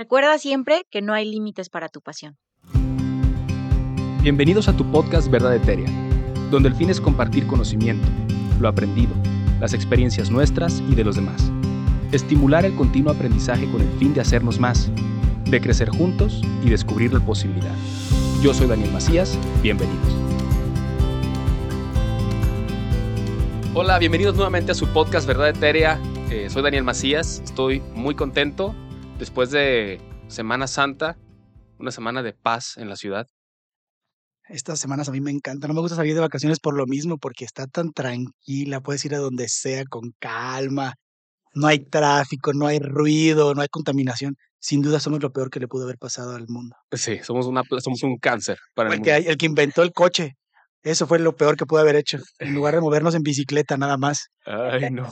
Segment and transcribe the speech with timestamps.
[0.00, 2.38] Recuerda siempre que no hay límites para tu pasión.
[4.22, 5.90] Bienvenidos a tu podcast Verdad Etérea,
[6.50, 8.08] donde el fin es compartir conocimiento,
[8.60, 9.12] lo aprendido,
[9.60, 11.52] las experiencias nuestras y de los demás.
[12.12, 14.90] Estimular el continuo aprendizaje con el fin de hacernos más,
[15.44, 17.74] de crecer juntos y descubrir la posibilidad.
[18.42, 20.14] Yo soy Daniel Macías, bienvenidos.
[23.74, 26.00] Hola, bienvenidos nuevamente a su podcast Verdad Etérea.
[26.30, 28.74] Eh, soy Daniel Macías, estoy muy contento
[29.20, 31.16] después de Semana Santa,
[31.78, 33.26] una semana de paz en la ciudad.
[34.48, 35.68] Estas semanas a mí me encantan.
[35.68, 39.14] No me gusta salir de vacaciones por lo mismo, porque está tan tranquila, puedes ir
[39.14, 40.94] a donde sea con calma.
[41.52, 44.36] No hay tráfico, no hay ruido, no hay contaminación.
[44.58, 46.74] Sin duda somos lo peor que le pudo haber pasado al mundo.
[46.92, 49.30] Sí, somos, una, somos un cáncer para el, el que, mundo.
[49.30, 50.36] el que inventó el coche.
[50.82, 52.18] Eso fue lo peor que pudo haber hecho.
[52.38, 54.28] En lugar de movernos en bicicleta, nada más.
[54.46, 55.10] Ay, no.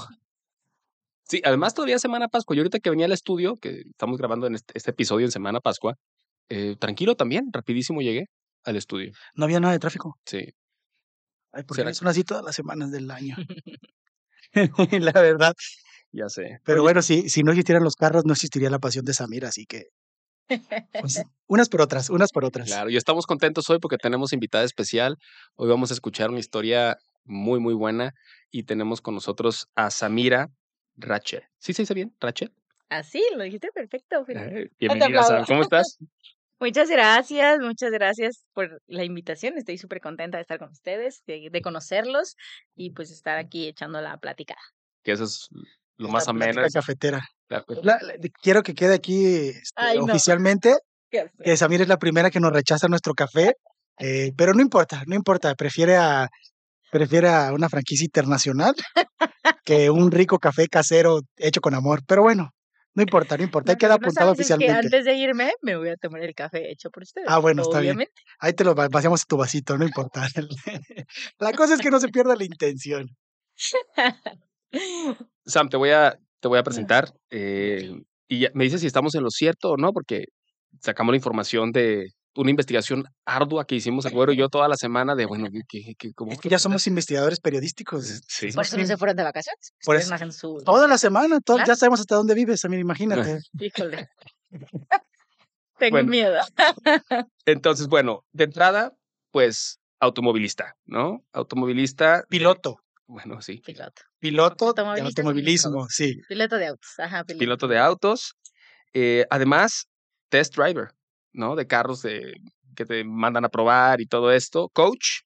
[1.29, 2.57] Sí, además todavía Semana Pascua.
[2.57, 5.61] Yo ahorita que venía al estudio, que estamos grabando en este, este episodio en Semana
[5.61, 5.95] Pascua,
[6.49, 8.27] eh, tranquilo también, rapidísimo llegué
[8.65, 9.13] al estudio.
[9.35, 10.17] No había nada de tráfico.
[10.25, 10.39] Sí.
[11.53, 13.37] Ay, porque ¿Será son así todas las semanas del año.
[14.93, 15.53] la verdad.
[16.13, 16.61] Ya sé.
[16.65, 19.45] Pero Oye, bueno, si, si no existieran los carros, no existiría la pasión de Samir,
[19.45, 19.85] así que.
[21.01, 22.69] pues, unas por otras, unas por otras.
[22.69, 25.17] Claro, y estamos contentos hoy porque tenemos invitada especial.
[25.57, 28.13] Hoy vamos a escuchar una historia muy, muy buena
[28.51, 30.49] y tenemos con nosotros a Samira
[30.99, 31.43] Rachel.
[31.59, 32.15] ¿Sí se dice bien?
[32.21, 32.53] ¿Rachel?
[32.89, 34.25] Así, lo dijiste perfecto.
[34.29, 35.45] Eh, Bienvenida, Sam.
[35.47, 35.99] ¿Cómo estás?
[36.61, 39.57] Muchas gracias, muchas gracias por la invitación.
[39.59, 42.35] Estoy súper contenta de estar con ustedes, de, de conocerlos
[42.75, 44.57] y pues estar aquí echando la plática.
[45.05, 45.49] Que eso es
[45.99, 46.61] lo La más ameno.
[46.73, 47.21] cafetera.
[47.49, 50.75] La- La- la- quiero que quede aquí este, Ay, oficialmente
[51.45, 53.55] que Samir es la primera que nos rechaza nuestro café,
[54.01, 56.29] eh, pero no importa, no importa, prefiere a,
[56.91, 58.75] prefiere a una franquicia internacional
[59.65, 62.03] que un rico café casero hecho con amor.
[62.07, 62.51] Pero bueno,
[62.95, 64.87] no importa, no importa, ahí No, queda no apuntado sabes es que oficialmente.
[64.87, 67.29] antes de irme me voy a tomar el café hecho por ustedes.
[67.31, 67.99] Ah, bueno, está bien.
[68.41, 70.27] Ahí te lo va- vaciamos en tu vasito, no importa.
[71.39, 73.09] La cosa es que no se pierda la intención.
[75.45, 77.91] Sam, te voy a, te voy a presentar eh,
[78.29, 80.27] y ya- me dices si estamos en lo cierto o no, porque
[80.81, 85.17] sacamos la información de una investigación ardua que hicimos Agüero y yo toda la semana
[85.17, 88.23] de, bueno, que, que, cómo Es que ya somos investigadores periodísticos.
[88.29, 88.53] Sí.
[88.53, 89.73] Por eso no se fueron de vacaciones.
[89.85, 90.15] Por eso.
[90.31, 90.63] su...
[90.65, 93.41] Toda la semana, ya sabemos hasta dónde vives, Samir, imagínate.
[93.61, 94.09] Híjole.
[95.79, 96.11] Tengo Bueno.
[96.11, 96.39] miedo.
[97.45, 98.93] Entonces, bueno, de entrada,
[99.33, 101.25] pues automovilista, ¿no?
[101.33, 102.79] Automovilista, Piloto,
[103.09, 104.03] bueno, sí, Piloto.
[104.21, 106.21] piloto de es automovilismo, sí.
[106.29, 106.91] Piloto de autos.
[106.99, 107.39] Ajá, piloto.
[107.41, 108.35] piloto de autos,
[108.93, 109.89] eh, además,
[110.29, 110.89] test driver,
[111.33, 111.57] ¿no?
[111.57, 112.35] De carros de,
[112.77, 115.21] que te mandan a probar y todo esto, coach,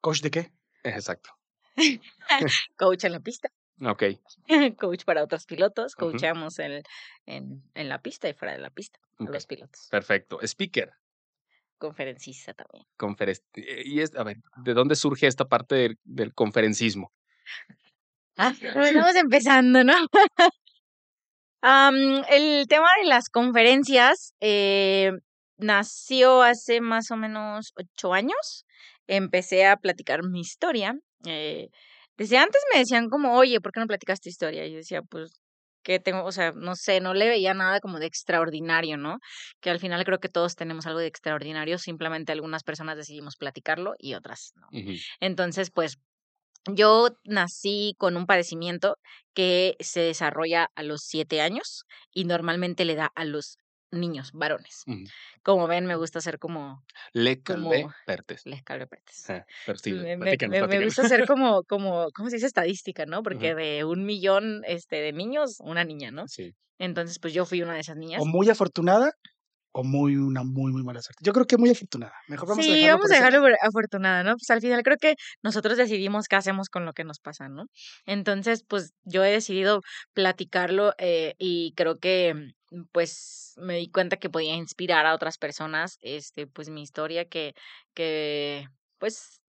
[0.00, 0.52] ¿Coach de qué?
[0.84, 1.30] exacto,
[2.76, 3.48] Coach en la pista.
[3.84, 4.02] ok,
[4.78, 6.82] coach para otros pilotos, coachamos en,
[7.26, 9.88] en, en la pista y fuera de la pista a los pilotos.
[9.90, 10.92] perfecto, speaker,
[11.78, 12.86] Conferencista también.
[12.98, 17.12] conferen- eh, y es, a ver, ¿de dónde surge esta parte del, del conferencismo?
[18.38, 19.94] Ah, estamos empezando, ¿no?
[21.62, 25.10] El tema de las conferencias eh,
[25.56, 28.64] nació hace más o menos ocho años.
[29.06, 30.94] Empecé a platicar mi historia.
[31.26, 31.68] eh,
[32.16, 34.64] desde antes me decían como, oye, ¿por qué no platicas tu historia?
[34.66, 35.32] Y yo decía, pues,
[35.82, 39.18] que tengo, o sea, no sé, no le veía nada como de extraordinario, ¿no?
[39.60, 43.94] Que al final creo que todos tenemos algo de extraordinario, simplemente algunas personas decidimos platicarlo
[43.98, 44.66] y otras no.
[45.20, 45.98] Entonces, pues
[46.72, 48.96] yo nací con un padecimiento
[49.34, 53.58] que se desarrolla a los siete años y normalmente le da a los
[53.92, 54.82] niños varones.
[55.42, 56.82] Como ven, me gusta hacer como
[57.12, 58.42] Le calvé Como- pertes.
[58.44, 59.30] les calvepertes.
[59.30, 62.46] Ah, pero sí, me, me- platícanos, gusta hacer como, como, ¿cómo se dice?
[62.46, 63.22] Estadística, ¿no?
[63.22, 66.26] Porque de un millón este, de niños, una niña, ¿no?
[66.26, 66.52] Sí.
[66.78, 68.20] Entonces, pues yo fui una de esas niñas.
[68.20, 69.12] O muy afortunada
[69.78, 71.22] o muy una muy, muy mala suerte.
[71.24, 72.14] Yo creo que muy afortunada.
[72.28, 74.32] Mejor vamos a sí, dejarlo vamos a dejarlo por- afortunada, ¿no?
[74.36, 77.64] Pues al final creo que nosotros decidimos qué hacemos con lo que nos pasa, ¿no?
[78.06, 79.80] Entonces, pues yo he decidido
[80.12, 82.34] platicarlo eh, y creo que
[82.70, 87.24] mm, pues me di cuenta que podía inspirar a otras personas, este, pues mi historia
[87.26, 87.54] que,
[87.94, 88.66] que
[88.98, 89.40] pues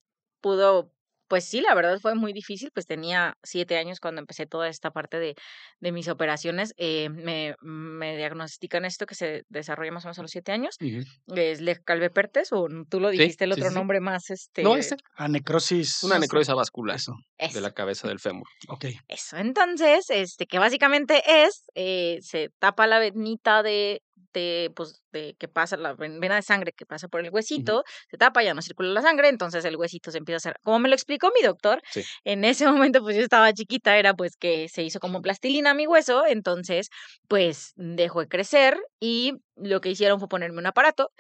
[0.42, 0.92] pudo,
[1.28, 4.92] pues sí, la verdad fue muy difícil, pues tenía siete años cuando empecé toda esta
[4.92, 5.36] parte de,
[5.80, 10.22] de mis operaciones, eh, me, me diagnostican esto que se desarrolla más o menos a
[10.24, 11.04] los siete años, Ujú.
[11.36, 13.76] es Lech Calvepertes o tú lo Sí, dijiste el otro sí, sí.
[13.76, 16.04] nombre más este No, este, A necrosis.
[16.04, 17.14] una necrosis vascular Eso.
[17.14, 18.48] de eso, la cabeza del fémur.
[18.70, 18.86] Ok.
[19.08, 24.02] eso entonces este que básicamente es eh, se tapa la venita de
[24.38, 27.84] este, pues, de que pasa la ven- vena de sangre que pasa por el huesito,
[28.10, 30.80] se tapa, ya no circula la sangre, entonces el huesito se empieza a hacer, como
[30.80, 32.04] me lo explicó mi doctor, Sí.
[32.24, 35.88] en ese momento pues yo estaba chiquita, era pues que se hizo como plastilina mi
[35.88, 36.90] hueso, entonces
[37.28, 41.12] pues dejó de crecer y lo que hicieron fue ponerme un aparato.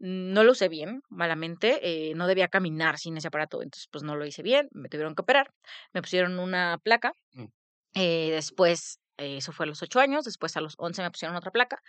[0.00, 4.14] No lo usé bien, malamente, eh, no debía caminar sin ese aparato, entonces pues no
[4.14, 5.50] lo hice bien, me tuvieron que operar,
[5.92, 7.46] me pusieron una placa, Mm.
[7.94, 11.36] eh, después, eh, eso fue a los ocho años, después a los 11 me pusieron
[11.36, 11.80] otra placa,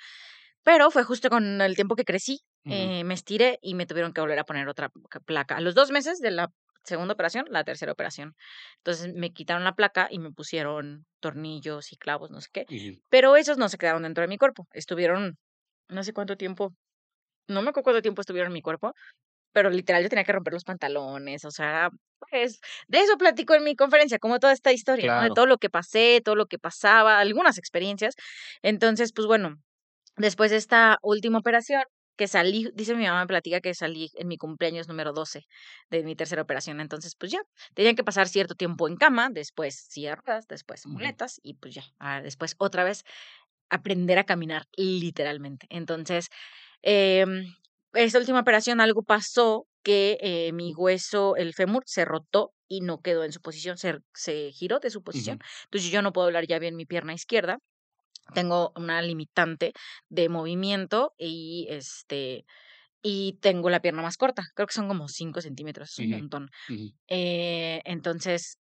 [0.69, 4.21] pero fue justo con el tiempo que crecí, eh, me estiré y me tuvieron que
[4.21, 5.55] volver a poner otra ca- placa.
[5.57, 6.51] A los dos meses de la
[6.83, 8.35] segunda operación, la tercera operación.
[8.77, 12.65] Entonces me quitaron la placa y me pusieron tornillos y clavos, no sé qué,
[13.09, 15.39] pero esos no se quedaron dentro de mi cuerpo, estuvieron
[15.89, 16.75] no sé cuánto tiempo,
[17.47, 18.93] no me acuerdo cuánto tiempo estuvieron en mi cuerpo,
[19.53, 21.89] pero literal yo tenía que romper los pantalones, o sea,
[22.29, 25.21] pues de eso platico en mi conferencia, como toda esta historia, ¿no?
[25.21, 28.15] De todo lo que pasé, todo lo que pasaba, algunas experiencias.
[28.63, 29.57] Entonces, pues bueno,
[30.19, 31.83] después de esta última operación,
[32.17, 35.45] que salí, dice mi mamá, me platica que salí en mi cumpleaños número 12
[35.89, 36.81] de mi tercera operación.
[36.81, 37.41] Entonces, pues ya,
[37.75, 39.87] tenían que pasar cierto tiempo en cama, después
[40.25, 43.03] ruedas, después muletas y pues ya, ah, después otra vez
[43.69, 45.67] aprender a caminar literalmente.
[45.69, 46.29] Entonces,
[46.81, 47.55] em,
[47.93, 53.01] esta última operación algo pasó que eh, mi hueso, el fémur, se rotó y no
[53.01, 55.39] quedó en su posición, se, se giró de su posición.
[55.65, 57.59] Entonces yo no puedo hablar ya bien mi pierna izquierda.
[58.33, 59.73] Tengo una limitante
[60.09, 62.45] de movimiento y este
[63.03, 64.43] y tengo la pierna más corta.
[64.55, 66.49] Creo que son como 5 centímetros, es un montón.
[67.09, 68.59] Eh, entonces,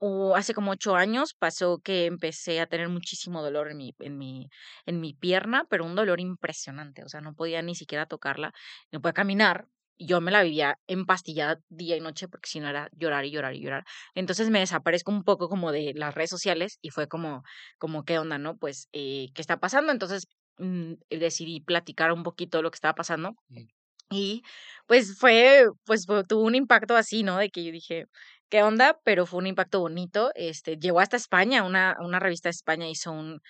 [0.00, 4.18] o hace como ocho años pasó que empecé a tener muchísimo dolor en mi, en
[4.18, 4.48] mi,
[4.86, 7.04] en mi pierna, pero un dolor impresionante.
[7.04, 8.52] O sea, no podía ni siquiera tocarla,
[8.92, 9.68] no podía caminar.
[9.98, 13.54] Yo me la vivía empastillada día y noche porque si no era llorar y llorar
[13.54, 13.84] y llorar.
[14.14, 17.42] Entonces me desaparezco un poco como de las redes sociales y fue como,
[17.78, 18.56] como ¿qué onda, no?
[18.56, 19.92] Pues, eh, ¿qué está pasando?
[19.92, 20.26] Entonces
[20.58, 23.32] mm, decidí platicar un poquito de lo que estaba pasando.
[23.48, 23.66] Mm.
[24.10, 24.42] Y
[24.86, 27.36] pues fue, pues fue- tuvo un impacto así, ¿no?
[27.38, 28.06] De que yo dije,
[28.48, 28.98] ¿qué onda?
[29.04, 30.30] Pero fue un impacto bonito.
[30.34, 33.40] Este, llegó hasta España, una, una revista de España hizo un,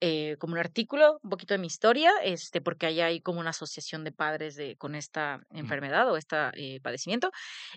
[0.00, 3.50] eh, como un artículo, un poquito de mi historia, este, porque allá hay como una
[3.50, 7.30] asociación de padres de, con esta enfermedad o este padecimiento.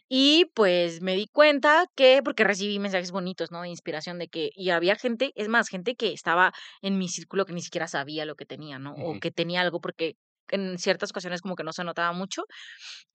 [0.10, 3.62] Y pues me di cuenta que, porque recibí mensajes bonitos, ¿no?
[3.62, 7.46] De inspiración de que, y había gente, es más, gente que estaba en mi círculo
[7.46, 8.94] que ni siquiera sabía lo que tenía, ¿no?
[8.94, 10.16] O que tenía algo porque
[10.50, 12.44] en ciertas ocasiones como que no se notaba mucho.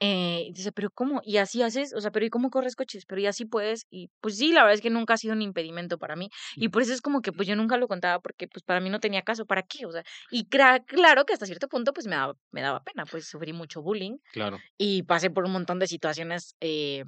[0.01, 1.21] Eh, dice, pero ¿cómo?
[1.25, 3.05] Y así haces, o sea, pero ¿y cómo corres coches?
[3.07, 3.87] Pero y así puedes.
[3.91, 6.29] Y pues sí, la verdad es que nunca ha sido un impedimento para mí.
[6.57, 8.91] Y por eso es como que pues yo nunca lo contaba porque pues para mí
[8.91, 9.87] no tenía caso, ¿para qué?
[9.87, 13.29] O sea, y claro que hasta cierto punto pues me daba, me daba pena, pues
[13.29, 14.59] sufrí mucho bullying Claro.
[14.79, 17.05] y pasé por un montón de situaciones, eh,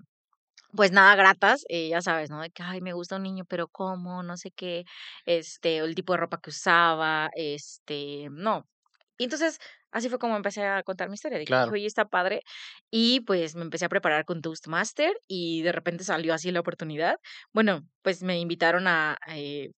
[0.75, 2.41] pues nada gratas, eh, ya sabes, ¿no?
[2.41, 4.23] De que, ay, me gusta un niño, pero ¿cómo?
[4.23, 4.85] No sé qué,
[5.27, 8.69] este, el tipo de ropa que usaba, este, no.
[9.19, 9.59] Y entonces,
[9.93, 11.73] así fue como empecé a contar mi historia, Claro.
[11.73, 12.43] oye, está padre,
[12.91, 17.17] y pues me empecé a preparar con Toastmaster, y de repente salió así la oportunidad.
[17.53, 19.71] Bueno, pues me invitaron a, eh,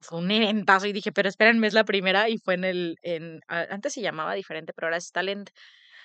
[0.00, 3.40] fue un eventazo, y dije, pero espérenme, es la primera, y fue en el, en,
[3.48, 5.50] antes se llamaba diferente, pero ahora es Talent,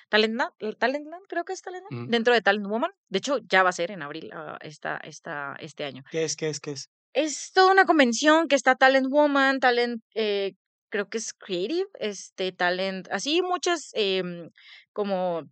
[0.10, 2.12] Talentland, Talentland, creo que es Talentland, Ujú.
[2.12, 2.92] dentro de Talent Woman.
[3.10, 6.04] De hecho, ya va a ser en abril ah, esta, esta, este año.
[6.10, 6.36] ¿Qué es?
[6.36, 6.60] ¿Qué es?
[6.60, 6.90] ¿Qué es?
[7.14, 10.54] Es toda una convención que está Talent Woman, Talent, eh,
[10.94, 14.52] creo que es Creative, este, Talent, así muchas em,
[14.94, 15.50] como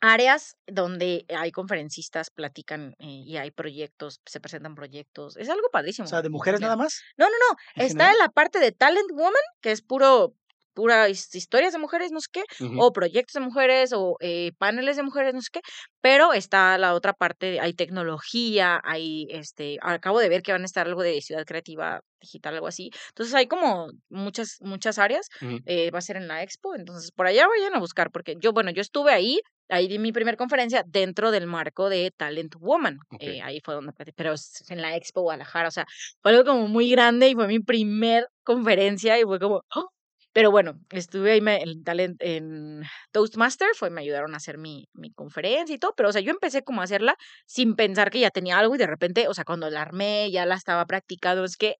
[0.00, 5.36] áreas donde hay conferencistas, platican eh, y hay proyectos, se presentan proyectos.
[5.36, 6.08] Es algo O padrísimo.
[6.08, 7.02] sea, ¿de mujeres nada más?
[7.16, 7.56] No, no, no.
[7.76, 10.34] ¿En Está en la parte de Talent Woman, que es puro,
[10.74, 12.78] pura his- historias de mujeres, no sé qué, Ujú.
[12.78, 15.60] o proyectos de mujeres, o eh, paneles de mujeres, no sé qué.
[16.00, 20.64] Pero está la otra parte, hay tecnología, hay, este, acabo de ver que van a
[20.66, 22.90] estar algo de ciudad creativa digital, algo así.
[23.08, 25.28] Entonces hay como muchas, muchas áreas.
[25.40, 25.60] Ujú.
[25.64, 28.52] eh, va a ser en la expo, entonces por allá vayan a buscar, porque yo,
[28.52, 32.98] bueno, yo estuve ahí, ahí di mi primera conferencia dentro del marco de Talent Woman.
[33.10, 33.28] Ok.
[33.28, 34.34] eh, ahí fue donde, pero
[34.68, 35.86] en la expo Guadalajara, o sea,
[36.22, 39.88] fue algo como muy grande y fue mi primer conferencia y fue como, ¡oh!
[40.32, 42.82] Pero bueno, estuve ahí en, talent, en
[43.12, 46.30] Toastmaster, fue, me ayudaron a hacer mi, mi conferencia y todo, pero o sea, yo
[46.30, 49.44] empecé como a hacerla sin pensar que ya tenía algo y de repente, o sea,
[49.44, 51.76] cuando la armé, ya la estaba practicando, es que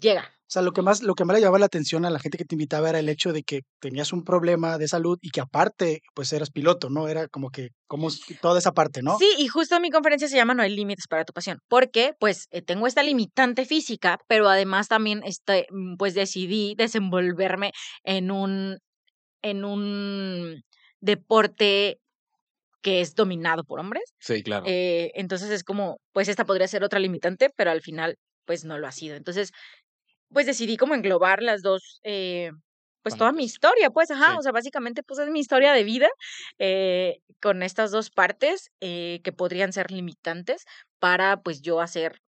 [0.00, 0.32] llega.
[0.52, 2.36] O sea, lo que más, lo que más le llamaba la atención a la gente
[2.36, 5.40] que te invitaba era el hecho de que tenías un problema de salud y que
[5.40, 7.08] aparte, pues eras piloto, ¿no?
[7.08, 8.08] Era como que, como
[8.42, 9.16] toda esa parte, ¿no?
[9.16, 12.48] Sí, y justo mi conferencia se llama No hay límites para tu pasión, porque pues
[12.50, 17.72] eh, tengo esta limitante física, pero además también este, mm, pues decidí desenvolverme
[18.04, 18.76] en un,
[19.40, 20.60] en un
[21.00, 21.98] deporte
[22.82, 24.04] que es dominado por hombres.
[24.20, 24.66] Sí, claro.
[24.68, 28.78] Eh, entonces es como, pues esta podría ser otra limitante, pero al final pues no
[28.78, 29.16] lo ha sido.
[29.16, 29.52] Entonces,
[30.32, 32.50] pues decidí como englobar las dos, eh,
[33.02, 34.38] pues toda mi historia, pues, ajá, sí.
[34.38, 36.08] o sea, básicamente pues es mi historia de vida
[36.58, 40.64] eh, con estas dos partes eh, que podrían ser limitantes
[41.00, 42.20] para pues yo hacer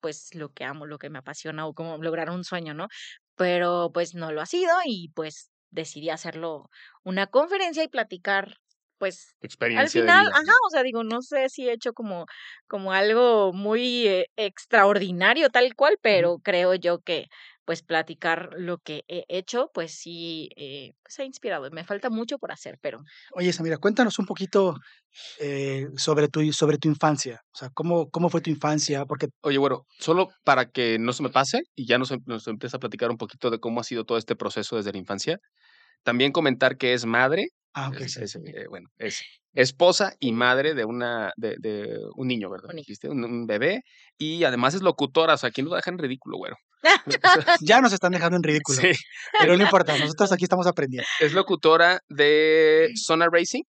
[0.00, 2.88] pues lo que amo, lo que me apasiona o como lograr un sueño, ¿no?
[3.36, 6.70] Pero pues no lo ha sido y pues decidí hacerlo
[7.04, 8.58] una conferencia y platicar
[9.04, 10.34] pues al experiencia de final, vida.
[10.34, 12.24] ajá, o sea, digo, no sé si he hecho como,
[12.66, 17.26] como algo muy eh, extraordinario tal cual, pero creo yo que
[17.66, 21.70] pues platicar lo que he hecho, pues sí, eh, pues ha inspirado.
[21.70, 24.74] Me falta mucho por hacer, pero Oye, Samira, cuéntanos un poquito
[25.38, 27.42] eh, sobre, tu, sobre tu infancia.
[27.52, 29.04] O sea, ¿cómo, ¿cómo fue tu infancia?
[29.04, 32.78] Porque Oye, bueno, solo para que no se me pase y ya nos, nos empieza
[32.78, 35.38] a platicar un poquito de cómo ha sido todo este proceso desde la infancia.
[36.02, 40.32] También comentar que es madre, Ah, ok, es, sí, es, eh, bueno, es esposa y
[40.32, 42.70] madre de una de, de un niño, ¿verdad?
[42.72, 43.82] Un un, un bebé
[44.16, 46.56] y además es locutora, o sea, aquí nos deja en ridículo, güero.
[47.60, 48.92] Ya nos están dejando en ridículo, Sí,
[49.40, 51.08] pero no importa, nosotros aquí estamos aprendiendo.
[51.20, 53.62] es locutora de Sonar Racing,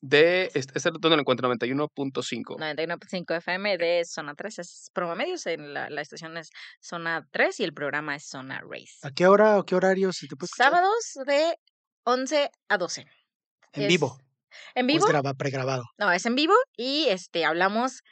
[0.00, 2.56] de este, este dónde lo encuentro 91.5.
[2.58, 7.64] 91.5 FM de Zona 3 es Promomedios, en la, la estación es Zona 3 y
[7.64, 8.98] el programa es Zona Race.
[9.02, 10.72] ¿A qué hora o qué horario se te puede escuchar?
[10.72, 11.56] Sábados de
[12.04, 13.06] 11 a 12.
[13.72, 14.18] En es vivo.
[14.74, 15.84] En ¿O vivo, es graba- pregrabado?
[15.98, 18.02] no, es en vivo y este hablamos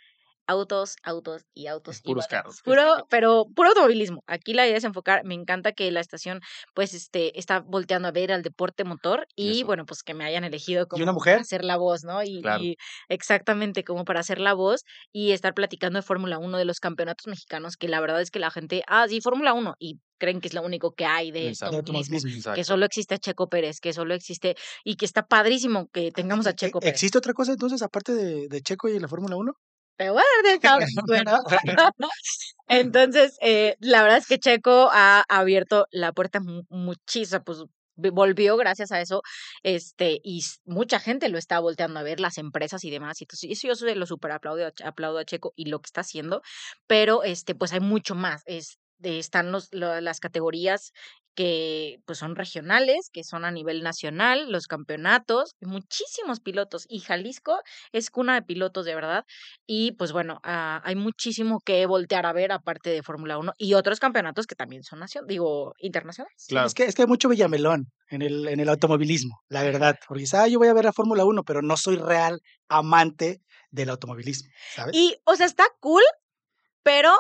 [0.51, 1.99] autos, autos y autos.
[2.01, 2.61] y Puros más carros.
[2.63, 4.23] Puro, pero puro automovilismo.
[4.27, 6.41] Aquí la idea es enfocar, me encanta que la estación
[6.75, 9.67] pues este está volteando a ver al deporte motor y Eso.
[9.67, 11.39] bueno, pues que me hayan elegido como una para mujer?
[11.41, 12.23] hacer la voz, ¿no?
[12.23, 12.63] Y, Claro.
[12.63, 12.77] y
[13.09, 17.27] exactamente como para hacer la voz y estar platicando de Fórmula 1 de los campeonatos
[17.27, 20.49] mexicanos, que la verdad es que la gente, ah, sí, Fórmula 1 y creen que
[20.49, 22.55] es lo único que hay de automovilismo.
[22.55, 24.55] Que solo existe Checo Pérez, que solo existe
[24.85, 26.93] y que está padrísimo que tengamos a ¿E- Checo Pérez.
[26.95, 29.53] ¿Existe otra cosa entonces aparte de, de Checo y la Fórmula 1?
[30.01, 31.43] Te voy a dar de cab- bueno.
[32.69, 37.59] Entonces, eh, la verdad es que Checo ha abierto la puerta mu- muchísimo, pues
[37.97, 39.21] vi- volvió gracias a eso,
[39.63, 43.51] este, y mucha gente lo está volteando a ver, las empresas y demás, y entonces
[43.51, 46.41] eso yo se lo super aplaudo, aplaudo a Checo y lo que está haciendo,
[46.87, 50.93] pero este, pues hay mucho más, es, de- están los, lo- las categorías
[51.35, 57.61] que pues son regionales, que son a nivel nacional, los campeonatos, muchísimos pilotos, y Jalisco
[57.93, 59.25] es cuna de pilotos de verdad,
[59.67, 63.75] y pues bueno, ah, hay muchísimo que voltear a ver aparte de Fórmula 1 y
[63.75, 66.47] otros campeonatos que también son nación, digo, internacionales.
[66.49, 66.67] Claro.
[66.67, 69.97] Es que, es que hay mucho villamelón en el, en el automovilismo, la verdad.
[70.07, 73.91] Porque ah, yo voy a ver la Fórmula 1, pero no soy real amante del
[73.91, 74.95] automovilismo, ¿sabes?
[74.97, 76.03] Y, o sea, está cool,
[76.83, 77.13] pero,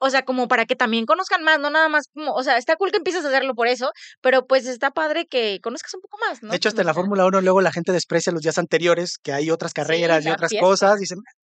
[0.00, 2.76] o sea, como para que también conozcan más, no nada más como, o sea, está
[2.76, 6.18] cool que empieces a hacerlo por eso, pero pues está padre que conozcas un poco
[6.26, 6.50] más, ¿no?
[6.50, 9.32] de hecho, hasta en la Fórmula 1 luego la gente desprecia los días anteriores, que
[9.32, 10.66] hay otras carreras y otras fiesta.
[10.66, 10.98] cosas.
[10.98, 11.39] Dicen, a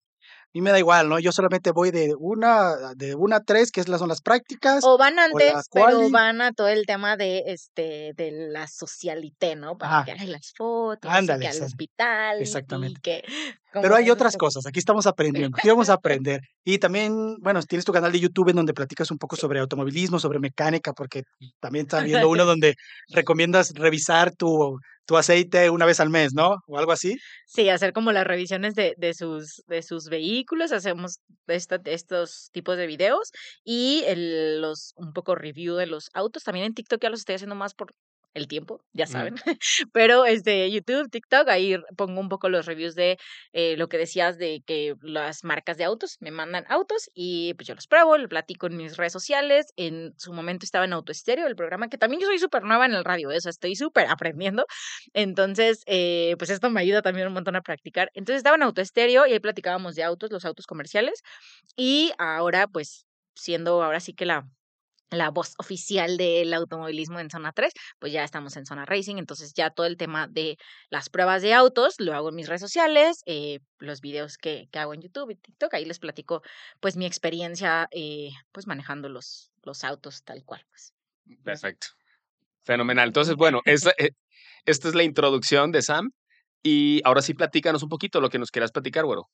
[0.54, 1.20] mí me da igual, ¿no?
[1.20, 4.84] Yo solamente voy de una, de una a tres, que es la- son las prácticas.
[4.84, 9.78] O van antes, pero van a todo el tema de este de la socialité, ¿no?
[9.78, 10.16] Para Ajá.
[10.16, 13.00] que las fotos, Ándale, que al hospital, y exactamente.
[13.02, 13.24] que
[13.74, 14.56] Pero hay otras cosas.
[14.56, 16.42] cosas, aquí estamos aprendiendo, aquí vamos a aprender.
[16.64, 20.20] Y también, bueno, tienes tu canal de YouTube en donde platicas un poco sobre automovilismo,
[20.20, 21.24] sobre mecánica, porque
[21.60, 22.76] también está viendo uno donde
[23.10, 26.56] recomiendas revisar tu, tu aceite una vez al mes, ¿no?
[26.68, 27.18] O algo así.
[27.46, 32.78] Sí, hacer como las revisiones de, de sus de sus vehículos, hacemos esta- estos tipos
[32.78, 33.32] de videos
[33.64, 36.44] y el, los un poco review de los autos.
[36.44, 37.92] También en TikTok ya los estoy haciendo más por
[38.34, 39.08] el tiempo, ya Mm.
[39.08, 39.36] saben.
[39.94, 43.18] Pero este YouTube, TikTok, ahí pongo un poco los reviews de
[43.54, 47.68] eh, lo que decías de que las marcas de autos me mandan autos y pues
[47.68, 49.68] yo los pruebo, lo platico en mis redes sociales.
[49.76, 52.94] En su momento estaba en Autoestéreo, el programa que también yo soy súper nueva en
[52.94, 54.66] el radio, eso estoy súper aprendiendo.
[55.14, 58.10] Entonces, eh, pues esto me ayuda también un montón a practicar.
[58.14, 61.22] Entonces estaba en autoestéreo y ahí platicábamos de autos, los autos comerciales.
[61.76, 64.48] Y ahora, pues, siendo ahora sí que la,
[65.18, 69.18] la voz oficial del automovilismo en zona 3, pues ya estamos en zona racing.
[69.18, 70.58] Entonces ya todo el tema de
[70.90, 74.80] las pruebas de autos lo hago en mis redes sociales, eh, los videos que, que
[74.80, 75.74] hago en YouTube y TikTok.
[75.74, 76.42] Ahí les platico
[76.80, 80.66] pues mi experiencia eh, pues manejando los, los autos tal cual.
[80.70, 80.94] Pues.
[81.44, 81.88] Perfecto.
[82.64, 83.08] Fenomenal.
[83.08, 84.12] Entonces, bueno, esta, eh,
[84.66, 86.12] esta es la introducción de Sam.
[86.64, 89.30] Y ahora sí, platícanos un poquito lo que nos quieras platicar, güero.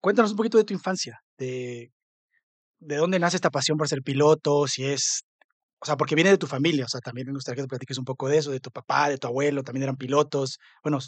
[0.00, 1.92] Cuéntanos un poquito de tu infancia, de,
[2.82, 5.22] de dónde nace esta pasión por ser piloto, si es,
[5.80, 7.98] o sea, porque viene de tu familia, o sea, también me gustaría que te platiques
[7.98, 10.58] un poco de eso, de tu papá, de tu abuelo, también eran pilotos.
[10.82, 10.98] Bueno,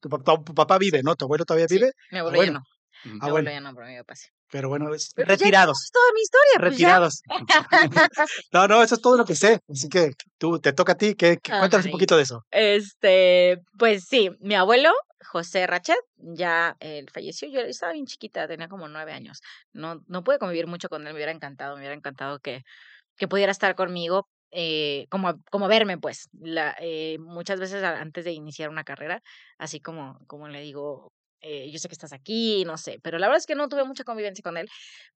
[0.00, 1.16] tu, tu- tu papá vive, ¿no?
[1.16, 1.92] ¿Tu abuelo todavía Sí, vive?
[2.10, 2.52] mi abuelo bueno.
[2.52, 2.64] ya no.
[3.04, 3.14] Ujú.
[3.14, 4.26] Mi Ah, abuelo bueno, ya no, pero mi papá sí.
[4.50, 7.22] Pero bueno, es- Pero ya retirados, contamos toda mi historia, pues retirados.
[8.52, 11.14] No, no, eso es todo lo que sé, así que tú, te toca a ti,
[11.14, 12.44] que, cuéntanos un poquito de eso.
[12.50, 14.90] Este, pues sí, mi abuelo,
[15.26, 17.48] José Rachet, ya él falleció.
[17.48, 19.40] Yo estaba bien chiquita, tenía como nueve años.
[19.72, 22.62] No, no pude convivir mucho con él, me hubiera encantado, me hubiera encantado que,
[23.16, 24.28] que pudiera estar conmigo.
[24.56, 29.20] eh, como, como verme, pues, la, eh, muchas veces antes de iniciar una carrera,
[29.58, 31.12] así como, como le digo,
[31.44, 33.84] eh, yo sé que estás aquí, no sé, pero la verdad es que no tuve
[33.84, 34.68] mucha convivencia con él,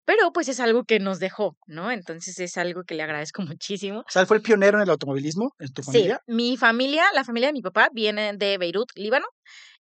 [0.05, 1.91] pero pues es algo que nos dejó, ¿no?
[1.91, 4.01] Entonces es algo que le agradezco muchísimo.
[4.01, 6.21] O sea, fue el pionero en el automovilismo en tu Sí, familia.
[6.27, 9.27] mi familia, la familia de mi papá viene de Beirut, Líbano,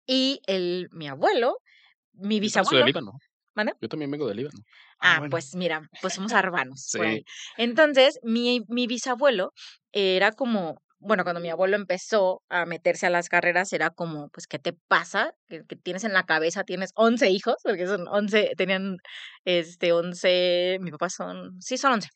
[0.05, 1.57] y el, mi abuelo,
[2.13, 3.11] mi Yo también soy de bisabuelo, Líbano.
[3.55, 3.73] ¿Mande?
[3.81, 4.59] Yo también vengo de Líbano.
[4.99, 5.31] Ah, Ah, bueno.
[5.31, 7.23] pues mira, pues somos por Sí.
[7.57, 9.53] Entonces, mi, mi bisabuelo
[9.91, 14.47] era como, bueno, cuando mi abuelo empezó a meterse a las carreras, era como, pues,
[14.47, 15.33] ¿qué te pasa?
[15.47, 18.97] Que, que tienes en la cabeza, tienes 11 hijos, porque son 11, tenían,
[19.45, 22.09] este, 11, mi papá son, sí, son 11.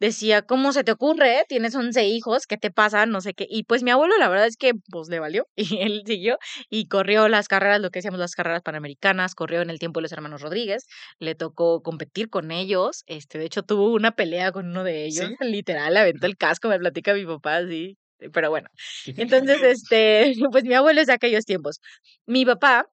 [0.00, 1.44] Decía, ¿cómo se te ocurre?
[1.48, 3.06] Tienes 11 hijos, ¿qué te pasa?
[3.06, 3.46] No sé qué.
[3.48, 5.46] Y pues mi abuelo, la verdad es que, pues, le valió.
[5.78, 6.38] Y él siguió
[6.70, 10.02] y corrió las carreras, lo que decíamos, las carreras panamericanas, corrió en el tiempo de
[10.02, 10.86] los hermanos Rodríguez
[11.18, 13.04] le tocó competir con ellos.
[13.06, 15.26] Este, de hecho, tuvo una pelea con uno de ellos.
[15.26, 15.36] ¿Sí?
[15.40, 17.96] Literal, aventó el casco, me platica mi papá, así.
[18.32, 18.68] Pero bueno.
[19.06, 21.80] Entonces, este, pues mi abuelo es de aquellos tiempos.
[22.26, 22.86] Mi papá,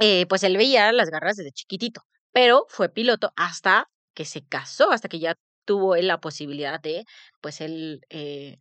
[0.00, 4.90] eh, pues él veía las garras desde chiquitito, pero fue piloto hasta que se casó,
[4.90, 5.34] hasta que ya
[5.70, 7.04] tuvo él la posibilidad de,
[7.40, 8.58] pues él, eh,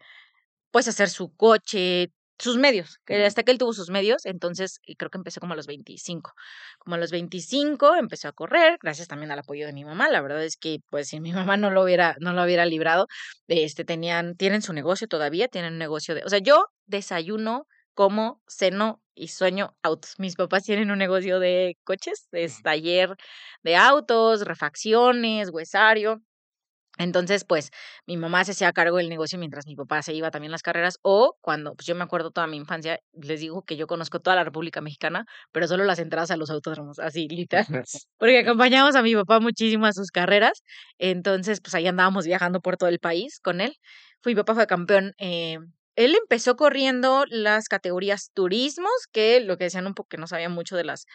[0.71, 4.95] pues hacer su coche, sus medios, que hasta que él tuvo sus medios, entonces y
[4.95, 6.33] creo que empezó como a los 25.
[6.77, 10.07] Como a los 25 empezó a correr, gracias también al apoyo de mi mamá.
[10.09, 13.07] La verdad es que pues si mi mamá no lo hubiera no lo hubiera librado,
[13.47, 18.41] este tenían tienen su negocio todavía, tienen un negocio de, o sea, yo desayuno, como,
[18.47, 20.15] ceno y sueño autos.
[20.19, 23.15] Mis papás tienen un negocio de coches, es taller
[23.63, 26.21] de autos, refacciones, huesario.
[26.99, 27.71] Entonces, pues,
[28.05, 30.61] mi mamá se hacía cargo del negocio mientras mi papá se iba también a las
[30.63, 30.99] carreras.
[31.01, 34.35] O cuando, pues yo me acuerdo toda mi infancia, les digo que yo conozco toda
[34.35, 37.65] la República Mexicana, pero solo las entradas a los autódromos, así, literal.
[38.19, 40.61] Porque acompañamos a mi papá muchísimo a sus carreras.
[40.99, 43.75] Entonces, pues ahí andábamos viajando por todo el país con él.
[44.21, 45.13] Fui, mi papá fue campeón.
[45.17, 45.57] eh,
[45.95, 50.47] él empezó corriendo las categorías turismos, que lo que decían un poco que no sabía
[50.47, 51.05] mucho de las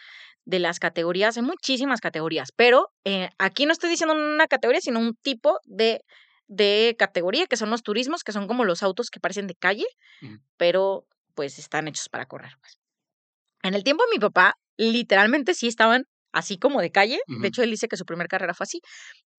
[0.45, 4.99] de las categorías, hay muchísimas categorías, pero eh, aquí no estoy diciendo una categoría, sino
[4.99, 6.01] un tipo de,
[6.47, 9.85] de categoría, que son los turismos, que son como los autos que parecen de calle,
[10.57, 12.53] pero pues están hechos para correr.
[12.61, 12.79] pues.
[13.63, 17.41] En el tiempo de mi papá, literalmente sí estaban así como de calle, Ujú.
[17.41, 18.81] de hecho él dice que su primera carrera fue así,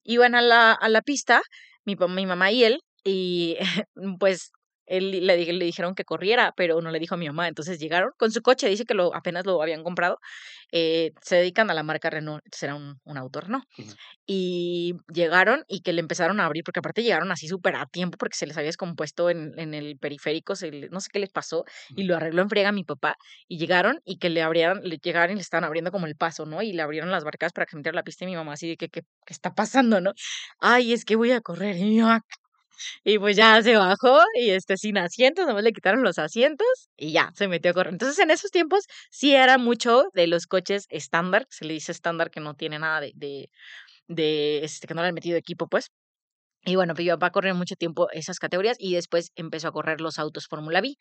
[0.04, 1.42] iban a la, a la pista,
[1.84, 3.56] mi, mi mamá y él, y
[4.20, 4.50] pues
[4.86, 7.48] él le, di- le dijeron que corriera, pero no le dijo a mi mamá.
[7.48, 10.18] Entonces llegaron con su coche, dice que lo apenas lo habían comprado.
[10.72, 13.64] eh, se dedican a la marca Renault, era un, un auto Renault.
[14.26, 18.18] Y llegaron y que le empezaron a abrir, porque aparte llegaron así súper a tiempo,
[18.18, 21.30] porque se les había descompuesto en, en el periférico, se le- no sé qué les
[21.30, 23.16] pasó, y lo arregló en friega mi papá.
[23.48, 26.44] Y llegaron y que le abrieran, le llegaron y le estaban abriendo como el paso,
[26.46, 26.62] ¿no?
[26.62, 28.76] Y le abrieron las barcas para que metiera la pista y mi mamá así de
[28.76, 30.12] que, ¿qué, qué está pasando, no?
[30.60, 31.76] Ay, es que voy a correr.
[31.76, 32.22] Y mi mamá,
[33.04, 37.12] y pues ya se bajó y este sin asientos, nomás le quitaron los asientos y
[37.12, 37.92] ya se metió a correr.
[37.92, 42.30] Entonces en esos tiempos sí era mucho de los coches estándar, se le dice estándar
[42.30, 43.50] que no tiene nada de, de,
[44.08, 45.90] de este, que no le han metido equipo, pues.
[46.66, 50.00] Y bueno, pues mi papá corrió mucho tiempo esas categorías y después empezó a correr
[50.00, 50.94] los autos Fórmula B,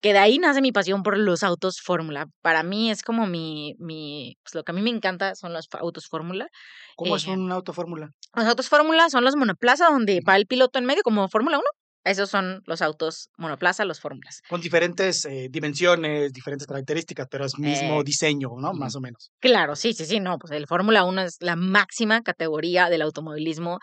[0.00, 2.26] que de ahí nace mi pasión por los autos Fórmula.
[2.42, 5.68] Para mí es como mi, mi, pues lo que a mí me encanta son los
[5.72, 6.48] autos Fórmula.
[6.96, 8.10] ¿Cómo es Eh, un auto fórmula?
[8.34, 11.64] Los autos Fórmula son los monoplaza donde va el piloto en medio como Fórmula 1.
[12.06, 14.42] Esos son los autos monoplaza, los Fórmulas.
[14.50, 18.74] Con diferentes eh, dimensiones, diferentes características, pero es mismo Eh, diseño, ¿no?
[18.74, 19.30] Más o menos.
[19.40, 23.78] Claro, sí, sí, sí, no, pues el Fórmula 1 es la máxima categoría del automovilismo.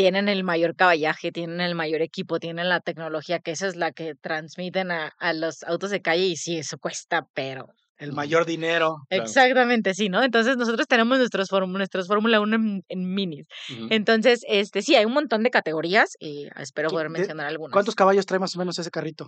[0.00, 3.92] Tienen el mayor caballaje, tienen el mayor equipo, tienen la tecnología, que esa es la
[3.92, 7.66] que transmiten a, a los autos de calle y sí, eso cuesta, pero
[7.98, 8.96] El mayor dinero.
[9.10, 9.24] Claro.
[9.24, 10.22] exactamente, sí, ¿no?
[10.22, 13.44] Entonces nosotros tenemos nuestros, nuestros Fórmula 1 en, en minis.
[13.90, 17.74] Entonces, este, sí, hay un montón de categorías y espero ¿Qué- poder de- mencionar algunas.
[17.74, 19.26] ¿Cuántos caballos trae más o menos ese carrito?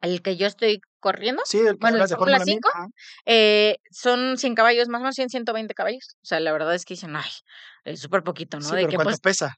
[0.00, 2.68] El que yo estoy corriendo, Sí, el que Bueno, el hablas de Fórmula Fórmula 5,
[2.74, 2.86] Ajá.
[3.26, 6.16] eh, son 100 caballos, más o menos 100, 120 caballos.
[6.22, 7.30] O sea, la verdad es que dicen, ay,
[7.84, 8.64] es súper poquito, ¿no?
[8.68, 9.54] Sí, de pero que ¿cuánto pues, pesa?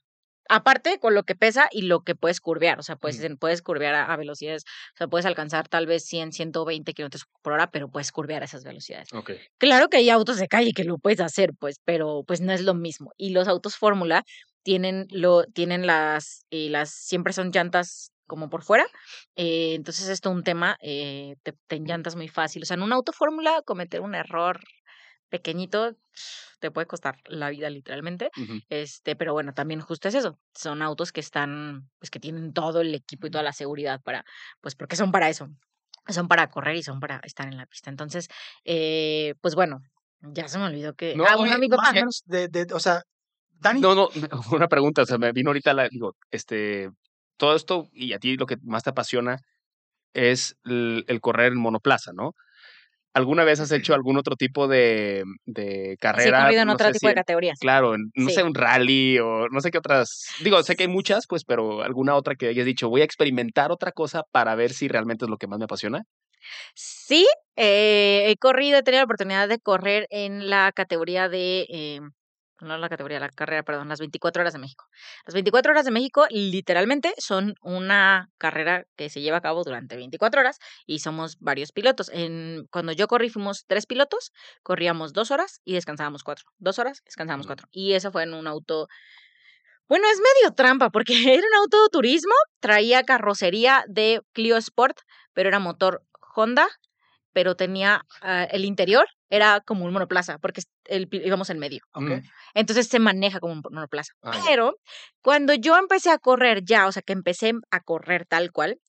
[0.49, 3.95] Aparte con lo que pesa y lo que puedes curvear, o sea, puedes, puedes curvear
[3.95, 4.63] a, a velocidades,
[4.95, 8.45] o sea, puedes alcanzar tal vez 100, 120 kilómetros por hora, pero puedes curvear a
[8.45, 9.09] esas velocidades.
[9.13, 9.31] Ok.
[9.57, 12.61] Claro que hay autos de calle que lo puedes hacer, pues, pero pues no es
[12.61, 13.11] lo mismo.
[13.17, 14.23] Y los autos Fórmula
[14.63, 18.85] tienen lo, tienen las, eh, las, siempre son llantas como por fuera.
[19.35, 22.63] eh, entonces esto es un tema, eh, te, te llantas muy fácil.
[22.63, 24.61] O sea, en un auto Fórmula cometer un error
[25.31, 25.95] pequeñito
[26.59, 28.29] te puede costar la vida literalmente.
[28.37, 28.59] Ujú.
[28.69, 30.37] Este, pero bueno, también justo es eso.
[30.53, 34.23] Son autos que están, pues que tienen todo el equipo y toda la seguridad para,
[34.61, 35.47] pues porque son para eso.
[36.07, 37.89] Son para correr y son para estar en la pista.
[37.89, 38.27] Entonces,
[38.65, 39.81] eh, pues bueno,
[40.21, 41.15] ya se me olvidó que.
[41.15, 41.91] No, ah, bueno, oye, mi Más papá.
[41.91, 43.01] o menos de, de- o sea,
[43.59, 44.09] Dani, No, no,
[44.65, 46.89] una pregunta, o sea, me vino ahorita la, digo, este,
[47.37, 49.37] todo esto, y a ti lo que más te apasiona,
[50.13, 52.33] es el, el correr en monoplaza, ¿no?
[53.13, 56.33] ¿Alguna vez has hecho algún otro tipo de, de Sí, he carrera?
[56.33, 57.59] corrido en No otro tipo si, de categorías.
[57.59, 58.33] claro, no Sí.
[58.33, 60.33] sé, un rally o no sé qué otras.
[60.39, 63.71] Digo, sé que hay muchas, pues, pero alguna otra que hayas dicho, voy a experimentar
[63.71, 66.03] otra cosa para ver si realmente es lo que más me apasiona.
[66.75, 71.99] Sí, eh, he corrido, he tenido la oportunidad de correr en la categoría de, eh,
[72.61, 74.85] no la categoría, la carrera, perdón, las 24 horas de México.
[75.25, 79.95] Las 24 horas de México literalmente son una carrera que se lleva a cabo durante
[79.95, 82.09] 24 horas y somos varios pilotos.
[82.13, 84.31] En, cuando yo corrí fuimos tres pilotos,
[84.63, 86.45] corríamos dos horas y descansábamos cuatro.
[86.57, 87.67] Dos horas, descansábamos cuatro.
[87.71, 88.87] Y eso fue en un auto
[89.91, 94.97] bueno, es medio trampa porque era un auto de turismo, traía carrocería de Clio Sport,
[95.33, 96.01] pero era motor
[96.33, 96.65] Honda,
[97.33, 101.81] pero tenía ah, el interior, era como un monoplaza, porque el, íbamos en medio.
[101.95, 102.13] Mm.
[102.53, 104.13] Entonces se maneja como un monoplaza.
[104.21, 104.39] Ah.
[104.45, 104.75] Pero
[105.21, 108.79] cuando yo empecé a correr ya, o sea, que empecé a correr tal cual,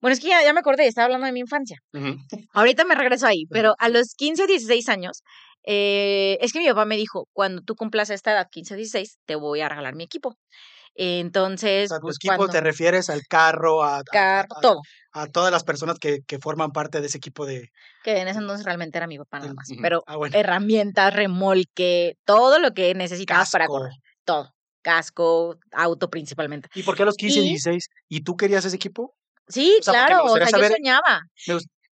[0.00, 1.78] bueno, es que ya, ya me acordé, estaba hablando de mi infancia.
[1.92, 2.16] Ujú.
[2.52, 5.22] Ahorita me regreso ahí, pero a los 15, 16 años,
[5.64, 9.36] eh, es que mi papá me dijo, cuando tú cumplas esta edad, 15, 16, te
[9.36, 10.36] voy a regalar mi equipo.
[10.98, 12.52] O Entonces, sea, tu pues equipo cuando...
[12.52, 14.80] te refieres al carro, a, a- Carro, a- todo.
[15.12, 17.70] a todas las personas que, que forman parte de ese equipo de...
[18.02, 19.68] Que en ese entonces realmente era mi papá nada más.
[19.82, 20.36] Pero Ah, bueno.
[20.38, 23.92] herramientas, remolque, todo lo que necesitabas para correr.
[24.24, 24.52] Todo.
[24.82, 26.68] Casco, auto principalmente.
[26.74, 27.88] ¿Y por qué a los 15, Y- 16?
[28.08, 29.14] ¿Y tú querías ese equipo?
[29.48, 30.24] Sí, O sea, claro.
[30.24, 31.20] O sea, saber- yo soñaba.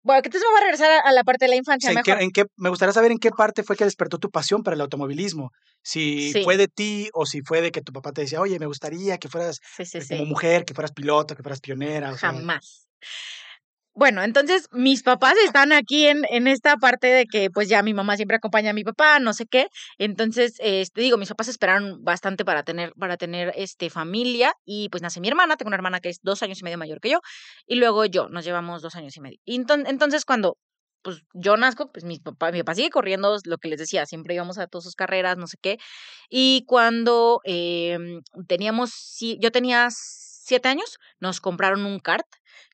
[0.05, 2.03] Bueno, que entonces voy a regresar a, la parte de la O infancia sea, ¿en
[2.05, 2.23] qué- mejor.
[2.25, 4.81] en qué- me gustaría saber en qué parte fue que despertó tu pasión para el
[4.81, 5.51] automovilismo.
[5.83, 6.43] Si Sí.
[6.45, 9.19] fue de ti o si fue de que tu papá te decía, oye, me gustaría
[9.19, 12.13] que fueras Sí, sí, eh, como mujer, que fueras piloto, que fueras pionera.
[12.13, 12.89] O sea, Jamás.
[13.95, 17.93] Bueno, entonces mis papás están aquí en, en esta parte de que pues ya mi
[17.93, 19.69] mamá siempre acompaña a mi papá, no sé qué.
[19.99, 25.03] Entonces, este, digo, mis papás esperaron bastante para tener, para tener este, familia y pues
[25.03, 27.21] nace mi hermana, tengo una hermana que es dos años y medio mayor que yo
[27.67, 29.39] y luego yo, nos llevamos dos años y medio.
[29.45, 30.57] Y enton- entonces cuando
[31.03, 34.35] pues yo nazco, pues mi papá, mi papá sigue corriendo, lo que les decía, siempre
[34.37, 35.79] íbamos a todas sus carreras, no sé qué.
[36.31, 42.27] Y cuando em, teníamos, yo tenía siete años, nos compraron un kart,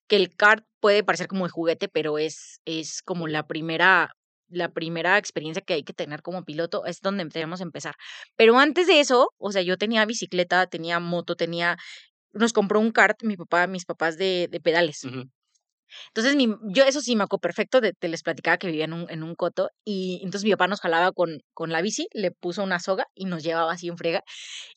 [0.08, 4.12] que el kart puede parecer como de juguete, pero es, es como la primera,
[4.48, 7.94] la primera experiencia que hay que tener como piloto, es donde tenemos que empezar.
[8.36, 11.76] Pero antes de eso, o sea, yo tenía bicicleta, tenía moto, tenía,
[12.32, 15.04] nos compró un kart, mi papá, mis papás de, de pedales.
[15.04, 15.24] Ujú.
[16.08, 18.92] Entonces, mi, yo eso sí me acuerdo perfecto, de, te les platicaba que vivía en
[18.92, 22.30] un, en un coto y entonces mi papá nos jalaba con, con la bici, le
[22.30, 24.22] puso una soga y nos llevaba así en frega.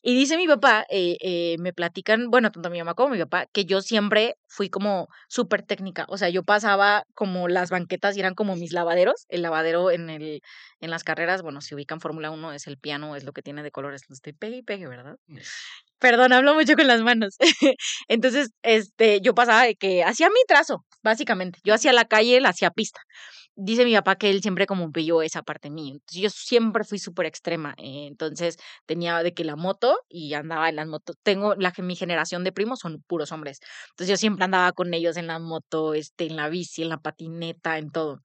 [0.02, 3.46] Y dice mi papá, eh, eh, me platican, bueno, tanto mi mamá como mi papá,
[3.52, 6.06] que yo siempre fui como súper técnica.
[6.08, 9.26] O sea, yo pasaba como las banquetas y eran como mis lavaderos.
[9.28, 10.42] El lavadero en, el,
[10.80, 13.62] en las carreras, bueno, si ubican Fórmula 1, es el piano, es lo que tiene
[13.62, 14.02] de colores.
[14.08, 15.16] Lo estoy pegue y pegue, ¿verdad?
[16.02, 17.36] Perdón, hablo mucho con las manos.
[18.08, 21.60] Entonces, este, yo pasaba de que hacía mi trazo, básicamente.
[21.62, 23.00] Yo hacía la calle, la hacía pista.
[23.54, 25.92] Dice mi papá que él siempre como pilló esa parte mía.
[25.94, 27.74] Entonces, yo siempre fui súper extrema.
[27.78, 31.16] entonces, tenía de que la moto y andaba en las motos.
[31.22, 33.60] Tengo la mi generación de primos son puros hombres.
[33.90, 36.98] Entonces, yo siempre andaba con ellos en la moto, este, en la bici, en la
[36.98, 38.20] patineta, en todo.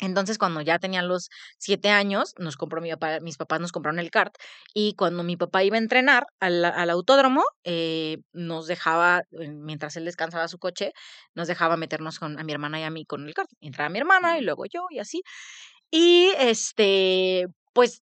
[0.00, 3.98] Entonces, cuando ya tenían los siete años, nos compró mi papá, mis papás nos compraron
[3.98, 4.34] el kart
[4.74, 9.96] y cuando mi papá iba a entrenar al, al autódromo, eh, nos dejaba, eh, mientras
[9.96, 10.92] él descansaba su coche,
[11.34, 13.50] nos dejaba meternos con a mi hermana y a mí con el kart.
[13.60, 15.22] Entraba mi hermana y luego yo y así.
[15.90, 18.02] Y este, pues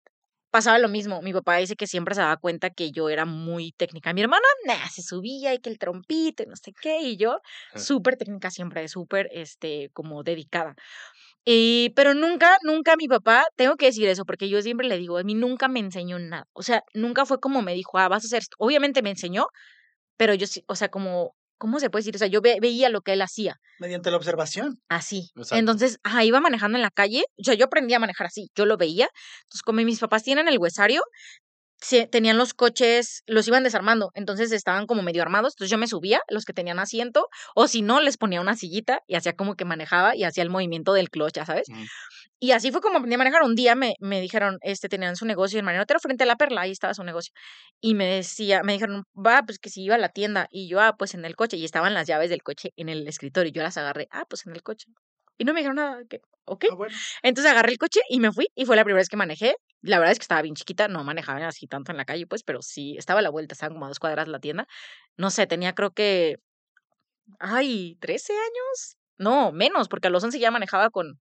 [0.50, 1.20] pasaba lo mismo.
[1.22, 4.12] Mi papá dice que siempre se daba cuenta que yo era muy técnica.
[4.14, 7.40] Mi hermana, nah, se subía y que el trompito y no sé qué, y yo
[7.74, 10.74] súper técnica siempre, súper, este, como dedicada.
[11.48, 15.16] Y, pero nunca, nunca mi papá, tengo que decir eso, porque yo siempre le digo,
[15.18, 16.46] a mí nunca me enseñó nada.
[16.52, 18.56] O sea, nunca fue como me dijo, ah, vas a hacer esto.
[18.58, 19.46] Obviamente me enseñó,
[20.16, 22.16] pero yo sí, o sea, como, ¿cómo se puede decir?
[22.16, 24.80] O sea, yo ve- veía lo que él hacía, Mediante la observación.
[24.88, 25.30] así.
[25.36, 25.56] Exacto.
[25.56, 28.66] Entonces, ajá, iba manejando en la calle, o sea, yo aprendí a manejar así, yo
[28.66, 29.08] lo veía.
[29.44, 31.02] Entonces, como mis papás tienen el huesario,
[32.10, 36.20] tenían los coches, los iban desarmando, entonces estaban como medio armados, entonces yo me subía,
[36.28, 39.64] los que tenían asiento, o si no, les ponía una sillita y hacía como que
[39.64, 41.68] manejaba y hacía el movimiento del clutch, ya sabes.
[42.38, 43.42] Y así fue como aprendí a manejar.
[43.42, 46.62] Un día me, me dijeron, este, tenían su negocio en Marinotero frente a la Perla,
[46.62, 47.32] ahí estaba su negocio.
[47.80, 50.46] Y me decía, me dijeron, va, pues que si iba a la tienda.
[50.50, 51.56] Y yo, ah, pues en el coche.
[51.56, 53.48] Y estaban las llaves del coche en el escritorio.
[53.48, 54.88] Y yo las agarré, ah, pues en el coche.
[55.38, 56.64] Y no me dijeron nada, que, ok.
[56.68, 56.94] Ah, bueno.
[57.22, 58.48] Entonces agarré el coche y me fui.
[58.54, 59.56] Y fue la primera vez que manejé.
[59.82, 62.42] La verdad es que estaba bien chiquita, no manejaba así tanto en la calle, pues,
[62.42, 64.66] pero sí, estaba a la vuelta, estaban como a dos cuadras la tienda.
[65.16, 66.38] No sé, tenía creo que,
[67.40, 68.96] ay, 13 años.
[69.18, 71.18] No, menos, porque a los 11 ya manejaba con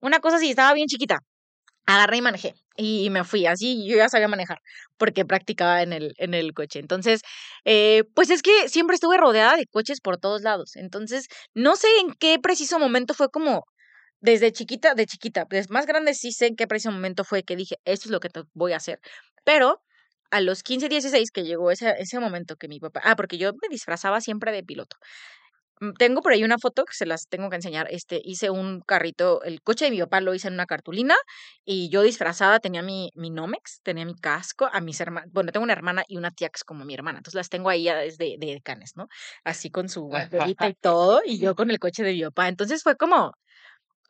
[0.00, 1.20] una cosa así, estaba bien chiquita.
[1.86, 4.60] agarré y manejé y me fui así, yo ya sabía manejar
[4.98, 6.80] porque practicaba en el, en el coche.
[6.80, 7.22] Entonces,
[7.66, 10.76] eh, pues es que siempre estuve rodeada de coches por todos lados.
[10.76, 13.64] Entonces, no sé en qué preciso momento fue como,
[14.22, 17.56] desde chiquita, de chiquita, pues más grande sí sé en qué preciso momento fue que
[17.56, 19.00] dije, esto es lo que voy a hacer.
[19.44, 19.82] Pero
[20.30, 23.52] a los 15, 16 que llegó ese, ese momento que mi papá, ah, porque yo
[23.52, 24.96] me disfrazaba siempre de piloto.
[25.80, 27.88] Mm, tengo por ahí una foto que se las tengo que enseñar.
[27.90, 31.16] Este, hice un carrito, el coche de mi papá lo hice en una cartulina
[31.64, 35.64] y yo disfrazada tenía mi, mi Nomex, tenía mi casco, a mis hermanas, bueno, tengo
[35.64, 38.36] una hermana y una tía que es como mi hermana, entonces las tengo ahí desde
[38.38, 39.08] de canes, ¿no?
[39.44, 42.48] Así con su banderita y todo, y yo con el coche de mi papá.
[42.48, 43.32] Entonces fue como,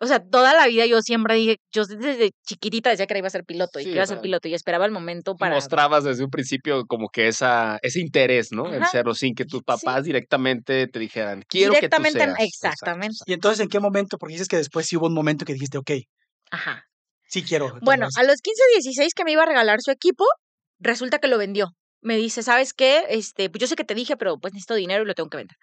[0.02, 3.30] o sea, toda la vida yo siempre dije, yo desde chiquitita decía que iba a
[3.30, 5.54] ser piloto y que iba a ser piloto y esperaba el momento para...
[5.54, 8.74] Mostrabas desde un principio como que esa, ese interés, ¿no?
[8.74, 12.34] En serlo, sin que tus papás directamente te dijeran, quiero que tú seas.
[12.40, 13.14] Exactamente.
[13.26, 14.18] Y entonces, ¿en qué momento?
[14.18, 15.92] Porque dices que después sí hubo un momento que dijiste, ok.
[16.50, 16.84] Ajá.
[17.28, 17.78] Sí quiero.
[17.82, 20.24] Bueno, a los 15 o 16 que me iba a regalar su equipo,
[20.80, 21.68] resulta que lo vendió.
[22.00, 23.04] Me dice, ¿sabes qué?
[23.08, 25.36] Este, pues yo sé que te dije, pero pues necesito dinero y lo tengo que
[25.36, 25.56] vender.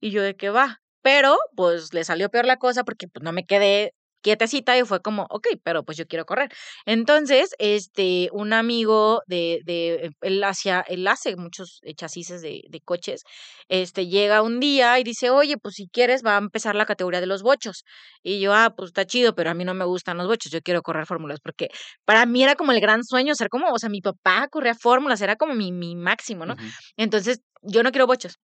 [0.00, 3.32] Y yo de qué va, pero pues le salió peor la cosa porque pues no
[3.32, 3.92] me quedé
[4.26, 6.50] quietecita y fue como, ok, pero pues yo quiero correr.
[6.84, 13.22] Entonces, este, un amigo de, de él hacía, él hace muchos chasis de, de, coches,
[13.68, 17.20] este, llega un día y dice, oye, pues si quieres va a empezar la categoría
[17.20, 17.84] de los bochos.
[18.22, 20.60] Y yo, ah, pues está chido, pero a mí no me gustan los bochos, yo
[20.60, 21.68] quiero correr fórmulas, porque
[22.04, 25.20] para mí era como el gran sueño, ser como, o sea, mi papá corría fórmulas,
[25.20, 26.56] era como mi, mi máximo, ¿no?
[26.96, 28.38] Entonces, yo no quiero bochos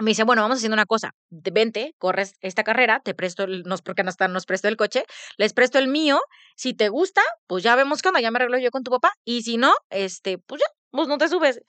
[0.00, 3.82] me dice, bueno, vamos haciendo una cosa, vente, corres esta carrera, te presto, el, nos,
[3.82, 5.04] porque nos, nos presto el coche,
[5.36, 6.20] les presto el mío,
[6.56, 9.42] si te gusta, pues ya vemos onda, ya me arreglo yo con tu papá, y
[9.42, 11.60] si no, este, pues ya, pues no te subes.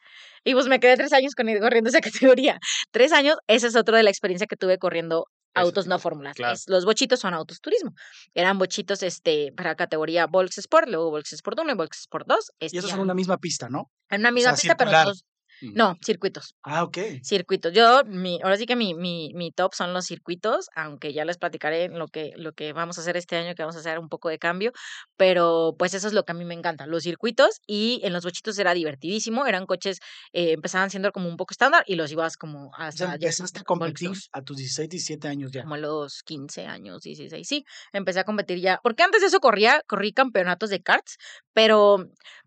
[0.44, 2.02] Y pues me quedé tres años con, corriendo esa
[2.40, 2.60] categoría.
[2.92, 6.38] Tres años, esa es otra de la experiencia que tuve corriendo autos no fórmulas.
[6.68, 7.94] Los bochitos son autos turismo.
[8.34, 12.52] Eran bochitos este, para categoría Volks Sport, luego Volks Sport 1 y Volks Sport 2.
[12.60, 13.92] y esos son en una misma pista, ¿no?
[14.10, 15.26] En una misma pista, pero dos,
[15.62, 16.56] no, circuitos.
[16.64, 16.98] Ah, ok.
[17.24, 17.74] Circuitos.
[17.74, 21.38] Yo, mi, ahora sí que mi, mi, mi top son los circuitos, aunque ya les
[21.38, 24.10] platicaré lo que, lo que vamos a hacer este año, que vamos a hacer un
[24.10, 24.72] poco de cambio,
[25.18, 28.24] pero pues eso es lo que a mí me encanta, los circuitos y en los
[28.24, 30.00] bochitos era divertidísimo, eran coches,
[30.34, 33.06] eh, empezaban siendo como un poco estándar y los ibas como hasta...
[33.06, 35.64] Ya empezaste a competir a tus 16, 17 años ya.
[35.64, 39.40] Como a los 15 años, 16, sí, empecé a competir ya, porque antes de eso
[39.40, 41.18] corría, corrí campeonatos de karts,
[41.54, 41.98] pero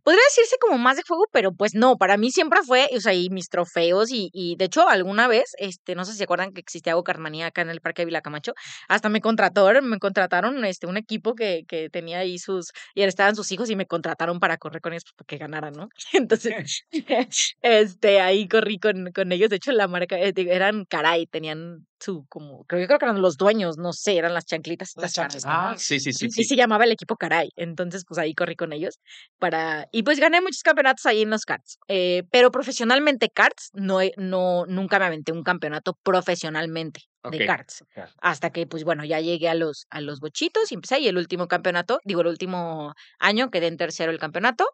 [0.03, 3.49] podría decirse como más de juego, pero pues no, para mí siempre fue, y mis
[3.49, 6.95] trofeos y, y de hecho alguna vez, este, no sé si se acuerdan que existía
[6.95, 8.55] Go Carmanía acá en el Parque de Vilacamacho,
[8.89, 13.37] hasta me contrataron, me contrataron este, un equipo que, que tenía ahí sus, y estaban
[13.37, 15.89] sus hijos y me contrataron para correr con ellos pues, para que ganaran, ¿no?
[16.13, 16.85] Entonces,
[17.63, 22.27] este, ahí corrí con, con ellos, de hecho la marca, eh, eran caray, tenían su,
[22.29, 24.93] como, creo, creo que eran los dueños, no sé, eran las chanclitas.
[24.97, 25.45] Las chanclitas.
[25.47, 26.27] Ah, sí, sí, sí.
[26.27, 27.51] Y se llamaba el equipo Caray.
[27.57, 28.99] Entonces, pues ahí corrí con ellos
[29.39, 31.79] para, y pues gané muchos campeonatos ahí en los karts.
[31.89, 37.85] Eh, pero profesionalmente karts, no, no, nunca me aventé un campeonato profesionalmente de karts.
[38.21, 41.01] Hasta que, pues bueno, ya llegué a los, a los bochitos y empecé.
[41.01, 44.67] Y el último campeonato, digo, el último año quedé en tercero el campeonato.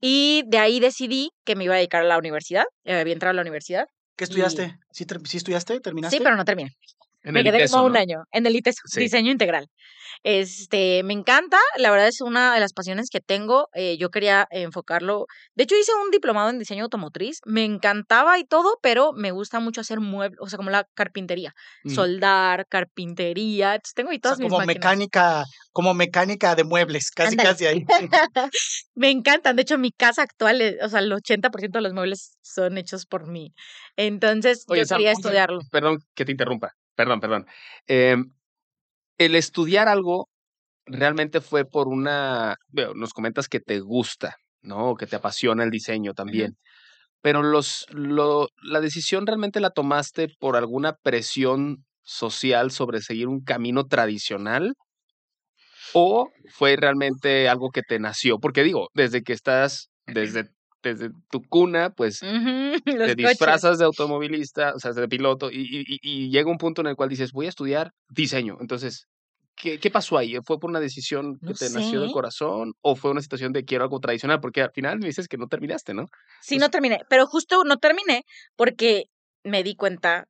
[0.00, 2.64] Y de ahí decidí que me iba a dedicar a la universidad.
[2.84, 3.86] Eh, había entrado a la universidad.
[4.16, 4.78] ¿Qué estudiaste?
[4.90, 5.80] ¿Sí, ¿Sí, estudiaste?
[5.80, 6.16] ¿Terminaste?
[6.16, 6.76] Sí, pero no terminé.
[7.24, 9.68] Me quedé como un año en el ITESO, diseño integral.
[10.24, 13.68] Este, me encanta, la verdad es una de las pasiones que tengo.
[13.74, 15.26] Eh, yo quería enfocarlo.
[15.54, 17.40] De hecho, hice un diplomado en diseño automotriz.
[17.44, 21.54] Me encantaba y todo, pero me gusta mucho hacer muebles, o sea, como la carpintería,
[21.84, 21.90] mm.
[21.90, 23.80] soldar, carpintería.
[23.94, 27.84] tengo ahí todas como mecánica, como mecánica de muebles, casi, casi ahí.
[28.94, 29.56] me encantan.
[29.56, 33.26] De hecho, mi casa actual, o sea, el 80% de los muebles son hechos por
[33.26, 33.52] mí.
[33.96, 35.60] Entonces, yo quería estudiarlo.
[35.70, 36.74] Perdón que te interrumpa.
[36.94, 37.46] Perdón, perdón.
[37.86, 38.16] Eh,
[39.18, 40.28] el estudiar algo
[40.86, 42.56] realmente fue por una,
[42.94, 44.94] nos comentas que te gusta, ¿no?
[44.96, 46.56] Que te apasiona el diseño también.
[47.20, 53.42] Pero los, lo, la decisión realmente la tomaste por alguna presión social sobre seguir un
[53.42, 54.74] camino tradicional
[55.94, 58.38] o fue realmente algo que te nació?
[58.38, 60.50] Porque digo, desde que estás, desde,
[60.82, 62.20] desde tu cuna, pues
[62.84, 66.88] te disfrazas de automovilista, o sea, de piloto, y, y, y, llega un punto en
[66.88, 68.56] el cual dices, voy a estudiar diseño.
[68.60, 69.06] Entonces,
[69.54, 70.36] ¿Qué, ¿Qué, pasó ahí?
[70.44, 73.84] ¿Fue por una decisión que te nació del corazón o fue una situación de quiero
[73.84, 74.40] algo tradicional?
[74.40, 76.06] Porque al final me dices que no terminaste, ¿no?
[76.40, 78.24] Sí, no terminé, pero justo no terminé
[78.56, 79.04] porque
[79.44, 80.24] me di cuenta,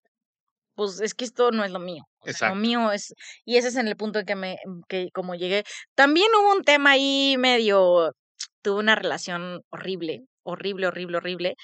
[0.75, 2.05] pues es que esto no es lo mío.
[2.25, 2.55] Exacto.
[2.55, 4.57] lo mío es, y ese es en el punto en que me,
[4.89, 5.65] que como llegué.
[5.95, 8.13] También hubo un tema ahí medio,
[8.61, 11.57] tuve una relación horrible, horrible, horrible, horrible.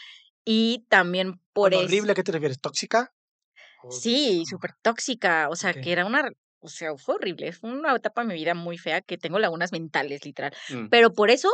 [0.45, 1.85] Y también por eso.
[1.85, 2.61] ¿Horrible a qué te refieres?
[2.61, 3.12] ¿Tóxica?
[3.91, 5.49] Sí, súper tóxica.
[5.51, 7.53] O sea, que era una o sea, fue horrible.
[7.53, 10.53] Fue una etapa de mi vida muy fea que tengo lagunas mentales, literal.
[10.71, 11.51] Mm, Pero por eso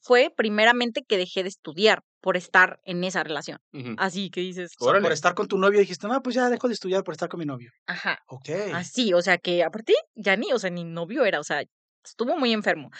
[0.00, 3.58] fue primeramente que dejé de estudiar por estar en esa relación.
[3.98, 5.04] Así que dices, O sea, Órale.
[5.04, 7.40] por estar con tu novio dijiste, no, pues ya dejo de estudiar por estar con
[7.40, 7.70] mi novio.
[7.86, 8.48] ajá, Ok.
[8.74, 11.62] así, o sea que aparte ya ni, o sea, ni novio era, o sea,
[12.04, 12.90] estuvo muy enfermo.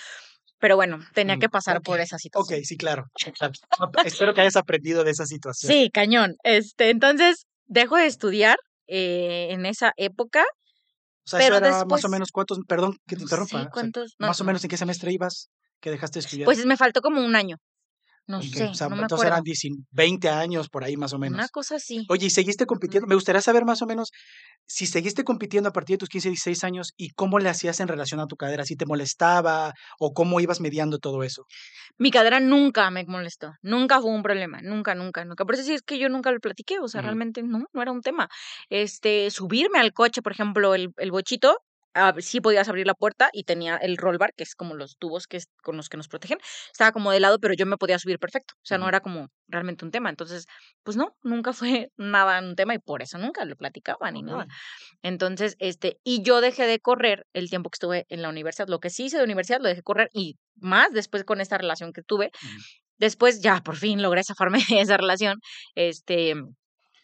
[0.60, 2.64] Pero bueno, tenía Mm, que pasar por ok, esa Ok, situación.
[2.64, 3.04] sí, claro.
[3.38, 3.52] claro.
[4.04, 5.70] Espero que hayas aprendido de esa situación.
[5.72, 6.34] Sí, cañón.
[6.42, 8.56] Este, entonces, dejo de estudiar
[8.88, 10.42] eh, en esa época.
[11.24, 13.50] O sea, pero eso era más después- o menos cuántos, perdón que te interrumpa.
[13.50, 14.14] sé o sea, cuántos.
[14.18, 16.44] no, más o no, menos en qué semestre ibas que dejaste de estudiar.
[16.46, 17.56] Pues me faltó como un año.
[18.28, 21.18] No sé, o sea, no me entonces eran 19, 20 años por ahí más o
[21.18, 21.38] menos.
[21.38, 22.04] Una cosa así.
[22.10, 23.06] Oye, ¿y seguiste compitiendo?
[23.08, 24.10] Me gustaría saber más o menos
[24.66, 27.88] si seguiste compitiendo a partir de tus 15, 16 años y cómo le hacías en
[27.88, 31.46] relación a tu cadera, si te molestaba o cómo ibas mediando todo eso.
[31.96, 35.46] Mi cadera nunca me molestó, nunca fue un problema, nunca, nunca, nunca.
[35.46, 37.92] Por eso sí es que yo nunca lo platiqué, o sea, realmente no, no era
[37.92, 38.28] un tema.
[38.68, 41.56] Este, subirme al coche, por ejemplo, el, el bochito,
[42.18, 45.26] sí podías abrir la puerta y tenía el roll bar, que es como los tubos
[45.26, 46.38] que es, con los que nos protegen,
[46.72, 49.28] estaba como de lado, pero yo me podía subir perfecto, o sea, no era como
[49.48, 50.10] realmente un tema.
[50.10, 50.46] Entonces,
[50.82, 54.46] pues no, nunca fue nada un tema y por eso nunca lo platicaba ni nada.
[55.02, 58.68] Entonces, este, y yo dejé de correr el tiempo que estuve en la universidad.
[58.68, 61.92] Lo que sí hice de universidad lo dejé correr y más después con esta relación
[61.92, 62.30] que tuve.
[62.98, 65.38] Después ya por fin logré zafarme de esa relación.
[65.74, 66.34] Este,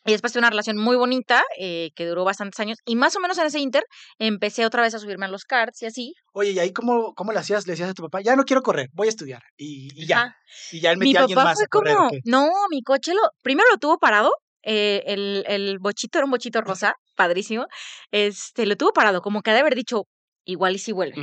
[0.05, 2.79] y después tuve una relación muy bonita eh, que duró bastantes años.
[2.85, 3.85] Y más o menos en ese inter
[4.19, 6.15] empecé otra vez a subirme a los karts y así.
[6.33, 7.67] Oye, ¿y ahí cómo, cómo le hacías?
[7.67, 9.43] Le decías a tu papá, ya no quiero correr, voy a estudiar.
[9.57, 10.35] Y, y ya.
[10.73, 11.95] Y ya él Mi metía a alguien más fue a correr.
[11.95, 14.33] ¿o como, no, mi coche lo, primero lo tuvo parado.
[14.63, 17.67] eh, el, el bochito era un bochito rosa, padrísimo.
[18.11, 20.05] Este, lo tuvo parado, como que ha de haber dicho,
[20.45, 21.17] igual y si vuelve.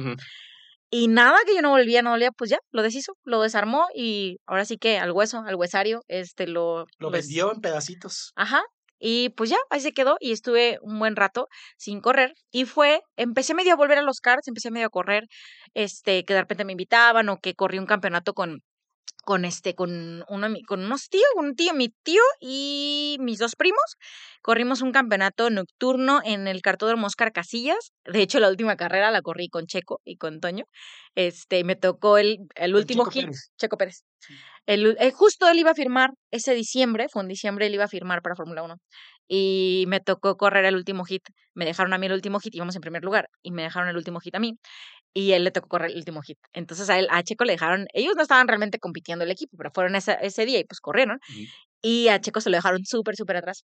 [0.93, 4.39] Y nada que yo no volvía, no volvía, pues ya, lo deshizo, lo desarmó y
[4.45, 6.85] ahora sí que al hueso, al huesario, este lo...
[6.99, 8.33] Lo pues, vendió en pedacitos.
[8.35, 8.61] Ajá.
[8.99, 12.33] Y pues ya, ahí se quedó y estuve un buen rato sin correr.
[12.51, 15.23] Y fue, empecé medio a volver a los karts, empecé medio a correr,
[15.73, 18.61] este, que de repente me invitaban o que corrí un campeonato con,
[19.23, 23.97] con este, con uno, con unos tíos, un tío, mi tío y mis dos primos.
[24.41, 27.91] Corrimos un campeonato nocturno en el cartódromo Oscar Casillas.
[28.05, 30.65] De hecho, la última carrera la corrí con Checo y con Toño.
[31.15, 33.25] Este, me tocó el, el último Checo hit.
[33.25, 33.51] Pérez.
[33.57, 34.03] Checo Pérez.
[34.65, 37.89] El, eh, justo él iba a firmar ese diciembre, fue en diciembre, él iba a
[37.89, 38.75] firmar para Fórmula 1.
[39.33, 41.23] Y me tocó correr el último hit.
[41.53, 43.95] Me dejaron a mí el último hit, íbamos en primer lugar, y me dejaron el
[43.95, 44.57] último hit a mí.
[45.13, 46.37] Y él le tocó correr el último hit.
[46.51, 49.71] Entonces a él, a Checo le dejaron, ellos no estaban realmente compitiendo el equipo, pero
[49.73, 51.19] fueron ese, ese día y pues corrieron.
[51.81, 53.63] Y a Checo se lo dejaron súper, súper atrás.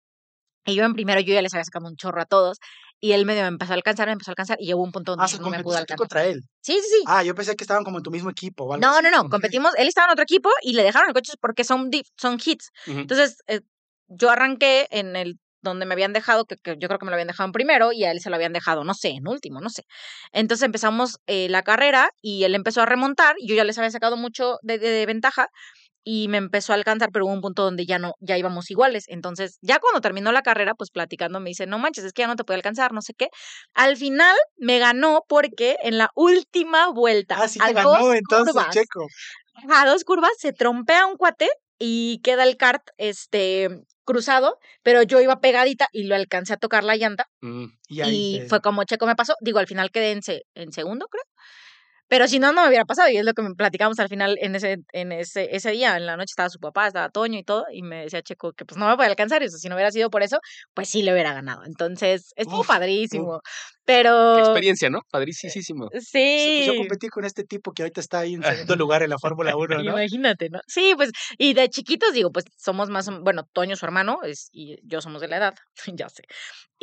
[0.67, 2.59] Y yo en primero, yo ya les había sacado un chorro a todos.
[2.99, 4.57] Y él medio me empezó a alcanzar, me empezó a alcanzar.
[4.61, 5.97] Y llegó un punto donde Ah, no me pudo alcanzar.
[5.97, 6.41] contra él.
[6.61, 7.05] Sí, sí, sí.
[7.07, 9.73] Ah, yo pensé que estaban como en tu mismo equipo algo No, no, no, competimos.
[9.77, 12.71] Él estaba en otro equipo y le dejaron el coche porque son, son hits.
[12.89, 12.99] Ujú.
[12.99, 13.61] Entonces, eh,
[14.09, 17.15] yo arranqué en el donde me habían dejado, que, que yo creo que me lo
[17.15, 19.61] habían dejado en primero y a él se lo habían dejado, no sé, en último,
[19.61, 19.85] no sé.
[20.33, 23.37] Entonces empezamos eh, la carrera y él empezó a remontar.
[23.47, 25.49] Yo ya les había sacado mucho de, de- de ventaja
[26.05, 29.05] y me empezó a alcanzar, pero hubo un punto donde ya no, ya íbamos iguales.
[29.07, 32.27] Entonces, ya cuando terminó la carrera, pues platicando me dice, no manches, es que ya
[32.27, 33.29] no te puede alcanzar, no sé qué.
[33.75, 38.15] Al final me ganó porque en la última vuelta, Ah, sí a te dos ganó
[38.15, 39.07] entonces, curvas, Checo.
[39.71, 41.49] a dos curvas se trompea un cuate
[41.79, 43.69] y queda el kart este
[44.05, 47.65] cruzado, pero yo iba pegadita y lo alcancé a tocar la llanta Mm.
[47.89, 50.45] Y ahí y te- fue como Checo me pasó, digo, al final quedé en, se-
[50.55, 51.25] en segundo, creo.
[52.13, 53.09] Pero si no, no me hubiera pasado.
[53.09, 55.97] Y es lo que me platicamos al final en ese, en ese, ese día.
[55.97, 57.65] En la noche estaba su papá, estaba Toño y todo.
[57.73, 59.57] Y me decía Checo que pues no me puede alcanzar eso.
[59.57, 60.39] Si no hubiera sido por eso,
[60.75, 61.65] pues sí le hubiera ganado.
[61.65, 63.41] Entonces, estuvo Uf, padrísimo.
[63.43, 63.51] Qué
[63.87, 65.01] Pero experiencia, ¿no?
[65.11, 65.89] Padricísimo.
[65.91, 66.65] Pues sí.
[66.67, 68.43] yo competí con este tipo que ahorita está ahí en
[68.75, 69.83] segundo lugar en la Fórmula 1, ¿no?
[69.83, 70.61] Imagínate, ¿no?
[70.67, 74.77] Sí, pues, y de chiquitos, digo, pues somos más, bueno, Toño, su hermano, es, y
[74.87, 75.55] yo somos de la edad,
[75.97, 76.25] ya sé.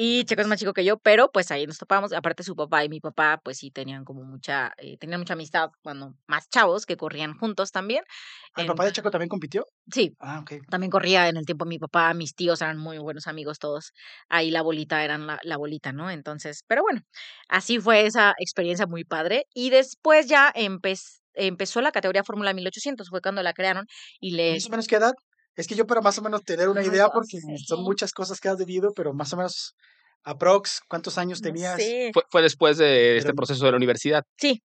[0.01, 2.13] Y Checo es más chico que yo, pero pues ahí nos topamos.
[2.13, 5.71] Aparte, su papá y mi papá, pues sí tenían como mucha, eh, tenían mucha amistad
[5.83, 8.03] cuando más chavos que corrían juntos también.
[8.55, 9.65] ¿El papá de Checo también compitió?
[9.91, 10.51] Sí, Ah, ok.
[10.69, 13.91] también corría en el tiempo mi papá, mis tíos eran muy buenos amigos todos.
[14.29, 16.09] Ahí la bolita eran la, la bolita, ¿no?
[16.09, 17.01] Entonces, pero bueno,
[17.49, 19.47] así fue esa experiencia muy padre.
[19.53, 23.85] Y después ya empez- empezó la categoría Fórmula 1800, fue cuando la crearon
[24.19, 24.51] y le...
[24.53, 25.13] ¿Más o menos qué edad?
[25.59, 28.39] Es que yo para más o menos tener una idea, no porque son muchas cosas
[28.39, 29.75] que has vivido, pero más o menos,
[30.23, 31.75] aprox, ¿cuántos años no tenías?
[31.75, 32.11] sé.
[32.13, 34.23] Fue, fue después de este proceso de la universidad.
[34.37, 34.63] Sí.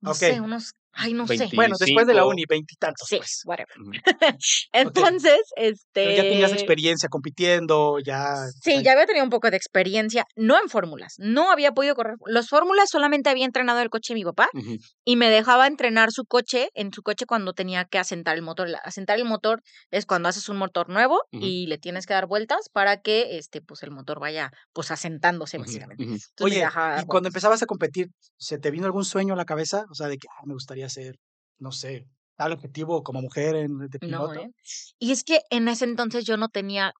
[0.00, 0.16] No Ok.
[0.18, 1.36] sé, unos Ay, no sé.
[1.38, 1.56] 20.
[1.56, 2.28] Bueno, después de la 25.
[2.30, 3.42] uni, veintitantos, Sí, pues.
[3.44, 3.68] whatever.
[4.72, 5.82] Entonces, este.
[5.92, 8.36] Pero ya tenías experiencia compitiendo, ya.
[8.62, 12.16] Sí, ya había tenido un poco de experiencia, no en fórmulas, no había podido correr.
[12.26, 14.76] Los fórmulas solamente había entrenado el coche de mi papá Ujú.
[15.04, 18.68] y me dejaba entrenar su coche, en su coche cuando tenía que asentar el motor.
[18.84, 19.60] Asentar el motor
[19.90, 23.60] es cuando haces un motor nuevo y le tienes que dar vueltas para que este
[23.60, 26.04] pues el motor vaya pues asentándose básicamente.
[26.04, 26.66] Entonces Oye,
[27.00, 29.84] y cuando empezabas a competir, ¿se te vino algún sueño a la cabeza?
[29.90, 31.18] O sea, de que ah, me gustaría ser,
[31.58, 32.06] no sé,
[32.36, 34.40] tal objetivo como mujer en, de No, piloto.
[34.40, 34.50] ¿eh?
[34.98, 36.92] Y es que en ese entonces yo no tenía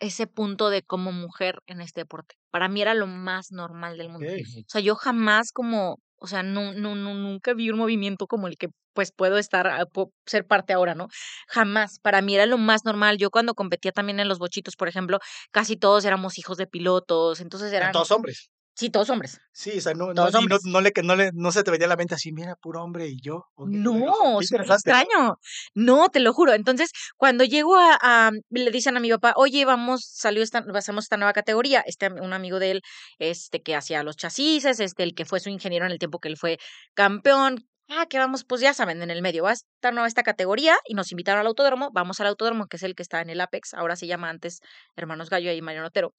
[0.00, 2.36] ese punto de como mujer en este deporte.
[2.50, 4.28] Para mí era lo más normal del mundo.
[4.30, 8.46] O sea, yo jamás como, o sea, no, no, no, nunca vi un movimiento como
[8.46, 11.06] el que pues puedo estar, ah, puedo ser parte ahora, ¿no?
[11.46, 12.00] Jamás.
[12.00, 13.16] Para mí era lo más normal.
[13.16, 15.18] Yo cuando competía también en los bochitos, por ejemplo,
[15.52, 18.50] casi todos éramos hijos de pilotos, entonces Eran eran, todos hombres.
[18.78, 19.40] Sí, todos hombres.
[19.52, 21.88] Sí, o sea, no, no, no, no le, no, le, no se te venía a
[21.90, 23.44] la mente así, mira, puro hombre y yo.
[23.56, 24.90] No, interesante.
[24.90, 25.38] extraño.
[25.74, 26.52] No, te lo juro.
[26.54, 31.04] Entonces, cuando llego a, a- le dicen a mi papá, oye, vamos, salió esta, hacemos
[31.06, 31.82] esta nueva categoría.
[31.86, 32.82] Este, un amigo de él,
[33.18, 36.28] este, que hacía los chasis, este, el que fue su ingeniero en el tiempo que
[36.28, 36.58] él fue
[36.94, 37.66] campeón.
[37.90, 39.44] Ah, que vamos, pues ya saben, en el medio.
[39.44, 41.90] Va a estar nueva esta categoría y nos invitaron al autódromo.
[41.94, 43.72] Vamos al autódromo, que es el que está en el Apex.
[43.72, 44.60] Ahora se llama antes
[44.94, 46.12] Hermanos Gallo y Mariano Otero.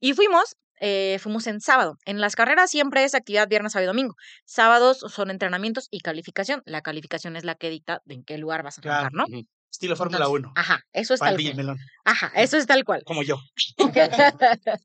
[0.00, 1.96] Y fuimos, eh, fuimos en sábado.
[2.04, 4.14] En las carreras siempre es actividad viernes, sábado y domingo.
[4.44, 6.60] Sábados son entrenamientos y calificación.
[6.66, 9.08] La calificación es la que dicta de en qué lugar vas a Claro.
[9.12, 9.24] ¿no?
[9.70, 10.52] Estilo Fórmula Entonces, 1.
[10.56, 11.54] Ajá, eso es tal cual.
[11.54, 13.02] melón, Ajá, eso es tal cual.
[13.06, 13.38] como yo.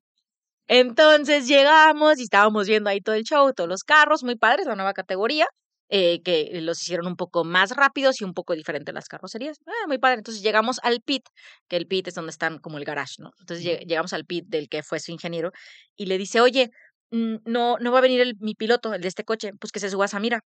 [0.68, 4.76] Entonces llegamos y estábamos viendo ahí todo el show, todos los carros, muy padres, la
[4.76, 5.48] nueva categoría,
[5.90, 9.58] eh, que los hicieron un poco más rápidos y un poco diferentes las carrocerías.
[9.66, 10.18] Ah, muy padre.
[10.20, 11.24] Entonces llegamos al pit,
[11.70, 13.32] que el pit es donde están como el garage, ¿no?
[13.40, 15.52] Entonces lleg- llegamos al pit del que fue su ingeniero
[15.96, 16.70] y le dice, oye,
[17.12, 19.80] mm, no, no va a venir el, mi piloto, el de este coche, pues que
[19.80, 20.42] se suba a Samira.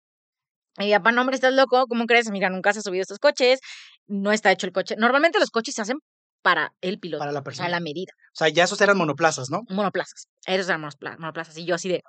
[0.81, 2.31] Y papá, no, hombre, estás loco, ¿cómo crees?
[2.31, 3.59] Mira, nunca se ha subido estos coches,
[4.07, 4.95] no está hecho el coche.
[4.97, 5.99] Normalmente los coches se hacen
[6.41, 7.69] para el piloto, Para la a persona.
[7.69, 9.63] la medida O sea, ya esos eran monoplazas, ¿no?
[9.69, 10.29] monoplazas.
[10.47, 11.59] Esos eran monopla- monoplazas.
[11.59, 12.03] Y yo así de,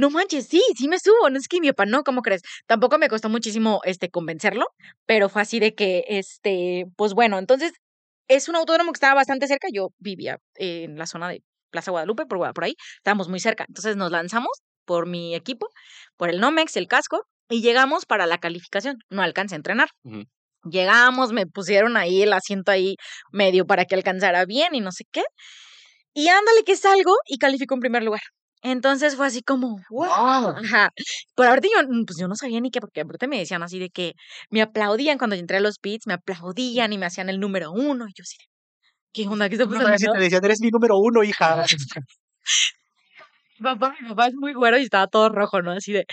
[0.00, 1.30] no manches, sí, sí me subo.
[1.30, 2.42] No es que mi papá, no, ¿cómo crees?
[2.66, 4.66] Tampoco me costó muchísimo este convencerlo,
[5.06, 7.72] pero fue así de que, este, pues bueno, entonces
[8.28, 9.68] es un autódromo que estaba bastante cerca.
[9.72, 13.64] Yo vivía en la zona de Plaza Guadalupe, por, ahí, estábamos muy cerca.
[13.68, 14.50] Entonces nos lanzamos
[14.84, 15.68] por mi equipo,
[16.16, 18.96] por el Nomex, el casco, y llegamos para la calificación.
[19.10, 19.88] No alcancé a entrenar.
[20.64, 22.96] Llegamos, me pusieron ahí el asiento ahí
[23.32, 25.22] medio para que alcanzara bien y no sé qué.
[26.14, 28.20] Y ándale que salgo y califico en primer lugar.
[28.62, 30.54] Entonces fue así como, wow.
[30.56, 30.90] Ajá.
[31.34, 33.78] Por ahorita yo, mm, pues yo no sabía ni qué, porque aparte me decían así
[33.78, 34.14] de que
[34.50, 37.72] me aplaudían cuando yo entré a los pits, me aplaudían y me hacían el número
[37.72, 38.06] uno.
[38.08, 38.44] Y yo así de,
[39.12, 39.48] ¿qué onda?
[39.48, 39.88] ¿Qué está No pasando?
[39.88, 41.64] sabía si te decían, eres mi número uno, hija.
[43.62, 45.72] Papá, mi papá es muy güero y estaba todo rojo, ¿no?
[45.72, 46.06] Así de.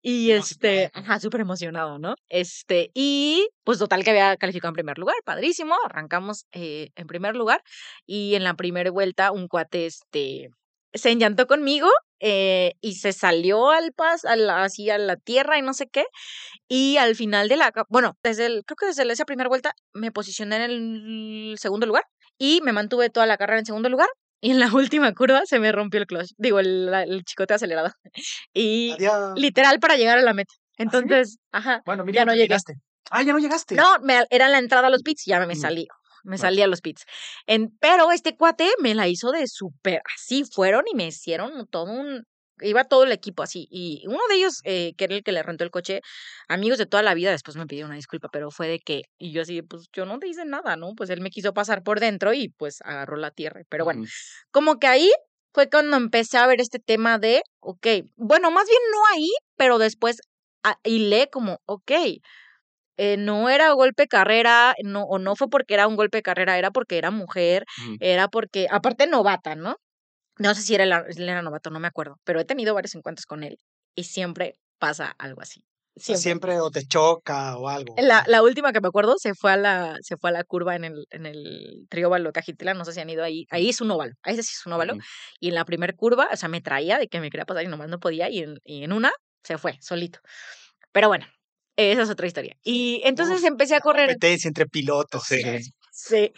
[0.00, 2.14] Y este, ajá, súper emocionado, ¿no?
[2.30, 5.74] Este, y pues total que había calificado en primer lugar, padrísimo.
[5.84, 7.62] Arrancamos eh, en primer lugar
[8.06, 10.48] y en la primera vuelta un cuate, este,
[10.94, 11.88] se enllantó conmigo
[12.20, 15.88] eh, y se salió al pas, a la, así a la tierra y no sé
[15.88, 16.04] qué.
[16.68, 20.12] Y al final de la, bueno, desde el, creo que desde esa primera vuelta me
[20.12, 22.04] posicioné en el segundo lugar
[22.38, 24.08] y me mantuve toda la carrera en segundo lugar.
[24.40, 27.90] Y en la última curva se me rompió el clutch, digo, el, el chicote acelerado.
[28.54, 29.32] Y Adiós.
[29.36, 30.54] literal para llegar a la meta.
[30.54, 30.82] sí?
[30.82, 32.74] Entonces, ajá, Bueno, mira, ya no llegaste.
[33.10, 33.74] Ah, ya no llegaste.
[33.74, 35.86] No, me, era la entrada a los pits y ya me, me salí.
[36.24, 36.38] Me Vale.
[36.38, 37.04] salí a los pits.
[37.46, 40.44] En, pero este cuate me la hizo de súper así.
[40.52, 42.24] Fueron y me hicieron todo un.
[42.60, 43.66] Iba todo el equipo así.
[43.70, 46.00] Y uno de ellos, eh, que era el que le rentó el coche,
[46.48, 49.02] amigos de toda la vida, después me pidió una disculpa, pero fue de que.
[49.18, 50.92] Y yo así, pues yo no te hice nada, ¿no?
[50.96, 53.62] Pues él me quiso pasar por dentro y pues agarró la tierra.
[53.68, 54.04] Pero bueno,
[54.52, 55.10] como que ahí
[55.52, 59.78] fue cuando empecé a ver este tema de, ok, bueno, más bien no ahí, pero
[59.78, 60.18] después
[60.84, 61.92] hilé como, ok,
[62.96, 66.70] eh, no era golpe carrera, no, o no fue porque era un golpe carrera, era
[66.70, 67.64] porque era mujer,
[68.00, 69.76] era porque, aparte novata, ¿no?
[70.38, 73.26] No sé si era, la- era novato, no me acuerdo, pero he tenido varios encuentros
[73.26, 73.58] con él
[73.94, 75.64] y siempre pasa algo así.
[75.96, 76.20] Siempre.
[76.22, 77.94] siempre o te choca o algo.
[77.98, 80.74] La, la última que me acuerdo se fue a la, se fue a la curva
[80.74, 83.80] en el, en el trióvalo de Cajitila, no sé si han ido ahí, ahí es
[83.80, 84.96] un óvalo, ahí sí es un óvalo,
[85.38, 87.68] y en la primer curva, o sea, me traía de que me quería pasar y
[87.68, 89.12] nomás no podía, y en, y en una
[89.44, 90.18] se fue, solito.
[90.92, 91.26] Pero bueno,
[91.76, 92.56] esa es otra historia.
[92.62, 94.06] Y entonces Uf, empecé a correr.
[94.08, 95.24] Competencia entre pilotos.
[95.24, 95.40] Sí.
[95.44, 95.60] eh.
[95.90, 96.32] Sí.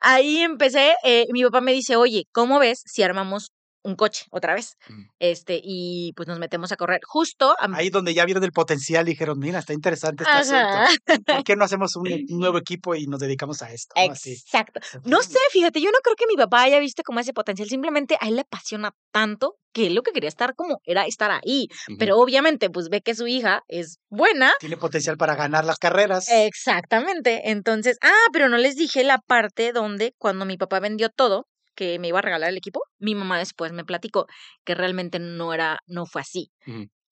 [0.00, 3.52] Ahí empecé, eh, mi papá me dice, oye, ¿cómo ves si armamos
[3.82, 4.76] un coche otra vez.
[4.88, 4.98] Ujú.
[5.18, 7.00] Este, y pues nos metemos a correr.
[7.06, 10.84] Justo a Ahí donde ya vieron el potencial, dijeron, mira, está interesante este Ajá.
[10.84, 11.22] asunto.
[11.26, 13.94] ¿Por qué no hacemos un, un nuevo equipo y nos dedicamos a esto?
[13.96, 14.80] Exacto.
[15.04, 18.16] No sé, fíjate, yo no creo que mi papá haya visto como ese potencial, simplemente
[18.20, 21.68] a él le apasiona tanto que él lo que quería estar como era estar ahí,
[21.98, 24.52] pero obviamente pues ve que su hija es buena.
[24.58, 26.26] Tiene potencial para ganar las carreras.
[26.28, 27.50] Exactamente.
[27.50, 31.46] Entonces, ah, pero no les dije la parte donde cuando mi papá vendió todo,
[31.80, 34.26] que me iba a regalar el equipo, mi mamá después me platicó
[34.66, 36.50] que realmente no era, no fue así.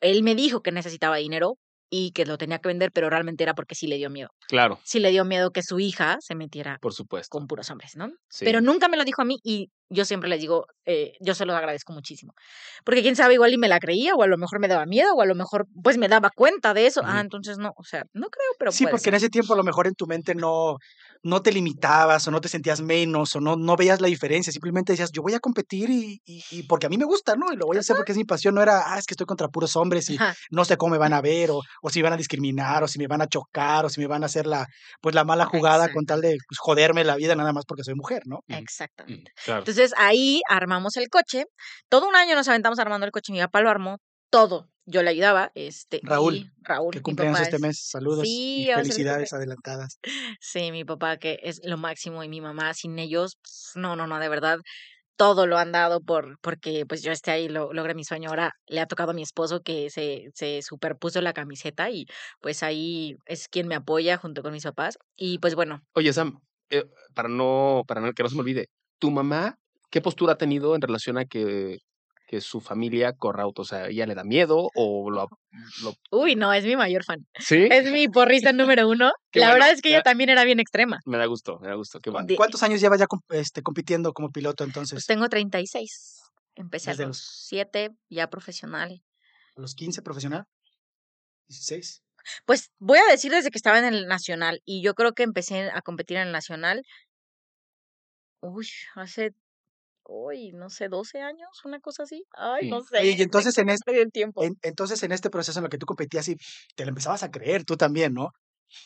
[0.00, 1.56] Él me dijo que necesitaba dinero
[1.90, 4.28] y que lo tenía que vender, pero realmente era porque sí le dio miedo.
[4.46, 7.30] Claro, Sí le dio miedo que su hija se metiera por supuesto.
[7.30, 8.10] con puros hombres, ¿no?
[8.28, 8.44] Sí.
[8.44, 11.46] Pero nunca me lo dijo a mí y yo siempre les digo, eh, yo se
[11.46, 12.34] lo agradezco muchísimo.
[12.84, 15.14] Porque quién sabe, igual y me la creía, o a lo mejor me daba miedo,
[15.14, 17.00] o a lo mejor pues me daba cuenta de eso.
[17.00, 17.10] Ujú.
[17.10, 19.14] Ah, entonces no, o sea, no creo, pero Sí, porque ser.
[19.14, 20.76] en ese tiempo a lo mejor en tu mente no,
[21.28, 24.52] no te limitabas o no te sentías menos o no, no veías la diferencia.
[24.52, 27.52] Simplemente decías, yo voy a competir y, y- y porque a mí me gusta, ¿no?
[27.52, 28.54] Y lo voy a hacer porque es mi pasión.
[28.54, 30.98] No era, ah, es que estoy contra puros hombres y Ajá, no sé cómo me
[30.98, 33.84] van a ver o, o si van a discriminar o si me van a chocar
[33.84, 34.66] o si me van a hacer la,
[35.00, 37.94] pues, la mala jugada con tal de pues, joderme la vida nada más porque soy
[37.94, 38.40] mujer, ¿no?
[38.48, 39.32] Exactamente.
[39.44, 39.60] Claro.
[39.60, 41.44] Entonces ahí armamos el coche.
[41.88, 43.32] Todo un año nos aventamos armando el coche.
[43.32, 43.98] Mi papá lo armó
[44.30, 44.68] todo.
[44.90, 45.52] Yo le ayudaba.
[45.54, 46.92] Este, Raúl, y Raúl.
[46.92, 47.78] Que cumpleaños este es- mes.
[47.90, 49.98] Saludos Sí, y felicidades adelantadas.
[50.40, 54.06] Sí, mi papá que es lo máximo y mi mamá sin ellos, pf, no, no,
[54.06, 54.58] no, de verdad,
[55.16, 58.30] todo lo han dado por porque pues yo esté ahí, lo logré mi sueño.
[58.30, 62.06] Ahora le ha tocado a mi esposo que se, se superpuso la camiseta y
[62.40, 64.96] pues ahí es quien me apoya junto con mis papás.
[65.16, 66.84] Y pues bueno, Oye, Sam, eh,
[67.14, 68.68] para no, para no, que no se me olvide,
[68.98, 69.56] ¿tu mamá
[69.90, 71.78] qué postura ha tenido en relación a que,
[72.28, 73.62] que su familia corra auto?
[73.62, 75.26] O sea, ¿ella le da miedo o lo,
[75.82, 77.26] lo- uy, no, es mi mayor fan.
[77.38, 77.66] ¿Sí?
[77.70, 79.10] Es mi porrista número uno.
[79.32, 81.00] Qué la bueno, verdad es que ella también era bien extrema.
[81.06, 82.26] Me da gusto, me da gusto, qué bueno.
[82.26, 85.06] De- ¿Cuántos años llevas ya este, compitiendo como piloto Pues entonces?
[85.06, 86.20] tengo 36.
[86.54, 89.02] Empecé a Desde los- 7 ya profesional.
[89.56, 90.44] ¿A los 15 profesional?
[91.48, 92.02] ¿16?
[92.44, 95.70] Pues voy a decir desde que estaba en el nacional y yo creo que empecé
[95.72, 96.82] a competir en el nacional,
[98.40, 99.32] uy, hace,
[100.08, 102.24] uy, no sé, 12 años, una cosa así.
[102.32, 102.98] Ay, no sé.
[102.98, 104.42] Oye, y entonces en, es- perdí el tiempo.
[104.42, 106.36] en- entonces en este proceso en lo que tú competías y
[106.76, 108.30] te lo empezabas a creer tú también, ¿no?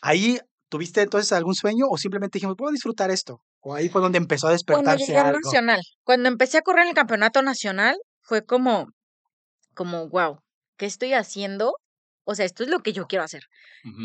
[0.03, 3.41] Ahí tuviste entonces algún sueño o simplemente dijimos, puedo disfrutar esto.
[3.61, 5.39] O ahí fue donde empezó a Cuando despertarse llegué al algo.
[5.45, 8.89] nacional, cuando empecé a correr en el campeonato nacional, fue como,
[9.75, 10.39] como, wow,
[10.79, 11.75] ¿qué estoy haciendo?
[12.25, 13.43] O sea, esto es lo que yo quiero hacer.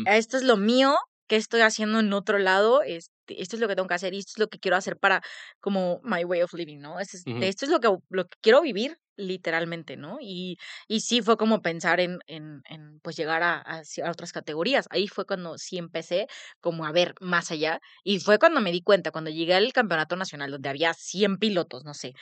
[0.06, 0.96] Esto es lo mío,
[1.28, 3.12] que estoy haciendo en otro lado, este,
[3.42, 5.22] esto es lo que tengo que hacer y esto es lo que quiero hacer para
[5.60, 7.00] como my way of living, ¿no?
[7.00, 10.18] Este es- esto es lo que, lo que quiero vivir literalmente, ¿no?
[10.20, 10.56] Y,
[10.86, 14.86] y sí fue como pensar en, en, en pues llegar a, a otras categorías.
[14.90, 16.26] Ahí fue cuando sí empecé
[16.60, 20.16] como a ver más allá y fue cuando me di cuenta, cuando llegué al campeonato
[20.16, 22.12] nacional donde había 100 pilotos, no sé,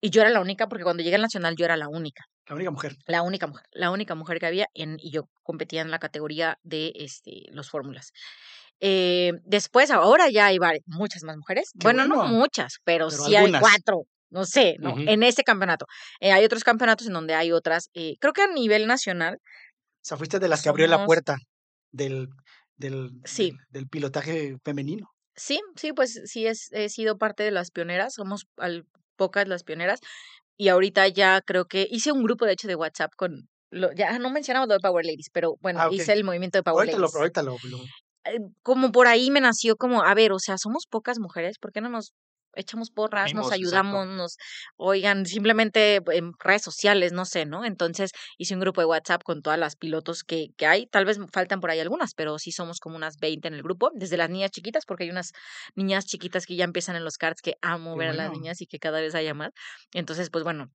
[0.00, 2.54] y yo era la única, porque cuando llegué al nacional yo era la única La
[2.54, 2.96] única mujer.
[3.06, 6.58] la única mujer, la única mujer que había en, y yo competía en la categoría
[6.62, 8.12] de este, los fórmulas.
[8.80, 11.70] Eh, después, ahora ya hay vari- muchas más mujeres.
[11.72, 12.30] Qué bueno, no bueno.
[12.34, 13.62] muchas, pero, Pero sí algunas.
[13.62, 14.02] hay cuatro.
[14.28, 14.90] No sé, ¿no?
[14.92, 15.02] Ujú.
[15.06, 15.86] En este campeonato.
[16.20, 17.90] Eh, hay otros campeonatos en donde hay otras.
[17.94, 21.36] eh, creo que a nivel nacional, O sea, fuiste de las que abrió la puerta
[21.92, 22.28] del,
[22.76, 23.50] del, Sí.
[23.50, 25.08] del, del pilotaje femenino.
[25.36, 28.14] sí, sí, pues sí es, he sido parte de las pioneras.
[28.14, 28.84] Somos al,
[29.16, 30.00] pocas las pioneras.
[30.58, 33.48] Y ahorita ya creo que hice un grupo, de hecho, de WhatsApp con.
[33.70, 36.62] Lo, ya no mencionamos lo de Power Ladies, pero bueno, Ah, hice el movimiento de
[36.62, 37.16] Power Ahorita lo, Ladies.
[37.16, 37.84] ahorita lo, lo-
[38.24, 41.72] eh, como por ahí me nació como, a ver, o sea, somos pocas mujeres, ¿por
[41.72, 42.12] qué no nos
[42.56, 43.54] echamos porras, nos exacto.
[43.54, 44.36] ayudamos, nos,
[44.76, 47.64] oigan, simplemente en redes sociales, no sé, ¿no?
[47.64, 51.18] Entonces hice un grupo de WhatsApp con todas las pilotos que, que hay, tal vez
[51.32, 54.30] faltan por ahí algunas, pero sí somos como unas 20 en el grupo, desde las
[54.30, 55.32] niñas chiquitas, porque hay unas
[55.74, 58.60] niñas chiquitas que ya empiezan en los karts que amo Qué ver a las niñas
[58.60, 59.52] y que cada vez haya más.
[59.92, 60.70] Entonces, pues bueno.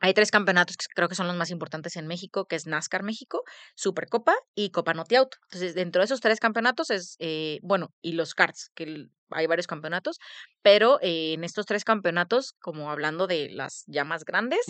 [0.00, 3.02] Hay tres campeonatos que creo que son los más importantes en México, que es NASCAR
[3.02, 3.42] México,
[3.74, 5.38] Supercopa y Copa Noti Auto.
[5.44, 9.66] Entonces, dentro de esos tres campeonatos es, eh, bueno, y los karts, que hay varios
[9.66, 10.18] campeonatos,
[10.62, 14.60] pero eh, en estos tres campeonatos, como hablando de las ya más grandes,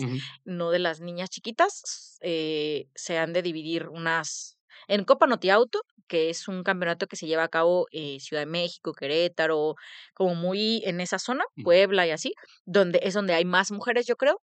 [0.45, 4.57] no de las niñas chiquitas, eh, se han de dividir unas...
[4.87, 8.41] En Copa Noti Auto, que es un campeonato que se lleva a cabo en Ciudad
[8.43, 9.75] de México, Querétaro,
[10.13, 11.63] como muy en esa zona, Ujú.
[11.63, 12.33] Puebla y así,
[12.65, 14.41] donde es donde hay más mujeres, yo creo.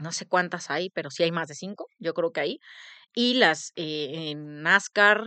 [0.00, 2.58] No sé cuántas hay, pero sí hay más de cinco, yo creo que hay.
[3.14, 5.24] Y las eh, en NASCAR,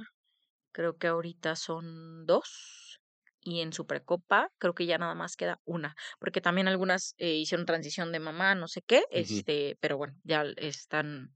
[0.72, 3.00] creo que ahorita son dos.
[3.46, 5.96] Y en Supercopa, creo que ya nada más queda una.
[6.20, 9.04] Porque también algunas eh, hicieron transición de mamá, no sé qué.
[9.12, 11.36] este Pero bueno, ya están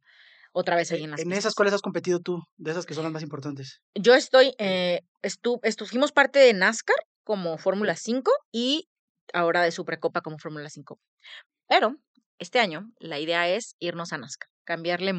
[0.54, 1.54] otra vez ahí en las En esas.
[1.54, 2.40] ¿cuáles has competido tú?
[2.56, 3.82] De esas que son las más importantes.
[3.94, 8.88] Yo estoy, eh, estu, estu- fuimos parte de NASCAR como Fórmula 5 y
[9.34, 11.00] ahora de Supercopa como Fórmula 5.
[11.68, 11.98] Pero
[12.40, 15.14] este año la idea es irnos a NASCAR, cambiarle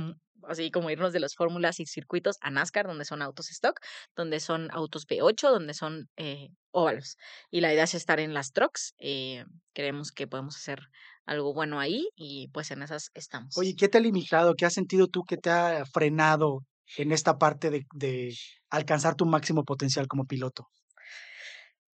[0.46, 3.80] así como irnos de las fórmulas y circuitos a NASCAR, donde son autos stock,
[4.16, 7.16] donde son autos V8, donde son eh, óvalos.
[7.50, 8.94] Y la idea es estar en las trucks.
[8.98, 9.44] Eh,
[9.74, 10.80] creemos que podemos hacer
[11.26, 13.56] algo bueno ahí y pues en esas estamos.
[13.58, 14.54] Oye, ¿qué te ha limitado?
[14.54, 16.60] ¿Qué has sentido tú que te ha frenado
[16.96, 18.34] en esta parte de, de
[18.70, 20.68] alcanzar tu máximo potencial como piloto?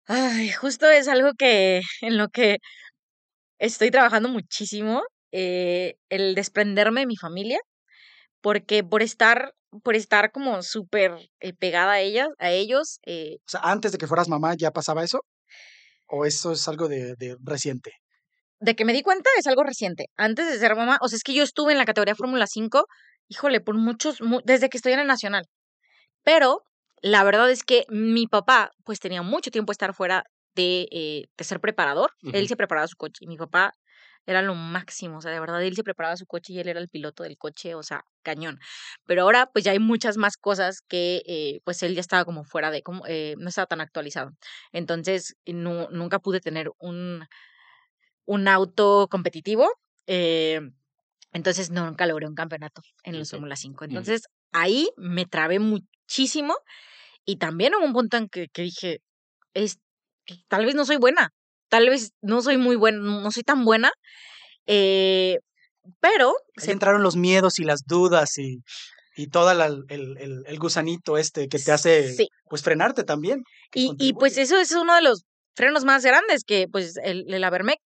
[0.06, 2.58] Ay, justo es algo que en lo que
[3.58, 5.02] estoy trabajando muchísimo,
[5.36, 7.58] eh, el desprenderme de mi familia,
[8.40, 11.10] porque por estar, por estar como súper
[11.40, 13.00] eh, pegada a ellas, a ellos.
[13.04, 15.22] Eh o sea, antes de que fueras mamá, ¿ya pasaba eso?
[16.06, 17.90] ¿O eso es algo de, de reciente?
[18.60, 20.06] De que me di cuenta es algo reciente.
[20.16, 22.86] Antes de ser mamá, o sea, es que yo estuve en la categoría Fórmula 5,
[23.26, 25.46] híjole, por muchos, desde que estoy en el Nacional.
[26.22, 26.62] Pero
[27.02, 30.22] la verdad es que mi papá, pues tenía mucho tiempo estar fuera
[30.54, 32.12] de, eh, de ser preparador.
[32.32, 33.72] Él se preparaba su coche y mi papá
[34.26, 36.80] era lo máximo, o sea, de verdad, él se preparaba su coche y él era
[36.80, 38.58] el piloto del coche, o sea, cañón.
[39.06, 42.44] Pero ahora, pues ya hay muchas más cosas que, eh, pues él ya estaba como
[42.44, 44.30] fuera de, como, eh, no estaba tan actualizado.
[44.72, 47.26] Entonces, no, nunca pude tener un,
[48.26, 49.68] un auto competitivo.
[50.06, 50.60] Eh,
[51.32, 53.84] entonces, nunca logré un campeonato en los Fórmula 5.
[53.84, 54.22] Entonces,
[54.52, 56.56] ahí me trabé muchísimo
[57.24, 59.02] y también hubo un punto en que, que dije,
[59.54, 59.78] es,
[60.48, 61.32] tal vez no soy buena,
[61.74, 63.90] tal vez no soy muy buena, no soy tan buena,
[64.68, 65.38] eh,
[65.98, 66.34] pero...
[66.56, 68.62] se entraron los miedos y las dudas y,
[69.16, 72.14] y todo el, el, el, gusanito este que te hace
[72.48, 73.42] pues frenarte también.
[73.74, 75.24] Y, y, pues eso es uno de los
[75.56, 77.80] frenos más grandes que pues el, el Avermec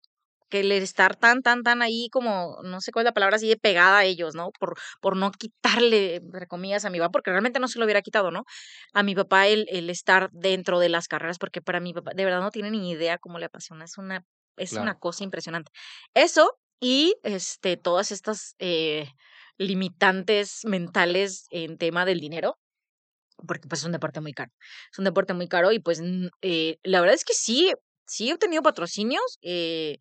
[0.55, 3.49] que el estar tan, tan, tan ahí como, no sé cuál es la palabra, así
[3.49, 4.53] de pegada a ellos, ¿no?
[4.53, 8.03] Por, por no quitarle, entre comillas, a mi papá, porque realmente no se lo hubiera
[8.03, 8.45] quitado, ¿no?
[8.93, 12.25] A mi papá el, el estar dentro de las carreras, porque para mi papá, de
[12.25, 14.25] verdad no tiene ni idea cómo le apasiona, es una,
[14.57, 15.73] es una cosa impresionante.
[16.15, 19.09] Eso y este, todas estas eh,
[19.59, 22.59] limitantes mentales en tema del dinero,
[23.45, 24.53] porque pues es un deporte muy caro.
[24.93, 26.01] Es un deporte muy caro y pues
[26.43, 27.73] eh, la verdad es que sí,
[28.07, 29.39] sí he obtenido patrocinios.
[29.43, 29.99] Eh,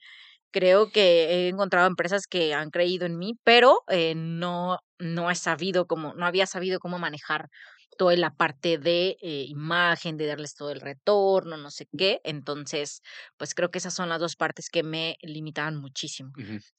[0.53, 5.35] creo que he encontrado empresas que han creído en mí, pero eh, no, no he
[5.35, 7.49] sabido cómo, no había sabido cómo manejar
[7.97, 12.21] toda la parte de eh, imagen, de darles todo el retorno, no sé qué.
[12.23, 13.01] Entonces,
[13.37, 16.31] pues creo que esas son las dos partes que me limitaban muchísimo.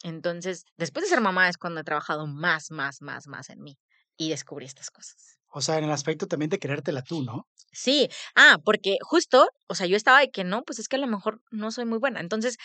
[0.03, 3.79] Entonces, después de ser mamá es cuando he trabajado más, más, más, más en mí
[4.16, 5.39] y descubrí estas cosas.
[5.57, 7.47] O sea, en el aspecto también de querértela tú, ¿no?
[7.72, 10.99] Sí, ah, porque justo, o sea, yo estaba de que no, pues es que a
[11.01, 12.20] lo mejor no soy muy buena.
[12.20, 12.57] Entonces,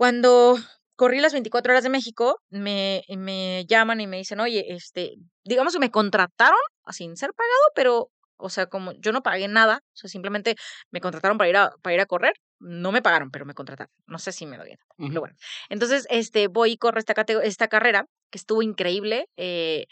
[0.00, 0.56] cuando
[0.96, 5.74] corrí las 24 horas de México, me, me llaman y me dicen, oye, este, digamos
[5.74, 9.96] que me contrataron sin ser pagado, pero, o sea, como yo no pagué nada, o
[9.96, 10.56] sea, simplemente
[10.90, 13.92] me contrataron para ir a, para ir a correr, no me pagaron, pero me contrataron.
[14.06, 15.36] No sé si me doy pero bueno.
[15.68, 19.84] Entonces, este, voy y corro esta, esta carrera, que estuvo increíble, eh,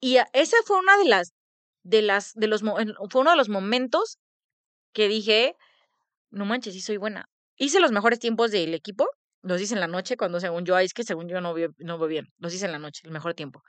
[0.00, 1.34] y esa fue una de las,
[1.82, 4.16] de las, de los, fue uno de los momentos
[4.94, 5.54] que dije,
[6.30, 7.28] no manches, sí soy buena.
[7.58, 9.06] Hice los mejores tiempos del equipo,
[9.42, 11.98] los hice en la noche, cuando según yo, es que según yo no voy, no
[11.98, 13.62] voy bien, los hice en la noche, el mejor tiempo.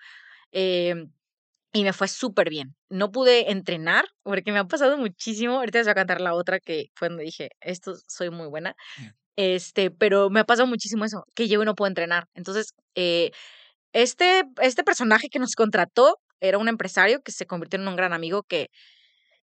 [0.52, 0.96] Eh,
[1.72, 2.76] y me fue súper bien.
[2.90, 5.58] No pude entrenar porque me ha pasado muchísimo.
[5.58, 8.76] Ahorita les voy a cantar la otra que fue donde dije, esto soy muy buena.
[8.98, 9.08] Mm.
[9.36, 12.28] Este, pero me ha pasado muchísimo eso, que yo no puedo entrenar.
[12.34, 13.32] Entonces, eh,
[13.94, 18.14] este, este personaje que nos contrató era un empresario que se convirtió en un gran
[18.14, 18.70] amigo que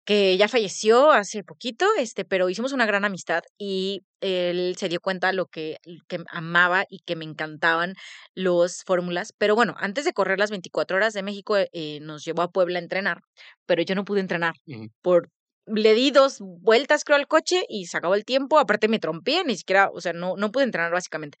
[0.07, 5.01] que ya falleció hace poquito, este, pero hicimos una gran amistad y él se dio
[5.01, 7.93] cuenta de lo que, que amaba y que me encantaban
[8.33, 9.33] los fórmulas.
[9.37, 12.79] Pero bueno, antes de correr las 24 horas de México, eh, nos llevó a Puebla
[12.79, 13.19] a entrenar,
[13.65, 14.53] pero yo no pude entrenar
[15.01, 15.29] por
[15.65, 18.59] le di dos vueltas, creo, al coche y se acabó el tiempo.
[18.59, 21.37] Aparte me trompé, ni siquiera, o sea, no, no pude entrenar básicamente.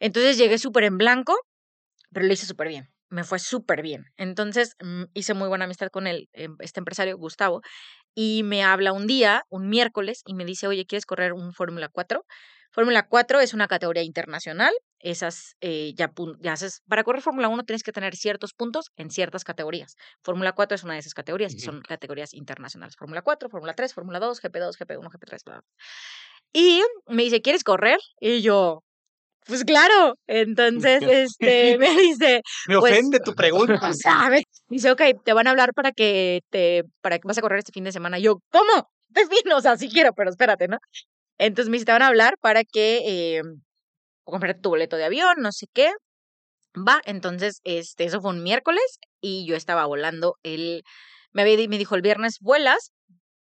[0.00, 1.38] Entonces llegué súper en blanco,
[2.12, 4.06] pero lo hice súper bien me fue súper bien.
[4.16, 7.62] Entonces mm, hice muy buena amistad con él, em, este empresario, Gustavo,
[8.14, 11.88] y me habla un día, un miércoles, y me dice, oye, ¿quieres correr un Fórmula
[11.88, 12.24] 4?
[12.70, 14.72] Fórmula 4 es una categoría internacional.
[14.98, 16.82] Esas eh, ya, ya haces.
[16.88, 19.94] Para correr Fórmula 1 tienes que tener ciertos puntos en ciertas categorías.
[20.22, 22.96] Fórmula 4 es una de esas categorías, y son categorías internacionales.
[22.96, 25.64] Fórmula 4, Fórmula 3, Fórmula 2, GP2, GP1, GP3, bla, bla.
[26.52, 27.98] Y me dice, ¿quieres correr?
[28.20, 28.83] Y yo,
[29.44, 33.92] pues claro, entonces este me dice, me pues, ofende tu pregunta.
[33.92, 34.44] ¿sabes?
[34.68, 37.72] Dice, ok, te van a hablar para que te, para que vas a correr este
[37.72, 38.18] fin de semana.
[38.18, 38.90] Yo, ¿cómo?
[39.08, 40.78] De fin, o sea, sí quiero, pero espérate, ¿no?
[41.38, 43.42] Entonces me dice, te van a hablar para que eh,
[44.24, 45.92] comprar tu boleto de avión, no sé qué.
[46.76, 50.82] Va, entonces, este, eso fue un miércoles y yo estaba volando el,
[51.32, 52.92] me, había, me dijo, el viernes vuelas,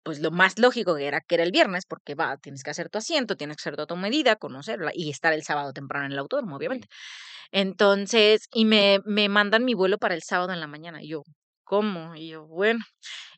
[0.03, 2.89] pues lo más lógico que era que era el viernes, porque va, tienes que hacer
[2.89, 6.13] tu asiento, tienes que hacer toda tu medida, conocerla y estar el sábado temprano en
[6.13, 6.87] el autódromo, obviamente.
[7.51, 11.03] Entonces, y me, me mandan mi vuelo para el sábado en la mañana.
[11.03, 11.23] Y yo,
[11.63, 12.15] ¿cómo?
[12.15, 12.79] Y yo, bueno,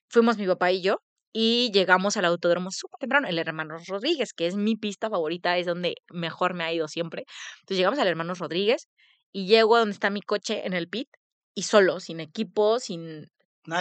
[0.09, 0.99] fuimos mi papá y yo
[1.33, 5.65] y llegamos al autódromo súper temprano, el Hermanos Rodríguez, que es mi pista favorita, es
[5.65, 7.25] donde mejor me ha ido siempre.
[7.59, 8.87] Entonces llegamos al Hermanos Rodríguez
[9.33, 11.09] y llego a donde está mi coche en el pit
[11.53, 13.27] y solo, sin equipo, sin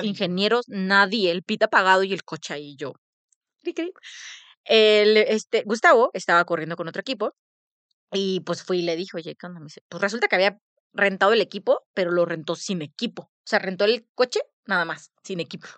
[0.02, 2.94] ingenieros, nadie, el pit apagado y el coche ahí yo.
[4.64, 7.34] El, este, Gustavo estaba corriendo con otro equipo
[8.12, 9.60] y pues fui y le dije, oye, ¿qué onda?
[9.60, 10.58] Me dice, pues resulta que había
[10.92, 13.22] rentado el equipo, pero lo rentó sin equipo.
[13.22, 15.68] O sea, rentó el coche nada más, sin equipo.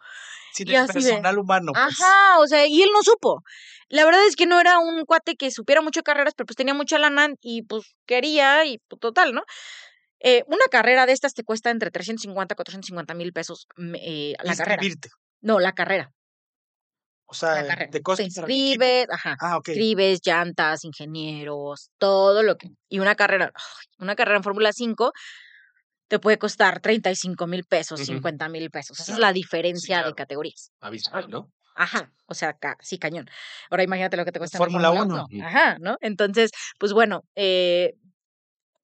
[0.52, 1.72] Sin el personal humano.
[1.72, 2.00] Pues.
[2.00, 3.42] Ajá, o sea, y él no supo.
[3.88, 6.74] La verdad es que no era un cuate que supiera mucho carreras, pero pues tenía
[6.74, 9.42] mucha lana y pues quería y pues, total, ¿no?
[10.20, 13.66] Eh, una carrera de estas te cuesta entre 350 y 450 mil pesos
[14.00, 14.82] eh, la carrera.
[15.40, 16.12] No, la carrera.
[17.26, 18.18] O sea, de cosas.
[18.18, 19.36] Te inscribes, ajá.
[19.40, 19.74] Ah, okay.
[19.74, 22.68] Escribes, llantas, ingenieros, todo lo que.
[22.88, 23.52] Y una carrera,
[23.98, 25.12] una carrera en Fórmula 5
[26.08, 29.00] te puede costar 35 mil pesos, 50 mil pesos.
[29.00, 30.70] Esa es la diferencia de categorías.
[30.80, 31.50] Abismal, ¿no?
[31.74, 33.28] Ajá, o sea, sí, cañón.
[33.70, 34.56] Ahora imagínate lo que te cuesta.
[34.56, 35.26] Fórmula 1.
[35.44, 35.98] Ajá, ¿no?
[36.00, 37.94] Entonces, pues bueno, eh,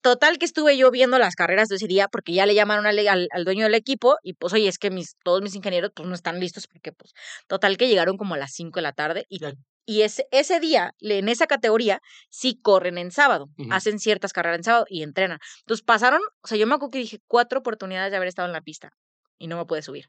[0.03, 2.98] total que estuve yo viendo las carreras de ese día porque ya le llamaron al,
[3.09, 6.14] al, dueño del equipo y pues oye, es que mis, todos mis ingenieros pues no
[6.14, 7.12] están listos porque pues
[7.46, 9.40] total que llegaron como a las 5 de la tarde y
[9.84, 12.00] y ese, ese día, en esa categoría,
[12.30, 15.38] sí corren en sábado, hacen ciertas carreras en sábado y entrenan.
[15.61, 18.53] Entonces pasaron, o sea, yo me acuerdo que dije cuatro oportunidades de haber estado en
[18.53, 18.90] la pista
[19.38, 20.07] y no me pude subir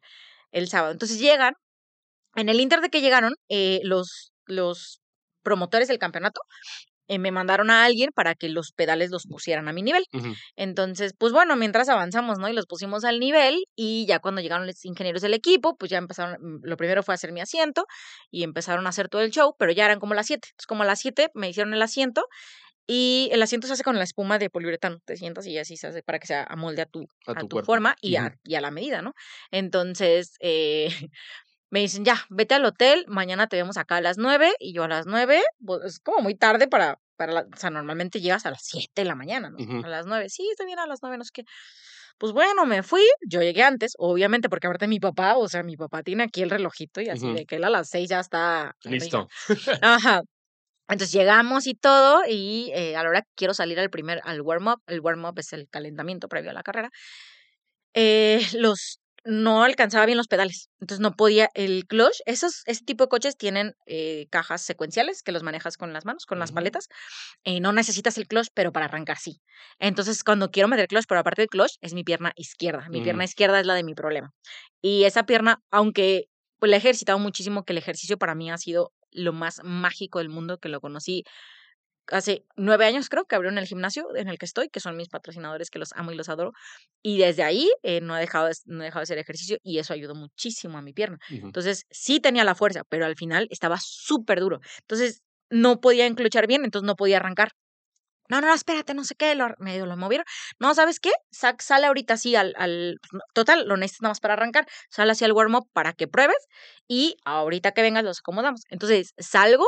[0.51, 0.91] el sábado.
[0.91, 1.55] Entonces llegan,
[2.35, 5.01] en el Inter de que llegaron, eh, los, los
[5.41, 6.41] promotores del campeonato
[7.13, 10.05] eh, me mandaron a alguien para que los pedales los pusieran a mi nivel.
[10.55, 12.49] Entonces, pues bueno, mientras avanzamos, ¿no?
[12.49, 15.99] Y los pusimos al nivel y ya cuando llegaron los ingenieros del equipo, pues ya
[15.99, 17.85] empezaron, mm, lo primero fue hacer mi asiento
[18.31, 20.47] y empezaron a hacer todo el show, pero ya eran como las 7.
[20.47, 22.25] Entonces, como a las 7 me hicieron el asiento
[22.87, 24.99] y el asiento se hace con la espuma de poliuretano.
[25.05, 27.95] Te sientas y así se hace para que se amolde a tu, a tu, forma
[28.01, 29.13] y, a, y a la medida, ¿no?
[29.51, 30.87] Entonces, eh,
[31.73, 34.83] me dicen, ya, vete al hotel, mañana te vemos acá a las nueve, y yo
[34.83, 38.51] a las nueve, pues es como muy tarde para, para o sea, normalmente llegas a
[38.51, 39.83] las siete de la mañana, ¿no?
[39.83, 41.43] A las nueve, sí, estoy bien a las nueve, no sé qué.
[42.17, 45.75] Pues bueno, me fui, yo llegué antes, obviamente, porque aparte mi papá, o sea, mi
[45.75, 48.75] papá tiene aquí el relojito y así de que él a las seis ya está.
[48.83, 49.27] Listo.
[49.81, 50.21] Ajá.
[50.89, 54.41] Entonces llegamos y todo, y eh, a la hora que quiero salir al primer, al
[54.41, 56.89] warm-up, el warm-up es el calentamiento previo a la carrera,
[57.93, 62.17] eh, los no alcanzaba bien los pedales, entonces no podía el clutch.
[62.25, 66.25] Esos, ese tipo de coches tienen eh, cajas secuenciales que los manejas con las manos,
[66.25, 66.89] con las paletas.
[67.43, 69.41] y no necesitas el clutch, pero para arrancar sí.
[69.79, 72.87] Entonces, cuando quiero meter clutch, pero aparte del clutch, es mi pierna izquierda.
[72.89, 73.25] Mi pierna mm.
[73.25, 74.31] izquierda es la de mi problema.
[74.81, 76.25] Y esa pierna, aunque
[76.59, 80.19] pues, la he ejercitado muchísimo, que el ejercicio para mí ha sido lo más mágico
[80.19, 81.23] del mundo, que lo conocí
[82.07, 85.09] hace nueve años creo que abrieron el gimnasio en el que estoy, que son mis
[85.09, 86.53] patrocinadores que los amo y los adoro.
[87.01, 89.79] Y desde ahí eh, no, he dejado de, no he dejado de hacer ejercicio y
[89.79, 91.17] eso ayudó muchísimo a mi pierna.
[91.29, 94.59] Entonces sí tenía la fuerza, pero al final estaba súper duro.
[94.81, 97.51] Entonces no podía enclochar bien, entonces no podía arrancar.
[98.29, 100.25] No, no, espérate, no sé qué, lo, medio lo movieron.
[100.59, 101.11] No, ¿sabes qué?
[101.31, 102.99] sale ahorita así al, al,
[103.33, 104.65] Total, lo necesitas nada más para arrancar.
[104.89, 106.47] Sale así al warm-up para que pruebes
[106.87, 108.61] y ahorita que vengas los acomodamos.
[108.69, 109.65] Entonces salgo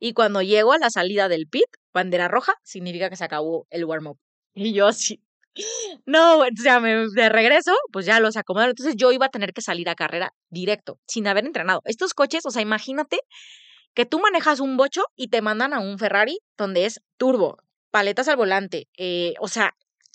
[0.00, 3.84] y cuando llego a la salida del pit, bandera roja, significa que se acabó el
[3.84, 4.18] warm-up.
[4.54, 5.22] Y yo así,
[6.06, 8.70] no, o sea, me, de regreso, pues ya los acomodaron.
[8.70, 11.82] Entonces yo iba a tener que salir a carrera directo, sin haber entrenado.
[11.84, 13.20] Estos coches, o sea, imagínate
[13.94, 17.58] que tú manejas un bocho y te mandan a un Ferrari donde es turbo,
[17.90, 19.74] paletas al volante, eh, o sea,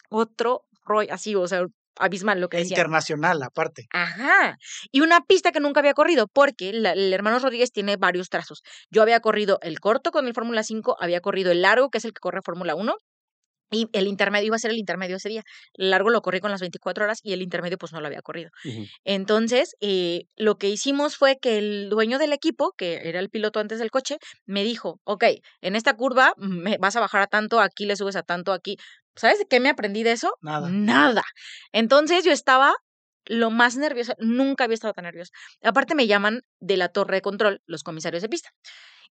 [0.09, 1.65] otro rollo, así, o sea,
[1.97, 2.75] abismal lo que decía.
[2.75, 3.87] Internacional, aparte.
[3.91, 4.57] Ajá.
[4.91, 8.61] Y una pista que nunca había corrido, porque el hermano Rodríguez tiene varios trazos.
[8.89, 12.05] Yo había corrido el corto con el Fórmula 5, había corrido el largo, que es
[12.05, 12.95] el que corre Fórmula 1,
[13.71, 15.43] y el intermedio iba a ser el intermedio ese día.
[15.73, 18.21] El largo lo corrí con las 24 horas y el intermedio pues no lo había
[18.21, 18.51] corrido.
[19.03, 23.59] Entonces, eh, lo que hicimos fue que el dueño del equipo, que era el piloto
[23.59, 25.25] antes del coche, me dijo, ok,
[25.61, 28.77] en esta curva me vas a bajar a tanto, aquí le subes a tanto, aquí.
[29.15, 30.35] ¿Sabes de qué me aprendí de eso?
[30.41, 30.69] Nada.
[30.69, 31.23] Nada.
[31.71, 32.73] Entonces yo estaba
[33.25, 35.31] lo más nerviosa, nunca había estado tan nerviosa.
[35.63, 38.49] Aparte me llaman de la torre de control los comisarios de pista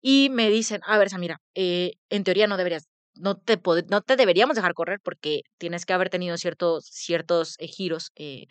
[0.01, 2.87] y me dicen, a ver, Samira, eh, en teoría no deberías
[3.17, 7.69] no te, no te deberíamos dejar correr porque tienes que haber tenido ciertos, ciertos eh,
[7.69, 8.47] giros, eh,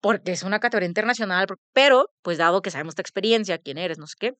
[0.00, 4.06] porque es una categoría internacional, pero pues dado que sabemos tu experiencia, quién eres, no
[4.06, 4.34] sé qué,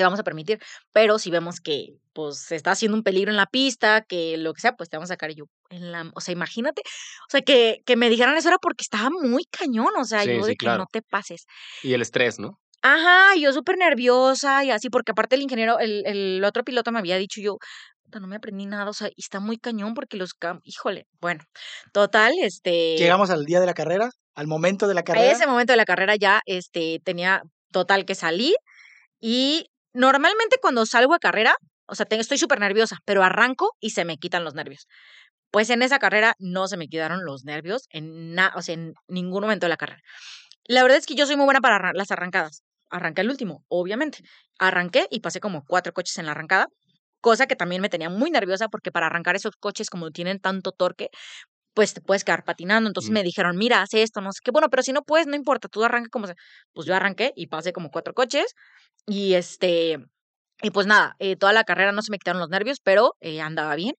[0.00, 0.58] te vamos a permitir,
[0.94, 4.54] pero si vemos que pues se está haciendo un peligro en la pista, que lo
[4.54, 7.42] que sea, pues te vamos a sacar yo en la, o sea, imagínate, o sea,
[7.42, 10.64] que, que me dijeran eso era porque estaba muy cañón, o sea, yo de que
[10.68, 11.44] no te pases.
[11.82, 12.58] Y el estrés, ¿no?
[12.80, 16.98] Ajá, yo súper nerviosa y así, porque aparte el ingeniero, el, el otro piloto me
[16.98, 17.58] había dicho yo,
[18.02, 21.04] "Puta, no me aprendí nada, o sea, y está muy cañón porque los cam, híjole,
[21.20, 21.44] bueno,
[21.92, 25.30] total, este, Llegamos al día de la carrera, al momento de la a carrera.
[25.30, 28.54] ese momento de la carrera ya, este, tenía total que salir
[29.20, 31.54] y normalmente cuando salgo a carrera,
[31.86, 34.86] o sea, estoy súper nerviosa, pero arranco y se me quitan los nervios.
[35.50, 38.94] Pues en esa carrera no se me quitaron los nervios en na- o sea, en
[39.08, 40.02] ningún momento de la carrera.
[40.66, 42.62] La verdad es que yo soy muy buena para las arrancadas.
[42.90, 44.18] Arranqué el último, obviamente.
[44.58, 46.68] Arranqué y pasé como cuatro coches en la arrancada,
[47.20, 50.72] cosa que también me tenía muy nerviosa porque para arrancar esos coches como tienen tanto
[50.72, 51.10] torque,
[51.74, 52.88] pues te puedes quedar patinando.
[52.88, 53.14] Entonces Mm.
[53.14, 54.50] me dijeron, mira, haz esto, no sé qué.
[54.52, 56.36] Bueno, pero si no puedes, no importa, tú arranca como sea.
[56.72, 58.54] Pues yo arranqué y pasé como cuatro coches
[59.06, 59.98] y este,
[60.62, 63.40] y pues nada, eh, toda la carrera no se me quitaron los nervios, pero eh,
[63.42, 63.94] andaba bien.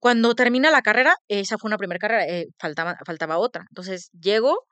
[0.00, 3.64] Cuando termina la carrera, esa fue una primera carrera, eh, faltaba, faltaba otra.
[3.70, 4.64] Entonces llego,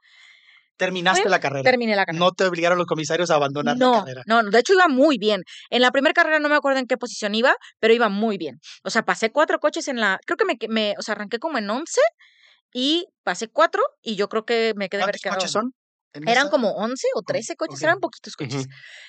[0.77, 1.63] Terminaste fue, la carrera.
[1.63, 2.25] terminé la carrera.
[2.25, 4.23] No te obligaron los comisarios a abandonar la carrera.
[4.27, 5.43] no, no, de hecho iba muy bien.
[5.71, 8.59] En la primera carrera no me acuerdo en qué posición iba, pero iba muy bien.
[8.85, 11.59] O sea, pasé cuatro coches en la, creo que me, me o sea, arranqué como
[11.59, 12.01] en 11
[12.73, 15.73] y pasé cuatro y yo creo que me quedé ¿Cuántos coches son?
[16.27, 18.67] Eran como 11 o Oh, 13 coches, eran poquitos coches.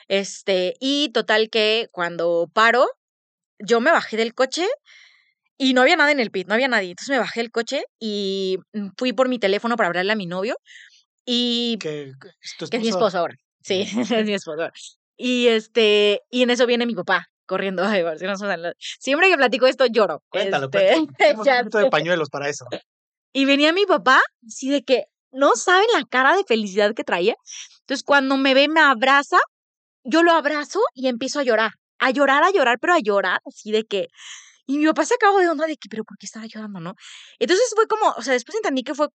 [0.08, 2.88] Este, y total que cuando paro,
[3.60, 4.68] yo me bajé del coche
[5.58, 6.92] y no había nada en el pit, no había nadie.
[6.92, 10.26] Entonces me bajé del coche y mm, fui por mi teléfono para hablarle a mi
[10.26, 10.58] novio
[11.30, 13.20] y Que, que es tu que es mi esposo.
[13.20, 13.36] ahora.
[13.62, 13.82] Sí,
[14.22, 14.62] es mi esposo.
[14.62, 14.74] ahora.
[15.18, 17.84] Y este, y en eso viene mi papá corriendo.
[17.84, 18.04] Ay,
[19.00, 20.24] Siempre que platico esto lloro.
[20.30, 21.14] Cuéntalo, Este, cuéntalo.
[21.18, 22.66] Tenemos un poquito de pañuelos para eso.
[23.34, 27.36] Y venía mi papá, así de que no saben la cara de felicidad que traía.
[27.82, 29.38] Entonces, cuando me ve, me abraza,
[30.04, 31.72] yo lo abrazo y empiezo a llorar.
[32.00, 34.08] A llorar, a llorar, pero a llorar, así de que.
[34.66, 36.94] Y mi papá se acabó de onda de que, pero ¿por qué estaba llorando, no?
[37.40, 39.08] Entonces fue como, o sea, después entendí que fue.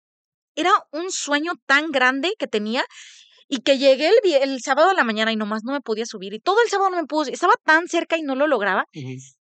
[0.56, 2.84] Era un sueño tan grande que tenía
[3.48, 6.34] y que llegué el, el sábado de la mañana y nomás no me podía subir.
[6.34, 7.30] Y todo el sábado no me pudo.
[7.30, 8.86] Estaba tan cerca y no lo lograba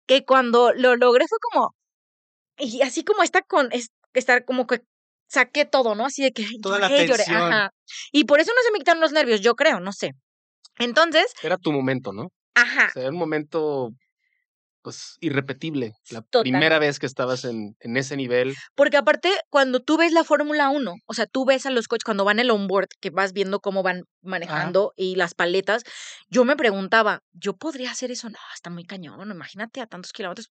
[0.06, 1.74] que cuando lo logré fue como,
[2.58, 4.80] y así como está con, es, estar como que
[5.28, 6.06] saqué todo, ¿no?
[6.06, 7.70] Así de que Toda la lloré, ajá.
[8.12, 10.12] Y por eso no se me quitaron los nervios, yo creo, no sé.
[10.78, 12.28] Entonces, Era tu momento, ¿no?
[12.54, 13.90] ajá, O sea, era un momento,
[14.88, 15.92] pues, irrepetible.
[16.08, 16.42] La Total.
[16.44, 18.54] primera vez que estabas en, en ese nivel.
[18.74, 22.04] porque aparte cuando tú ves la Fórmula 1, o sea, tú ves a los coches
[22.04, 25.82] cuando van el onboard, que vas viendo cómo van manejando y las paletas,
[26.30, 28.30] yo me preguntaba, ¿yo podría hacer eso?
[28.30, 30.48] No, está muy cañón, imagínate a tantos kilómetros,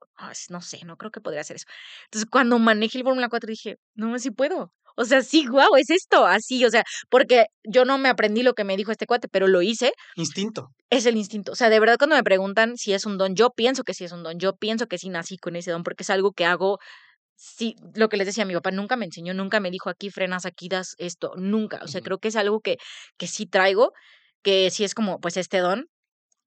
[0.50, 1.66] no sé, no creo que podría hacer eso.
[2.06, 4.72] Entonces, cuando manejé el Fórmula 4 dije, no, sí puedo.
[4.98, 8.54] O sea, sí, guau, es esto, así, o sea, porque yo no me aprendí lo
[8.54, 10.70] que me dijo este cuate, pero lo hice, Instinto.
[10.90, 11.52] es el instinto.
[11.52, 14.04] O sea, de verdad cuando me preguntan si es un don, yo pienso que sí
[14.06, 16.46] es un don, yo pienso que sí nací con ese don, porque es algo que
[16.46, 16.80] hago,
[17.36, 20.46] sí, lo que les decía, mi papá nunca me enseñó, nunca me dijo aquí frenas,
[20.48, 21.80] aquí das esto, nunca.
[21.84, 22.78] O sea, creo que es algo que,
[23.18, 23.94] que sí traigo,
[24.42, 25.86] que sí es como, pues, este don.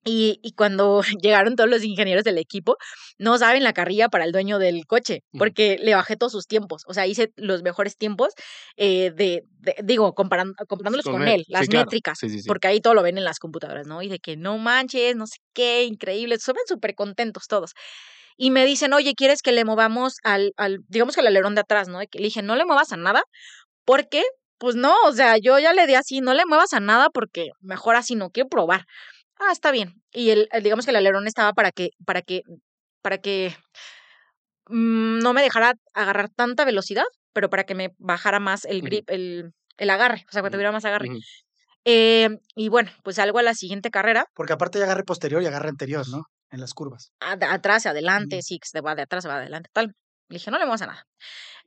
[0.05, 2.77] Y, y cuando llegaron todos los ingenieros del equipo,
[3.19, 6.83] no saben la carrilla para el dueño del coche, porque le bajé todos sus tiempos.
[6.87, 8.33] O sea, hice los mejores tiempos,
[8.77, 11.41] eh, de, de- digo, comparan- comparándolos con con, él.
[11.41, 11.85] él, las Sí, claro.
[11.85, 12.43] métricas sí, sí.
[12.49, 14.01] porque ahí todo lo ven en las computadoras, ¿no?
[14.03, 17.73] Y de que no manches, no sé qué, increíble, se ven súper contentos todos.
[18.39, 21.61] Y me dicen, oye, ¿quieres que le movamos al, al, digamos que al alerón de
[21.63, 22.03] atrás, ¿no?
[22.03, 23.23] Y que le dije, no le muevas a nada,
[23.85, 24.25] porque,
[24.59, 27.49] pues no, o sea, yo ya le di así, no le muevas a nada porque
[27.61, 28.87] mejor así no quiero probar.
[29.41, 30.03] Ah, está bien.
[30.12, 32.43] Y el, digamos que el alerón estaba para que, para que,
[33.03, 33.57] para que
[34.68, 39.09] mm, no me dejara agarrar tanta velocidad, pero para que me bajara más el grip,
[39.11, 41.09] el, el agarre, o sea, que Ujú, tuviera más agarre.
[41.84, 45.47] Eh, y bueno, pues salgo a la siguiente carrera, Porque aparte hay agarre posterior y
[45.47, 46.24] agarre anterior, ¿no?
[46.51, 47.12] En las curvas.
[47.20, 49.95] ad- atrás, adelante, sí, que se va de atrás, se va adelante, tal.
[50.28, 51.07] Le dije, no le vamos a nada.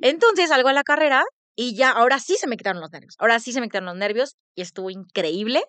[0.01, 1.23] Entonces salgo a la carrera
[1.55, 3.15] y ya, ahora sí se me quitaron los nervios.
[3.19, 5.63] Ahora sí se me quitaron los nervios y estuvo increíble.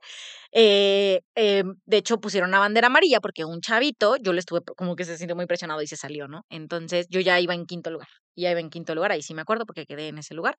[0.53, 4.97] Eh, eh, de hecho, pusieron una bandera amarilla porque un chavito, yo le estuve como
[4.97, 6.43] que se sintió muy presionado y se salió, ¿no?
[6.49, 8.09] Entonces yo ya iba en quinto lugar.
[8.37, 10.57] Ya iba en quinto lugar, ahí sí me acuerdo porque quedé en ese lugar.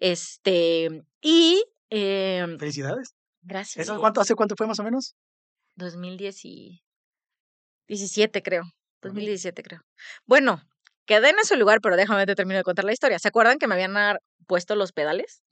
[0.00, 0.88] Este,
[1.22, 1.62] y.
[1.90, 3.14] em, Felicidades.
[3.42, 3.88] gracias.
[3.88, 5.14] ¿Eso cuánto, hace cuánto fue más o menos?
[5.76, 8.64] 2017, creo.
[9.02, 9.80] 2017, creo.
[10.26, 10.62] Bueno,
[11.06, 13.18] quedé en ese lugar, pero déjame te termino de contar la historia.
[13.18, 13.94] ¿Se acuerdan que me habían
[14.46, 15.42] puesto los pedales?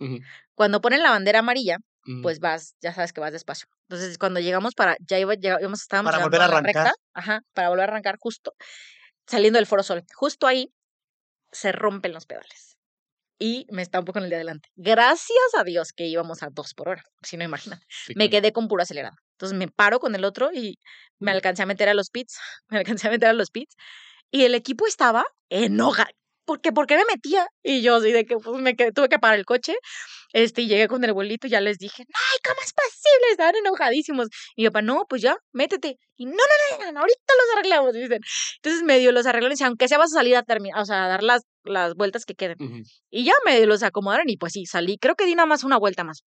[0.54, 1.78] Cuando ponen la bandera amarilla,
[2.22, 3.68] pues vas, ya sabes que vas despacio.
[3.88, 6.86] Entonces, cuando llegamos para, ya iba, ya íbamos, estábamos Para volver a arrancar.
[6.86, 8.52] recta, ajá, para volver a arrancar justo,
[9.26, 10.02] saliendo del Foro Sol.
[10.14, 10.72] Justo ahí
[11.52, 12.76] se rompen los pedales.
[13.38, 14.68] Y me está un poco en el de adelante.
[14.76, 17.02] Gracias a Dios que íbamos a dos por hora.
[17.22, 18.30] Si no, imagínate Sí, me claro.
[18.30, 19.16] quedé con puro acelerado.
[19.32, 20.78] Entonces me paro con el otro y
[21.18, 22.38] me alcancé a meter a los pits,
[22.68, 23.74] me alcancé a meter a los pits.
[24.32, 26.08] Y el equipo estaba enoja,
[26.44, 27.46] ¿por qué, ¿por qué me metía?
[27.62, 29.74] Y yo así de que pues, me quedé, tuve que parar el coche,
[30.32, 33.30] este, y llegué con el abuelito y ya les dije, ay, ¿cómo es posible?
[33.30, 34.28] Estaban enojadísimos.
[34.56, 35.98] Y mi papá, no, pues ya, métete.
[36.16, 38.20] Y no, no, no, no, ahorita los arreglamos, dicen.
[38.56, 41.08] Entonces medio los arreglaron y aunque sea vas a salir a terminar, o sea, a
[41.08, 42.56] dar las, las vueltas que queden.
[42.58, 42.82] Ujú.
[43.10, 44.96] Y ya me los acomodaron y pues sí, salí.
[44.98, 46.22] Creo que di nada más una vuelta más.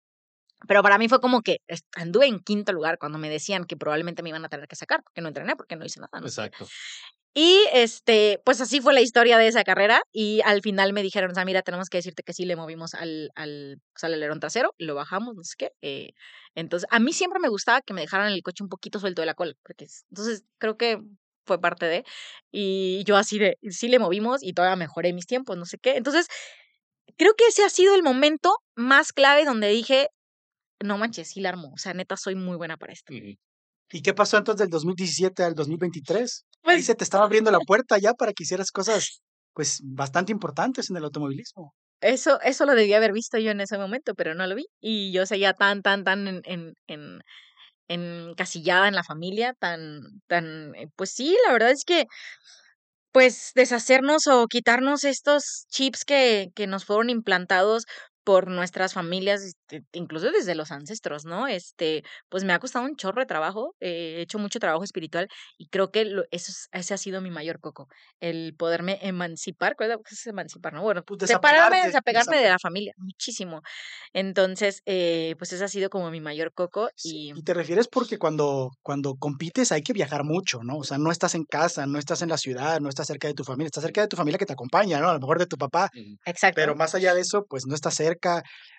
[0.68, 1.58] Pero para mí fue como que
[1.96, 5.04] anduve en quinto lugar cuando me decían que probablemente me iban a tener que sacar
[5.04, 6.20] porque no entrené, porque no hice nada.
[6.20, 6.46] no sé.
[6.46, 6.68] Exacto.
[7.38, 10.02] Y este, pues así fue la historia de esa carrera.
[10.14, 12.94] Y al final me dijeron, o sea, mira, tenemos que decirte que sí le movimos
[12.96, 15.72] al, al, pues, al alerón trasero, lo bajamos, no sé qué.
[15.82, 16.12] eh,
[16.56, 19.26] entonces, a mí siempre me gustaba que me dejaran el coche un poquito suelto de
[19.28, 19.54] la cola.
[19.64, 21.02] Porque es- entonces creo que
[21.46, 22.06] fue parte de.
[22.52, 25.98] Y yo así de, sí le movimos y todavía mejoré mis tiempos, no sé qué.
[25.98, 26.28] Entonces,
[27.18, 30.10] creo que ese ha sido el momento más clave donde dije,
[30.84, 31.72] no manches, sí la armo.
[31.74, 33.14] O sea, neta, soy muy buena para esto.
[33.92, 36.46] ¿Y qué pasó entonces del 2017 al 2023?
[36.66, 39.22] Ahí Pues se te estaba abriendo la puerta ya para que hicieras cosas
[39.54, 41.74] pues bastante importantes en el automovilismo.
[42.02, 44.66] Eso, eso lo debía haber visto yo en ese momento, pero no lo vi.
[44.80, 47.22] Y yo seguía tan, tan, tan en, en, en,
[47.90, 52.06] encasillada en la familia, tan, tan, eh, pues sí, la verdad es que,
[53.12, 57.86] pues, deshacernos o quitarnos estos chips que, que nos fueron implantados
[58.26, 61.48] por nuestras familias, este, incluso desde los ancestros, ¿no?
[61.48, 65.28] Este, pues me ha costado un chorro de trabajo, eh, he hecho mucho trabajo espiritual
[65.58, 67.88] y creo que lo- eso es- ese ha sido mi mayor coco,
[68.20, 70.82] el poderme emancipar, ¿cuál es emancipar, no?
[70.84, 73.62] Bueno, Pues separarme, desapegarme de la familia, muchísimo.
[74.14, 77.88] Entonces, eh, pues ese ha sido como mi mayor coco Sí, y Y te refieres
[77.90, 80.78] porque cuando, cuando compites hay que viajar mucho, ¿no?
[80.78, 83.34] O sea, no estás en casa, no estás en la ciudad, no estás cerca de
[83.34, 85.10] tu familia, estás cerca de tu familia que te acompaña, ¿no?
[85.10, 85.90] A lo mejor de tu papá,
[86.26, 86.56] exacto.
[86.56, 88.15] pero más allá de eso, pues no estás cerca.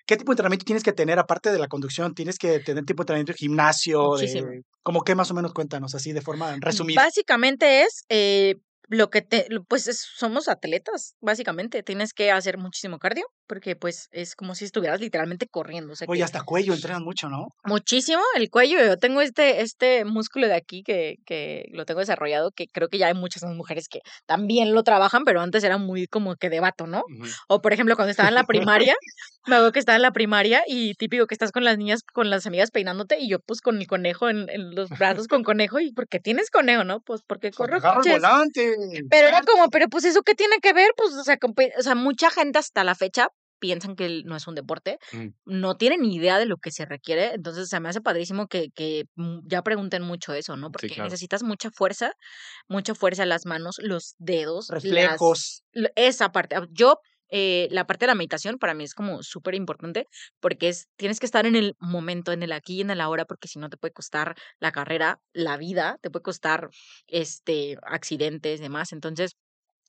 [0.06, 2.14] ¿Qué tipo de entrenamiento tienes que tener aparte de la conducción?
[2.14, 4.02] ¿Tienes que tener tipo de entrenamiento de gimnasio?
[4.10, 4.50] Muchísimo.
[4.50, 7.02] De, ¿Cómo qué más o menos cuéntanos así de forma resumida?
[7.02, 8.54] Básicamente es eh,
[8.88, 11.82] lo que te, pues es- somos atletas, básicamente.
[11.82, 15.92] Tienes que hacer muchísimo cardio, porque pues es como si estuvieras literalmente corriendo.
[15.92, 17.48] O sea, Oye, que hasta cuello entrenan mucho, ¿no?
[17.64, 18.78] muchísimo el cuello.
[18.84, 22.98] Yo tengo este, este músculo de aquí que, que lo tengo desarrollado, que creo que
[22.98, 26.60] ya hay muchas mujeres que también lo trabajan, pero antes era muy como que de
[26.60, 27.04] vato, ¿no?
[27.48, 28.94] O por ejemplo, cuando estaba en la primaria,
[29.46, 32.30] me acuerdo que estaba en la primaria y típico que estás con las niñas, con
[32.30, 35.80] las amigas peinándote y yo pues con mi conejo en, en los brazos con conejo
[35.80, 37.00] y ¿por qué tienes conejo, no?
[37.00, 38.22] Pues porque corro Agarra el coches.
[38.22, 38.76] volante.
[39.10, 41.38] Pero era como, pero pues eso qué tiene que ver, pues o sea,
[41.78, 43.28] o sea, mucha gente hasta la fecha
[43.58, 45.28] piensan que no es un deporte, Mm.
[45.46, 48.70] no tienen ni idea de lo que se requiere, entonces se me hace padrísimo que,
[48.74, 50.70] que mm, ya pregunten mucho eso, ¿no?
[50.70, 51.04] Porque claro.
[51.04, 52.12] necesitas mucha fuerza,
[52.68, 55.62] mucha fuerza en las manos, los dedos, Reflejos.
[55.94, 56.56] esa parte.
[56.56, 56.98] ah, Yo,
[57.28, 60.06] eh, la parte de la meditación para mí es como súper importante
[60.40, 63.24] porque es, tienes que estar en el momento, en el aquí y en el ahora,
[63.24, 66.68] porque si no te puede costar la carrera, la vida, te puede costar
[67.08, 68.92] este, accidentes, demás.
[68.92, 69.32] Entonces,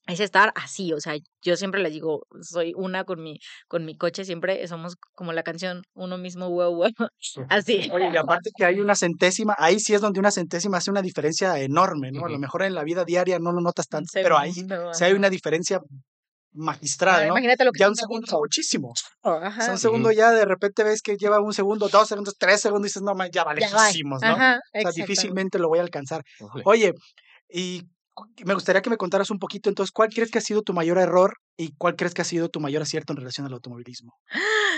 [0.07, 3.97] es estar así, o sea, yo siempre les digo, soy una con mi, con mi
[3.97, 6.89] coche, siempre somos como la canción, uno mismo, wow, wow,
[7.49, 7.89] así.
[7.91, 11.01] Oye, y aparte que hay una centésima, ahí sí es donde una centésima hace una
[11.01, 12.25] diferencia enorme, ¿no?
[12.25, 15.13] A lo mejor en la vida diaria no lo notas tanto, pero ahí sí hay
[15.13, 15.81] una diferencia
[16.53, 17.33] magistral, Ahora, ¿no?
[17.33, 18.93] Imagínate lo que Ya un segundo es muchísimo.
[19.21, 19.71] O sea, Ajá.
[19.71, 22.89] un segundo ya de repente ves que lleva un segundo, dos segundos, tres segundos y
[22.89, 24.17] dices, no, man, ya va Ya ¿no?
[24.21, 26.23] Ajá, O sea, difícilmente lo voy a alcanzar.
[26.65, 26.93] Oye,
[27.49, 27.83] y
[28.45, 30.97] me gustaría que me contaras un poquito, entonces, ¿cuál crees que ha sido tu mayor
[30.97, 34.13] error y cuál crees que ha sido tu mayor acierto en relación al automovilismo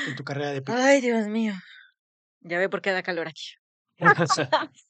[0.08, 0.84] en tu carrera de piloto?
[0.84, 1.54] Ay, Dios mío.
[2.42, 3.54] Ya ve por qué da calor aquí.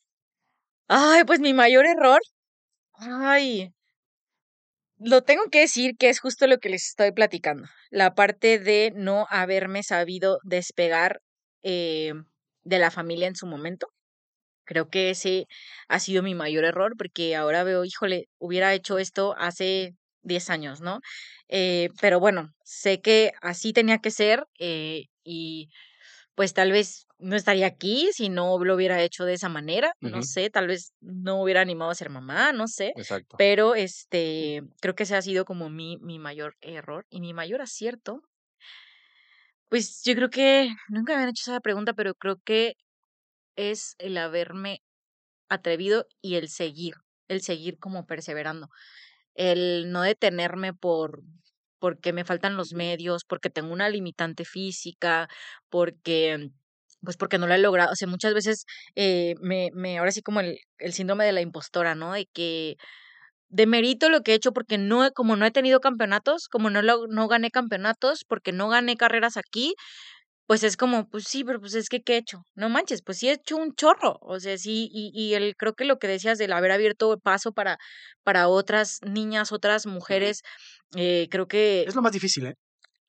[0.88, 2.20] Ay, pues mi mayor error.
[2.94, 3.72] Ay.
[4.98, 7.68] Lo tengo que decir que es justo lo que les estoy platicando.
[7.90, 11.22] La parte de no haberme sabido despegar
[11.64, 12.14] eh,
[12.64, 13.88] de la familia en su momento.
[14.70, 15.48] Creo que ese
[15.88, 20.80] ha sido mi mayor error porque ahora veo, híjole, hubiera hecho esto hace 10 años,
[20.80, 21.00] ¿no?
[21.48, 25.70] Eh, pero bueno, sé que así tenía que ser eh, y
[26.36, 30.22] pues tal vez no estaría aquí si no lo hubiera hecho de esa manera, no
[30.22, 33.38] sé, tal vez no hubiera animado a ser mamá, no sé, Exacto.
[33.40, 37.64] pero este, creo que ese ha sido como mi, mi mayor error y mi mayor
[37.64, 38.22] acierto.
[39.68, 42.76] Pues yo creo que nunca me habían hecho esa pregunta, pero creo que
[43.60, 44.82] es el haberme
[45.50, 46.96] atrevido y el seguir,
[47.28, 48.70] el seguir como perseverando,
[49.36, 51.22] el no detenerme por
[51.80, 55.30] porque me faltan los medios, porque tengo una limitante física,
[55.70, 56.50] porque
[57.02, 60.22] pues porque no lo he logrado, o sea, muchas veces eh, me, me, ahora sí
[60.22, 62.14] como el, el síndrome de la impostora, ¿no?
[62.14, 62.76] De que
[63.50, 67.28] demerito lo que he hecho porque no, como no he tenido campeonatos, como no, no
[67.28, 69.76] gané campeonatos, porque no gané carreras aquí,
[70.50, 72.44] pues es como, pues sí, pero pues es que ¿qué he hecho?
[72.56, 74.18] No manches, pues sí he hecho un chorro.
[74.22, 77.52] O sea, sí, y, y el, creo que lo que decías del haber abierto paso
[77.52, 77.78] para,
[78.24, 80.42] para otras niñas, otras mujeres,
[80.96, 82.56] eh, creo que, Es lo más difícil, ¿eh?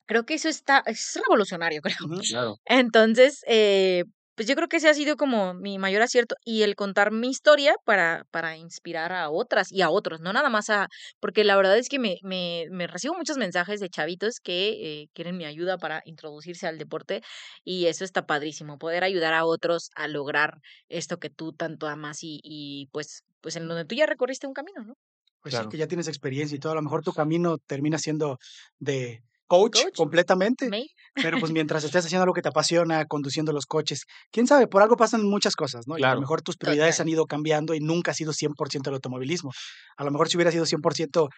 [0.05, 2.21] creo que eso está, es revolucionario, creo.
[2.29, 2.57] Claro.
[2.67, 4.05] Entonces, eh,
[4.41, 7.29] pues yo creo que ese ha sido como mi mayor acierto y el contar mi
[7.29, 10.89] historia para, para inspirar a otras y a otros, no nada más a,
[11.21, 15.09] porque la verdad es que me, me, me recibo muchos mensajes de chavitos que eh,
[15.13, 17.21] quieren mi ayuda para introducirse al deporte
[17.65, 20.55] y eso está padrísimo, poder ayudar a otros a lograr
[20.89, 24.55] esto que tú tanto amas y, y pues, pues en donde tú ya recorriste un
[24.55, 24.95] camino, ¿no?
[25.43, 25.57] Pues Claro.
[25.57, 26.73] sí, que ya tienes experiencia y todo.
[26.73, 28.39] A lo mejor tu camino termina siendo
[28.79, 29.97] de coach, Coach.
[29.97, 30.71] completamente,
[31.15, 34.81] pero pues mientras estés haciendo algo que te apasiona, conduciendo los coches, quién sabe, por
[34.81, 35.99] algo pasan muchas cosas, ¿no?
[35.99, 37.07] Y a lo mejor tus prioridades Total.
[37.07, 39.51] han ido cambiando y nunca ha sido 100% el automovilismo.
[39.97, 41.29] A lo mejor si hubiera sido 100%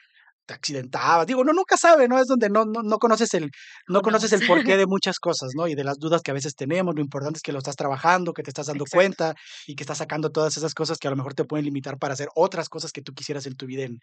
[0.46, 1.26] te accidentabas.
[1.26, 2.18] Digo, no, nunca sabe, ¿no?
[2.18, 3.50] Es donde no, no, no conoces el,
[3.88, 5.68] no conoces el porqué de muchas cosas, ¿no?
[5.68, 6.94] Y de las dudas que a veces tenemos.
[6.94, 8.96] Lo importante es que lo estás trabajando, que te estás dando Exacto.
[8.96, 9.34] cuenta
[9.66, 12.14] y que estás sacando todas esas cosas que a lo mejor te pueden limitar para
[12.14, 13.98] hacer otras cosas que tú quisieras en tu vida en,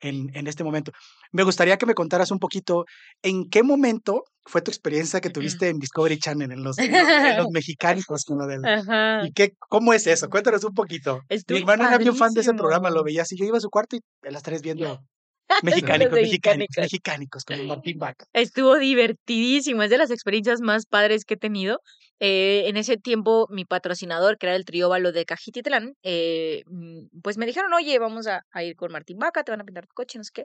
[0.00, 0.92] en, en este momento.
[1.32, 2.84] Me gustaría que me contaras un poquito
[3.22, 7.08] en qué momento fue tu experiencia que tuviste en Discovery Channel, en los, en los,
[7.08, 8.64] en los mexicánicos, con lo del...
[8.64, 9.26] Ajá.
[9.26, 10.28] ¿Y qué, cómo es eso?
[10.28, 11.20] Cuéntanos un poquito.
[11.48, 13.36] Mi hermano era bien fan de ese programa, lo veía así.
[13.38, 15.00] Yo iba a su cuarto y a las tres viendo
[15.62, 17.44] mexicánicos, mexicánicos, mexicánicos.
[17.44, 18.26] con Martín Vaca.
[18.32, 21.80] Estuvo divertidísimo, es de las experiencias más padres que he tenido.
[22.20, 27.36] Eh, en ese tiempo, mi patrocinador, que era el Trióbalo de Cajititlán, eh, mm, pues
[27.36, 29.94] me dijeron, oye, vamos a, a ir con Martín Vaca, te van a pintar tu
[29.94, 30.44] coche, no sé qué.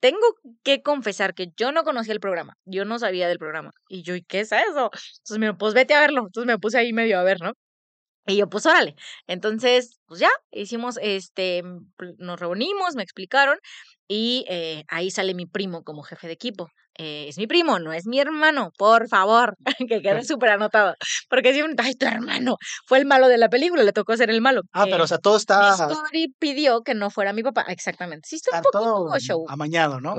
[0.00, 0.26] Tengo
[0.62, 3.70] que confesar que yo no conocía el programa, yo no sabía del programa.
[3.88, 4.90] Y yo, ¿y qué es eso?
[4.92, 6.22] Entonces me dijo, pues vete a verlo.
[6.26, 7.52] Entonces me puse ahí medio a ver, ¿no?
[8.26, 8.94] Y yo, pues órale.
[9.26, 11.86] Entonces, pues ya, hicimos, este, mm,
[12.18, 13.58] nos reunimos, me explicaron
[14.08, 16.68] y eh, ahí sale mi primo como jefe de equipo.
[16.96, 19.56] Eh, es mi primo, no es mi hermano, por favor,
[19.88, 20.94] que quede súper anotado.
[21.28, 22.56] Porque siempre, ay, tu hermano
[22.86, 24.62] fue el malo de la película, le tocó ser el malo.
[24.72, 28.28] Ah, Eh, pero o sea, todo está, Discovery pidió que no fuera mi papá, exactamente.
[28.28, 29.44] Sí, está un está todo poquito show.
[29.48, 30.14] amañado, ¿no?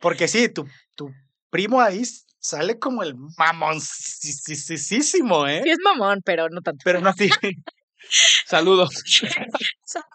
[0.00, 1.10] Porque sí, tu, tu
[1.50, 2.02] primo ahí
[2.44, 5.62] sale como el mamoncísimo, ¿eh?
[5.64, 6.82] Sí es mamón, pero no tanto.
[6.84, 7.30] Pero no así.
[8.46, 8.90] Saludos.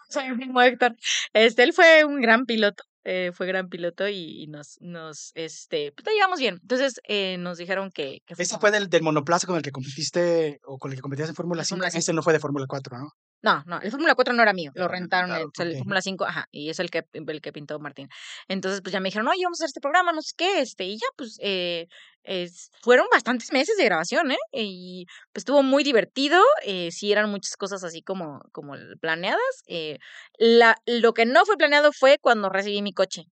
[0.10, 0.96] Soy mi primo Héctor.
[1.34, 2.84] Este, él fue un gran piloto.
[3.04, 6.60] eh, fue gran piloto y, y nos, nos, este, pues la llevamos bien.
[6.62, 10.60] Entonces, eh, nos dijeron que, que Ese fue del, del monoplaza con el que competiste
[10.66, 11.82] o con el que competías en Fórmula En 5.
[11.82, 13.10] Fórmula Ese no fue de Fórmula 4, ¿no?
[13.42, 15.76] No, no, el Fórmula 4 no era mío, lo rentaron, el, rentaron, o sea, el
[15.76, 15.78] ok.
[15.78, 18.10] Fórmula 5, ajá, y es el que, el que pintó Martín.
[18.50, 20.84] Entonces, pues ya me dijeron, oye, vamos a hacer este programa, no sé qué, este,
[20.86, 21.88] y ya, pues, eh,
[22.24, 24.38] es- fueron bastantes meses de grabación, ¿eh?
[24.52, 29.40] Y pues estuvo muy divertido, eh, sí eran muchas cosas así como, como planeadas.
[29.68, 30.00] eh,
[30.38, 33.24] la, lo que no fue planeado fue cuando recibí mi coche.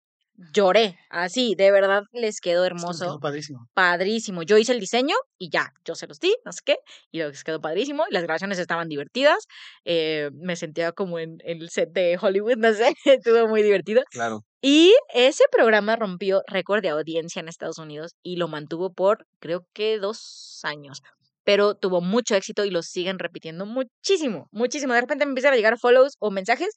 [0.53, 3.67] Lloré, así, de verdad les quedó hermoso quedó padrísimo.
[3.73, 4.43] padrísimo.
[4.43, 6.77] Yo hice el diseño y ya, yo se los di, no sé qué,
[7.11, 8.03] y les quedó padrísimo.
[8.11, 9.47] Las grabaciones estaban divertidas.
[9.83, 14.03] eh, me sentía como en, en el set de Hollywood, no sé, estuvo muy divertido.
[14.11, 14.43] Claro.
[14.61, 19.65] Y ese programa rompió récord de audiencia en Estados Unidos y lo mantuvo por creo
[19.73, 21.01] que dos años.
[21.43, 24.93] Pero tuvo mucho éxito y lo siguen repitiendo muchísimo, muchísimo.
[24.93, 26.75] De repente me empiezan a llegar follows o mensajes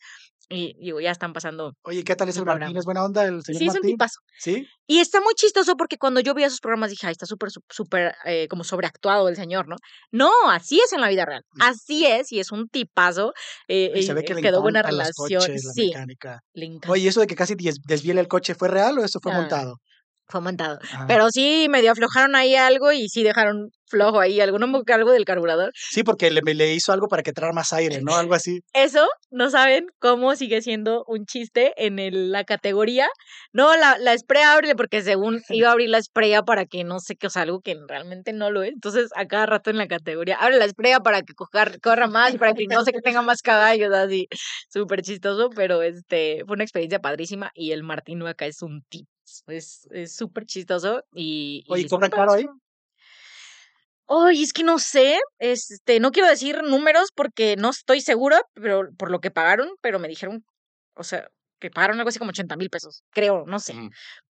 [0.51, 1.74] y digo, ya están pasando.
[1.82, 2.59] Oye, ¿qué tal es el Martín?
[2.59, 2.78] programa.
[2.80, 4.20] ¿Es buena onda el señor Sí, es un tipazo.
[4.38, 4.66] ¿Sí?
[4.86, 7.62] Y está muy chistoso porque cuando yo veía sus programas dije, ay, está súper, sú-
[7.70, 9.76] súper, eh, como sobreactuado el señor, ¿no?
[10.11, 11.44] No, así es en la vida real.
[11.53, 11.62] Mm.
[11.62, 13.32] Así es y es un tipazo.
[13.68, 15.40] eh, Y se ve que eh, le quedó buena los relación.
[15.40, 16.40] coches, la sí, mecánica.
[16.53, 16.78] le.
[16.88, 19.32] Oye, ¿y eso de que casi des- desviela el coche fue real o eso fue
[19.32, 19.36] Ah.
[19.36, 19.76] montado?
[20.31, 20.78] Fue montado.
[21.09, 25.24] Pero sí, medio aflojaron ahí algo y sí dejaron flojo ahí alguno mo- algo del
[25.24, 25.72] carburador.
[25.74, 28.14] Sí, porque le, le hizo algo para que traiga más aire, ¿no?
[28.14, 28.61] Algo así.
[28.72, 33.09] Eso, no saben cómo sigue siendo un chiste en el- la categoría.
[33.53, 37.01] No, la, la spray abre porque según iba a abrir la spray para que no
[37.01, 38.72] sé qué, o sea, algo que realmente no lo es.
[38.72, 42.33] Entonces, a cada rato en la categoría, abre la spray para que cojar- corra más
[42.35, 44.28] y para que no sé que tenga más caballos, así.
[44.68, 49.09] Súper chistoso, pero este, fue una experiencia padrísima y el Martín acá es un tip.
[49.47, 51.64] Es es súper chistoso y...
[51.66, 52.45] y Oye, está ¿cobran caro ahí?
[52.45, 52.61] padrísimo.
[54.12, 58.91] Ay, es que no sé, este, no quiero decir números porque no estoy segura, pero
[58.99, 60.45] por lo que pagaron, pero me dijeron,
[60.95, 61.28] o sea,
[61.61, 63.74] que pagaron algo así como 80 mil pesos, creo, no sé,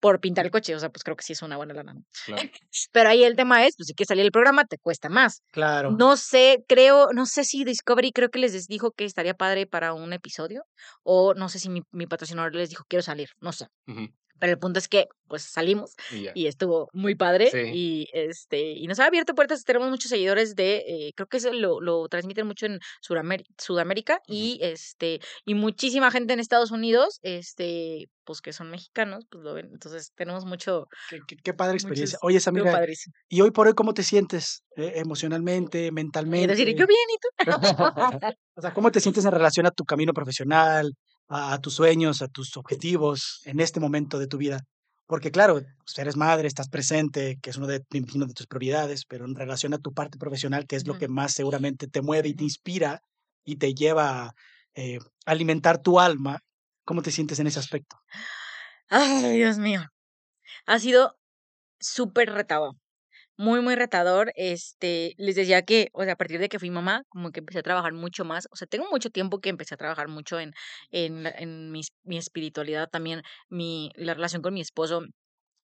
[0.01, 1.95] por pintar el coche, o sea, pues creo que sí es una buena lana.
[2.93, 5.43] Pero ahí el tema es, pues si quieres salir el programa, te cuesta más.
[5.53, 5.93] Claro.
[5.93, 9.93] No sé, creo, no sé si Discovery creo que les dijo que estaría padre para
[9.93, 10.65] un episodio,
[11.05, 13.67] o no sé si mi, mi patrocinador les dijo, quiero salir, no sé.
[14.39, 15.95] Pero el punto es que, pues salimos
[16.35, 17.51] Y estuvo muy padre.
[17.51, 17.59] Sí.
[17.73, 19.65] Y este, y nos ha abierto puertas.
[19.65, 24.21] Tenemos muchos seguidores de, eh, creo que eso lo, lo transmiten mucho en Sudamer- Sudamérica
[24.27, 29.55] y este, y muchísima gente en Estados Unidos, este, pues que son mexicanos, pues lo
[29.55, 29.69] ven.
[29.73, 32.19] Entonces tenemos mucho, Qué, qué- qué padre experiencia.
[32.23, 32.87] muchos, Oye, Samira.
[33.29, 34.63] ¿y hoy por hoy cómo te sientes?
[34.77, 36.47] eh, emocionalmente, mentalmente.
[36.55, 37.29] decir, yo bien, ¿y tú?
[38.55, 40.93] O sea, ¿cómo te sientes en relación a tu camino profesional,
[41.29, 44.61] a, a tus sueños, a tus objetivos en este momento de tu vida?
[45.07, 49.05] Porque claro, pues, eres madre, estás presente, que es uno de, imagino, de tus prioridades,
[49.07, 52.29] pero en relación a tu parte profesional, que es lo que más seguramente te mueve
[52.29, 53.01] y te inspira
[53.43, 54.33] y te lleva a
[54.75, 56.41] eh, alimentar tu alma,
[56.85, 57.97] ¿cómo te sientes en ese aspecto?
[58.91, 59.83] Ay, Dios mío.
[60.67, 61.17] Ha sido
[61.81, 62.75] súper retador.
[63.39, 64.33] Muy, muy retador.
[64.35, 67.61] Este, les decía que, o sea, a partir de que fui mamá, como que empecé
[67.61, 68.49] a trabajar mucho más.
[68.51, 70.53] O sea, tengo mucho tiempo que empecé a trabajar mucho en,
[70.91, 73.23] en, en mi, mi espiritualidad también.
[73.49, 75.03] Mi, la relación con mi esposo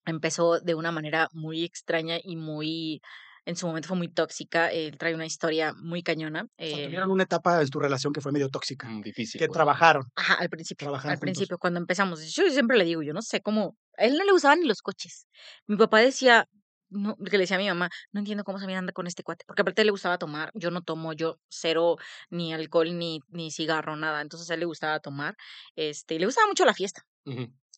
[0.05, 3.01] empezó de una manera muy extraña y muy,
[3.45, 4.69] en su momento fue muy tóxica.
[4.71, 6.43] Él trae una historia muy cañona.
[6.43, 9.39] O sea, eh, tuvieron una etapa en tu relación que fue medio tóxica, Mm, Difícil.
[9.39, 9.53] que pues.
[9.53, 11.21] trabajaron, Ajá, al principio, trabajaron al juntos.
[11.21, 12.33] principio, cuando empezamos.
[12.33, 14.81] Yo siempre le digo, yo no sé cómo, a él no le gustaban ni los
[14.81, 15.27] coches.
[15.67, 16.47] Mi papá decía,
[16.95, 19.45] no, que le decía a mi mamá, no entiendo cómo se anda con este cuate,
[19.47, 21.97] porque aparte le gustaba tomar, yo no tomo, yo cero
[22.29, 25.35] ni alcohol ni, ni cigarro, nada, entonces a él le gustaba tomar,
[25.75, 27.03] este, y le gustaba mucho la fiesta,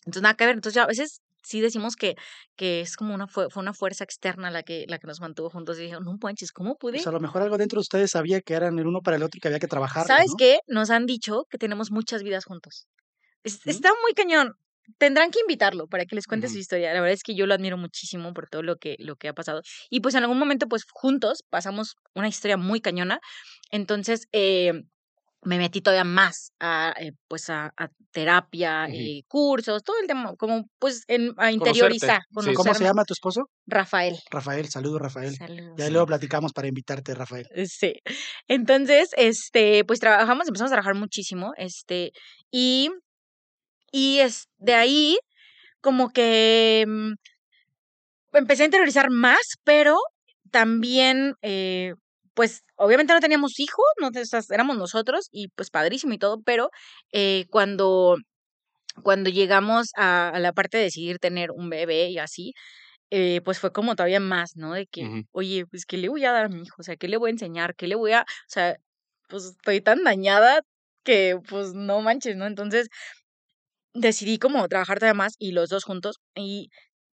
[0.06, 2.16] entonces nada que ver, entonces ya a veces sí decimos que,
[2.56, 5.50] que es como una, fue, fue una fuerza externa la que, la que nos mantuvo
[5.50, 6.94] juntos, y dije, no manches, ¿cómo pude?
[6.98, 9.24] Pues a lo mejor algo dentro de ustedes sabía que eran el uno para el
[9.24, 10.38] otro y que había que trabajarlo, ¿Sabes ¿no?
[10.38, 10.60] qué?
[10.68, 12.88] Nos han dicho que tenemos muchas vidas juntos.
[13.44, 13.70] Es- ¿Mm?
[13.70, 14.54] está muy cañón.
[14.98, 16.94] Tendrán que invitarlo para que les cuente su historia.
[16.94, 19.34] La verdad es que yo lo admiro muchísimo por todo lo que, lo que ha
[19.34, 19.62] pasado.
[19.90, 23.20] Y pues en algún momento, pues juntos pasamos una historia muy cañona.
[23.72, 24.74] Entonces, eh,
[25.44, 30.36] me metí todavía más a, eh, pues a, a terapia, eh, cursos, todo el tema,
[30.38, 32.54] como pues en, a interiorizar, Sí.
[32.54, 33.50] ¿Cómo se llama tu esposo?
[33.66, 34.18] Rafael.
[34.32, 35.36] Rafael, saludos Rafael.
[35.36, 35.74] Saludos.
[35.78, 37.48] Ya luego platicamos para invitarte, Rafael.
[37.66, 37.94] Sí.
[38.48, 42.12] Entonces, este, pues trabajamos, empezamos a trabajar muchísimo, este,
[42.52, 42.90] y,
[43.92, 45.18] y es de ahí
[45.82, 47.14] como que mm,
[48.34, 49.98] empecé a interiorizar más, pero
[50.52, 51.94] también, eh,
[52.34, 56.18] pues, obviamente no teníamos hijos, no te- o sea, éramos nosotros y pues padrísimo y
[56.20, 56.70] todo, pero
[57.12, 58.18] eh, cuando,
[59.04, 62.54] cuando llegamos a, a la parte de decidir tener un bebé y así,
[63.12, 64.74] eh, pues fue como todavía más, ¿no?
[64.74, 66.76] De que, oye, pues, ¿qué le voy a dar a mi hijo?
[66.82, 67.76] O sea, ¿qué le voy a enseñar?
[67.76, 68.22] ¿Qué le voy a...?
[68.24, 68.78] O sea,
[69.30, 70.62] pues estoy tan dañada
[71.04, 72.46] que, pues, no manches, ¿no?
[72.48, 72.90] Entonces
[74.00, 76.70] decidí como trabajar todavía más y los dos juntos y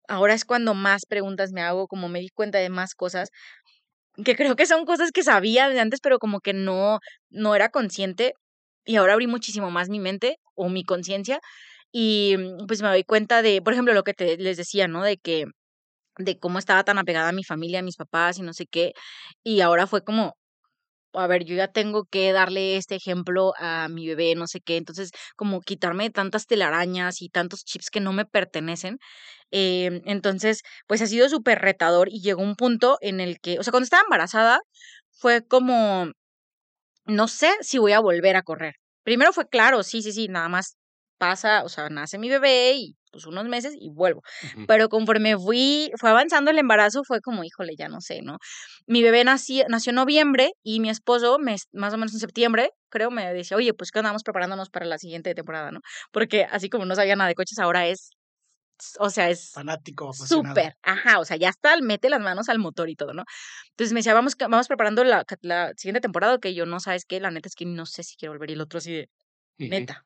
[0.08, 3.30] ahora es cuando más preguntas me hago, como me di cuenta de más cosas
[4.26, 7.00] que creo que son cosas que sabía de antes, pero como que no,
[7.30, 8.34] no era consciente
[8.86, 11.40] y ahora abrí muchísimo más mi mente o mi conciencia
[11.92, 15.04] y mm, pues me doy cuenta de, por ejemplo, lo que te, les decía, ¿no?
[15.04, 15.46] De que
[16.18, 18.94] de cómo estaba tan apegada a mi familia, a mis papás y no sé qué.
[19.44, 20.36] Y ahora fue como,
[21.14, 24.78] a ver, yo ya tengo que darle este ejemplo a mi bebé, no sé qué.
[24.78, 29.00] Entonces, como quitarme tantas telarañas y tantos chips que no me pertenecen.
[29.52, 33.64] Eh, entonces, pues ha sido súper retador y llegó un punto en el que, o
[33.64, 34.60] sea, cuando estaba embarazada,
[35.12, 36.12] fue como,
[37.06, 38.76] no sé si voy a volver a correr.
[39.04, 40.78] Primero fue claro, sí, sí, sí, nada más
[41.18, 44.22] pasa, o sea, nace mi bebé y pues unos meses y vuelvo.
[44.42, 44.66] Ujú.
[44.68, 48.38] Pero conforme fui, fue avanzando el embarazo, fue como, híjole, ya no sé, ¿no?
[48.88, 52.72] Mi bebé nací, nació en noviembre y mi esposo, me, más o menos en septiembre,
[52.90, 55.80] creo, me decía, oye, pues que andamos preparándonos para la siguiente temporada, ¿no?
[56.12, 58.10] Porque así como no sabía nada de coches, ahora es,
[59.00, 62.90] o sea, es Fanático, súper, ajá, o sea, ya está, mete las manos al motor
[62.90, 63.24] y todo, ¿no?
[63.72, 67.20] Entonces me decía, vamos, vamos preparando la, la siguiente temporada, que yo no sabes qué,
[67.20, 69.10] la neta es que no sé si quiero volver y el otro así de,
[69.60, 69.70] Ujú.
[69.72, 70.06] neta.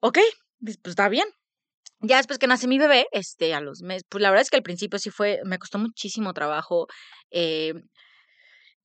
[0.00, 0.18] Ok,
[0.64, 1.28] pues, está bien.
[2.02, 4.56] Ya después que nace mi bebé, este, a los meses, pues la verdad es que
[4.56, 6.88] al principio sí fue, me costó muchísimo trabajo.
[7.30, 7.74] eh,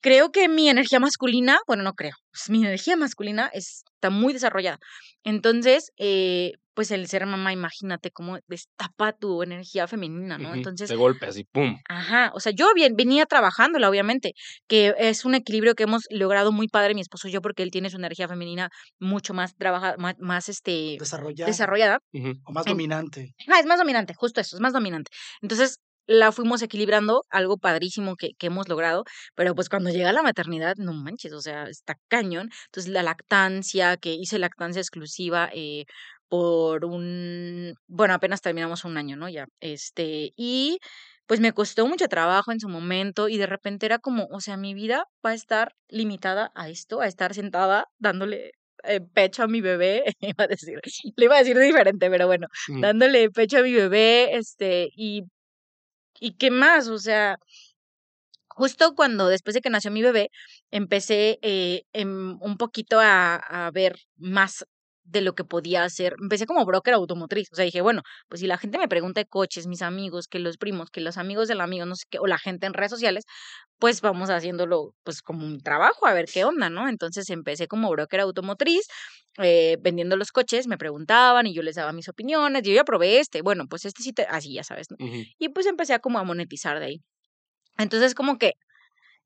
[0.02, 4.78] creo que mi energía masculina, bueno, no creo, pues, mi energía masculina está muy desarrollada.
[5.24, 10.54] Entonces, eh, pues el ser mamá, imagínate cómo destapa tu energía femenina, ¿no?
[10.54, 11.76] Entonces, De golpe, así, pum.
[11.90, 14.34] Ajá, o sea, yo bien, venía trabajándola, obviamente,
[14.68, 17.72] que es un equilibrio que hemos logrado muy padre mi esposo y yo, porque él
[17.72, 18.70] tiene su energía femenina
[19.00, 20.98] mucho más trabajada, más, más este,
[21.48, 22.00] desarrollada.
[22.14, 22.34] Ujú.
[22.46, 23.34] O más En- dominante.
[23.48, 25.10] Ah, es más dominante, justo eso, es más dominante.
[25.42, 29.04] Entonces, la fuimos equilibrando, algo padrísimo que, que hemos logrado,
[29.36, 32.50] pero pues cuando llega la maternidad, no manches, o sea, está cañón.
[32.68, 35.86] Entonces, la lactancia, que hice lactancia exclusiva eh,
[36.30, 39.30] por un, bueno, apenas terminamos un año, ¿no?
[39.30, 40.80] Ya, este, y
[41.28, 44.58] pues me costó mucho trabajo en su momento y de repente era como, o sea,
[44.58, 48.52] mi vida va a estar limitada a esto, a estar sentada dándole
[48.84, 50.80] eh, pecho a mi bebé, iba a decir,
[51.18, 52.48] le iba a decir diferente, pero bueno,
[52.82, 55.24] dándole pecho a mi bebé, este, y,
[56.20, 57.40] y qué más, o sea,
[58.50, 60.32] justo cuando después de que nació mi bebé,
[60.72, 64.66] empecé eh, em, un poquito a, a ver más
[65.08, 66.16] de lo que podía hacer.
[66.22, 67.48] Empecé como broker automotriz.
[67.52, 70.40] O sea, dije, bueno, pues si la gente me pregunta de coches, mis amigos, que
[70.40, 72.92] los primos, que los amigos del amigo, no sé qué, o la gente en redes
[72.92, 73.26] sociales,
[73.80, 76.90] pues vamos haciéndolo pues como un trabajo, a ver qué onda, ¿no?
[76.90, 78.88] Entonces empecé como broker automotriz,
[79.38, 83.20] eh, vendiendo los coches, me preguntaban y yo les daba mis opiniones, yo ya probé
[83.20, 84.98] este, bueno, pues este sí te, así ya sabes, ¿no?
[85.40, 87.02] Y pues empecé a como a monetizar de ahí.
[87.78, 88.54] Entonces como que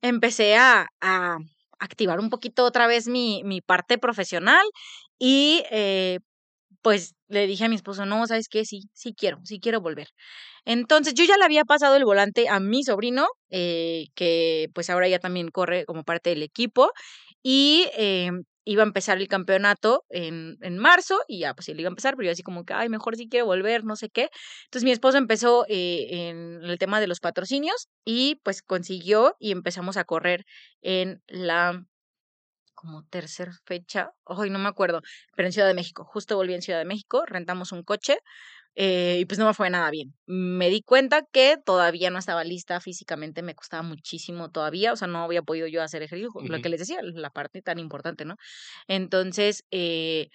[0.01, 1.37] empecé a, a
[1.79, 4.65] activar un poquito otra vez mi, mi parte profesional
[5.23, 6.19] y eh,
[6.81, 8.65] pues le dije a mi esposo, no, ¿sabes qué?
[8.65, 10.07] Sí, sí quiero, sí quiero volver.
[10.65, 15.07] Entonces yo ya le había pasado el volante a mi sobrino, eh, que pues ahora
[15.07, 16.91] ya también corre como parte del equipo
[17.43, 18.31] y eh,
[18.65, 22.15] iba a empezar el campeonato en, en marzo y ya pues él iba a empezar,
[22.15, 24.30] pero yo así como que, ay, mejor sí quiero volver, no sé qué.
[24.65, 29.98] Entonces mi esposo empezó en el tema de los patrocinios y pues consiguió y empezamos
[29.98, 30.45] a correr
[30.81, 31.85] en la
[32.81, 35.01] como tercera fecha, hoy no me acuerdo,
[35.35, 38.17] pero en Ciudad de México, justo volví en Ciudad de México, rentamos un coche
[38.75, 40.15] eh, y pues no me fue nada bien.
[40.25, 45.07] Me di cuenta que todavía no estaba lista físicamente, me costaba muchísimo todavía, o sea,
[45.07, 48.35] no había podido yo hacer ejercicio, lo que les decía, la parte tan importante, ¿no?
[48.87, 50.29] Entonces, eh,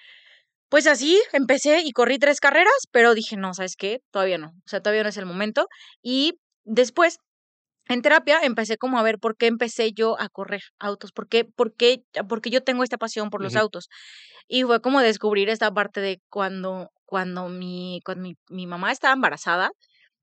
[0.68, 4.00] pues así empecé y corrí tres carreras, pero dije, no, ¿sabes qué?
[4.12, 5.68] Todavía no, o sea, todavía no es el momento.
[6.02, 7.18] Y después,
[7.88, 11.44] en terapia, empecé como a ver por qué empecé yo a correr autos, por qué,
[11.44, 13.88] por qué, porque yo tengo esta pasión por los autos.
[14.48, 19.14] Y fue como descubrir esta parte de cuando, cuando mi, cuando mi, mi mamá estaba
[19.14, 19.70] embarazada,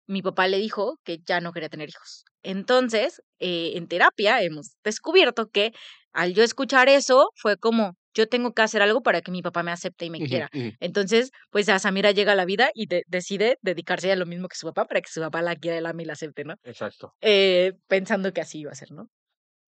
[0.07, 2.25] mi papá le dijo que ya no quería tener hijos.
[2.43, 5.73] Entonces, eh, en terapia hemos descubierto que
[6.11, 9.63] al yo escuchar eso, fue como, yo tengo que hacer algo para que mi papá
[9.63, 10.49] me acepte y me quiera.
[10.79, 14.47] Entonces, pues a Samira llega a la vida y de- decide dedicarse a lo mismo
[14.47, 16.55] que su papá para que su papá la quiera, la ame y la acepte, ¿no?
[16.63, 17.13] Exacto.
[17.21, 19.09] Eh, pensando que así iba a ser, ¿no?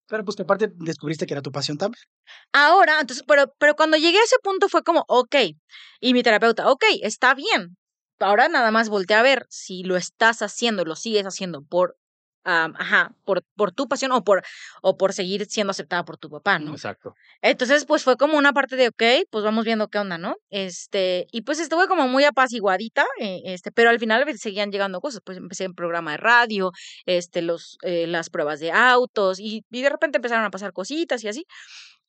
[0.07, 2.01] Pero pues que aparte descubriste que era tu pasión también.
[2.53, 5.35] Ahora, entonces, pero, pero cuando llegué a ese punto fue como, ok,
[5.99, 7.75] y mi terapeuta, ok, está bien.
[8.19, 11.97] Ahora nada más voltea a ver si lo estás haciendo, lo sigues haciendo por,
[12.45, 14.43] am, ajá, por, por tu pasión o por,
[14.81, 16.71] o por seguir siendo aceptada por tu papá, ¿no?
[16.71, 17.13] Exacto.
[17.41, 20.35] Entonces, pues fue como una parte de, ok, pues vamos viendo qué onda, ¿no?
[20.49, 25.01] Este, y pues estuve como muy apaciguadita, eh, este, pero al final pues, seguían llegando
[25.01, 26.71] cosas, pues empecé en programa de radio,
[27.05, 31.23] este, los, eh, las pruebas de autos, y, y de repente empezaron a pasar cositas
[31.23, 31.45] y así.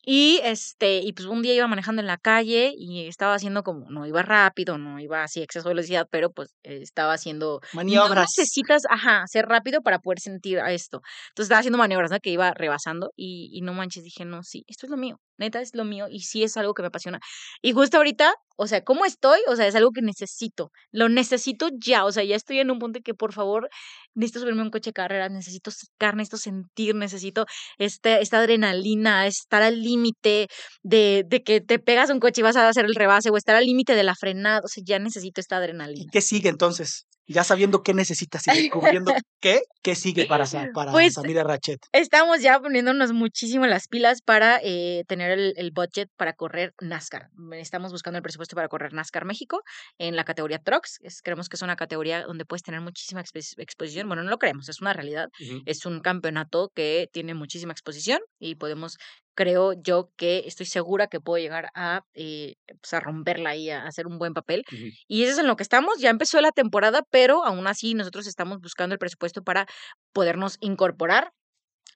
[0.08, 3.90] Y este, y pues un día iba manejando en la calle y estaba haciendo como,
[3.90, 8.14] no iba rápido, no iba así exceso de velocidad, pero pues estaba haciendo no Maniobras.
[8.14, 11.02] necesitas, ajá, ser rápido para poder sentir esto.
[11.30, 12.20] Entonces estaba haciendo maniobras, ¿no?
[12.20, 15.60] Que iba rebasando y, y no manches, dije, no, sí, esto es lo mío, neta
[15.60, 17.20] es lo mío y sí es algo que me apasiona.
[17.62, 19.40] Y justo ahorita, o sea, ¿cómo estoy?
[19.48, 22.78] O sea, es algo que necesito, lo necesito ya, o sea, ya estoy en un
[22.78, 23.68] punto en que por favor
[24.14, 27.46] necesito subirme a un coche de carreras, necesito sacar, necesito sentir, necesito
[27.78, 30.48] este, esta adrenalina, estar al límite
[30.82, 33.56] de, de que te pegas un coche y vas a hacer el rebase o estar
[33.56, 36.10] al límite de la frenada, o sea, ya necesito esta ¿Y adrenalina.
[36.10, 37.06] qué sigue entonces?
[37.26, 40.44] Ya sabiendo qué necesitas y descubriendo qué, ¿qué sigue para,
[40.74, 41.80] para Pues Samira Rachet?
[41.92, 47.28] Estamos ya poniéndonos muchísimo las pilas para eh, tener el, el budget para correr NASCAR.
[47.52, 49.62] Estamos buscando el presupuesto para correr NASCAR México
[49.98, 50.98] en la categoría Trucks.
[51.02, 54.08] Es- creemos que es una categoría donde puedes tener muchísima expo- exposición.
[54.08, 55.28] Bueno, no lo creemos, es una realidad.
[55.64, 58.96] Es un campeonato que tiene muchísima exposición y podemos,
[59.36, 63.86] creo yo que estoy segura que puedo llegar a, eh, pues, a romperla ahí, a
[63.86, 64.64] hacer un buen papel.
[64.72, 64.86] Ujú.
[65.06, 65.98] Y eso es en lo que estamos.
[66.00, 69.66] Ya empezó la temporada, pero aún así nosotros estamos buscando el presupuesto para
[70.12, 71.30] podernos incorporar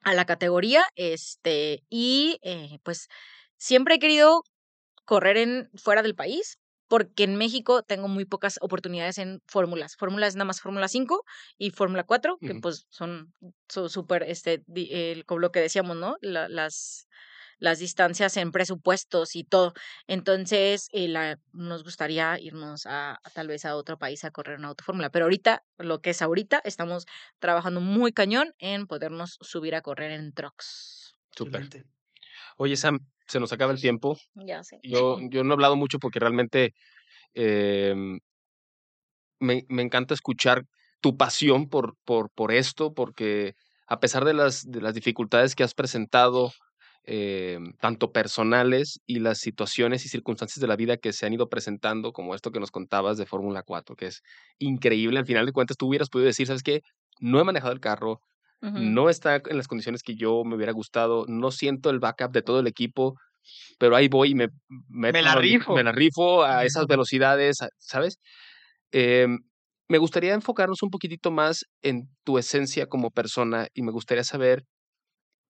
[0.02, 0.84] a la categoría.
[0.94, 3.08] Este, y eh, pues
[3.56, 4.42] siempre he querido
[5.04, 6.58] correr en fuera del país.
[6.88, 9.94] Porque en México tengo muy pocas oportunidades en fórmulas.
[9.96, 11.22] Fórmulas nada más Fórmula 5
[11.56, 12.62] y Fórmula 4, que Ujú.
[12.62, 13.32] pues son
[13.68, 16.16] súper, este, el- como lo que decíamos, ¿no?
[16.20, 17.06] La- las,
[17.60, 19.72] las distancias en presupuestos y todo.
[20.08, 24.58] Entonces, eh, la, nos gustaría irnos a, a tal vez a otro país a correr
[24.58, 25.10] una autofórmula.
[25.10, 27.06] Pero ahorita, lo que es ahorita, estamos
[27.38, 31.14] trabajando muy cañón en podernos subir a correr en trucks.
[31.36, 31.68] Súper.
[32.56, 34.18] Oye, Sam, se nos acaba el tiempo.
[34.34, 34.80] Ya sé.
[34.82, 36.74] Yo, yo no he hablado mucho porque realmente
[37.34, 38.18] em,
[39.38, 40.64] me, me encanta escuchar
[41.00, 43.54] tu pasión por, por, por esto, porque
[43.86, 46.52] a pesar de las, de las dificultades que has presentado,
[47.12, 51.48] em, tanto personales y las situaciones y circunstancias de la vida que se han ido
[51.48, 54.22] presentando, como esto que nos contabas de Fórmula 4, que es
[54.60, 55.18] increíble.
[55.18, 56.82] Al final de cuentas, tú hubieras podido decir, ¿sabes qué?
[57.18, 58.20] No he manejado el carro,
[58.60, 62.42] no está en las condiciones que yo me hubiera gustado, no siento el backup de
[62.42, 63.16] todo el equipo,
[63.80, 64.48] pero ahí voy y me,
[64.88, 65.74] meto la rifo.
[65.74, 68.18] me la rifo a esas velocidades, ¿sabes?
[68.92, 69.38] Em,
[69.88, 74.62] me gustaría enfocarnos un poquitito más en tu esencia como persona y me gustaría saber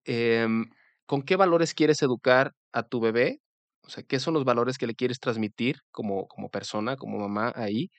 [0.06, 0.64] em,
[1.10, 3.40] con qué valores quieres educar a tu bebé,
[3.82, 7.52] o sea, qué son los valores que le quieres transmitir como, como persona, como mamá
[7.56, 7.90] ahí.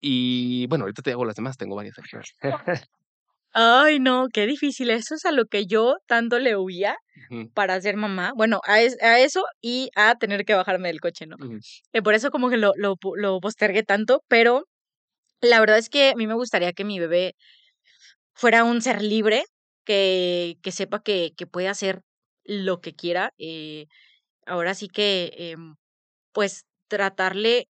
[0.00, 1.96] Y bueno, ahorita te hago las demás, tengo varias.
[3.52, 4.90] Ay, no, qué difícil.
[4.90, 6.96] Eso es a lo que yo tanto le huía
[7.54, 8.32] para ser mamá.
[8.36, 11.36] Bueno, a, es- a eso y a tener que bajarme del coche, ¿no?
[11.94, 14.64] Eh, por eso como que lo, lo, lo postergué tanto, pero
[15.42, 17.34] la verdad es que a mí me gustaría que mi bebé
[18.34, 19.44] fuera un ser libre,
[19.84, 22.02] que, que sepa que, que puede hacer
[22.46, 23.32] lo que quiera.
[23.38, 23.86] eh,
[24.46, 25.76] ahora sí que, em,
[26.32, 27.68] pues, tratarle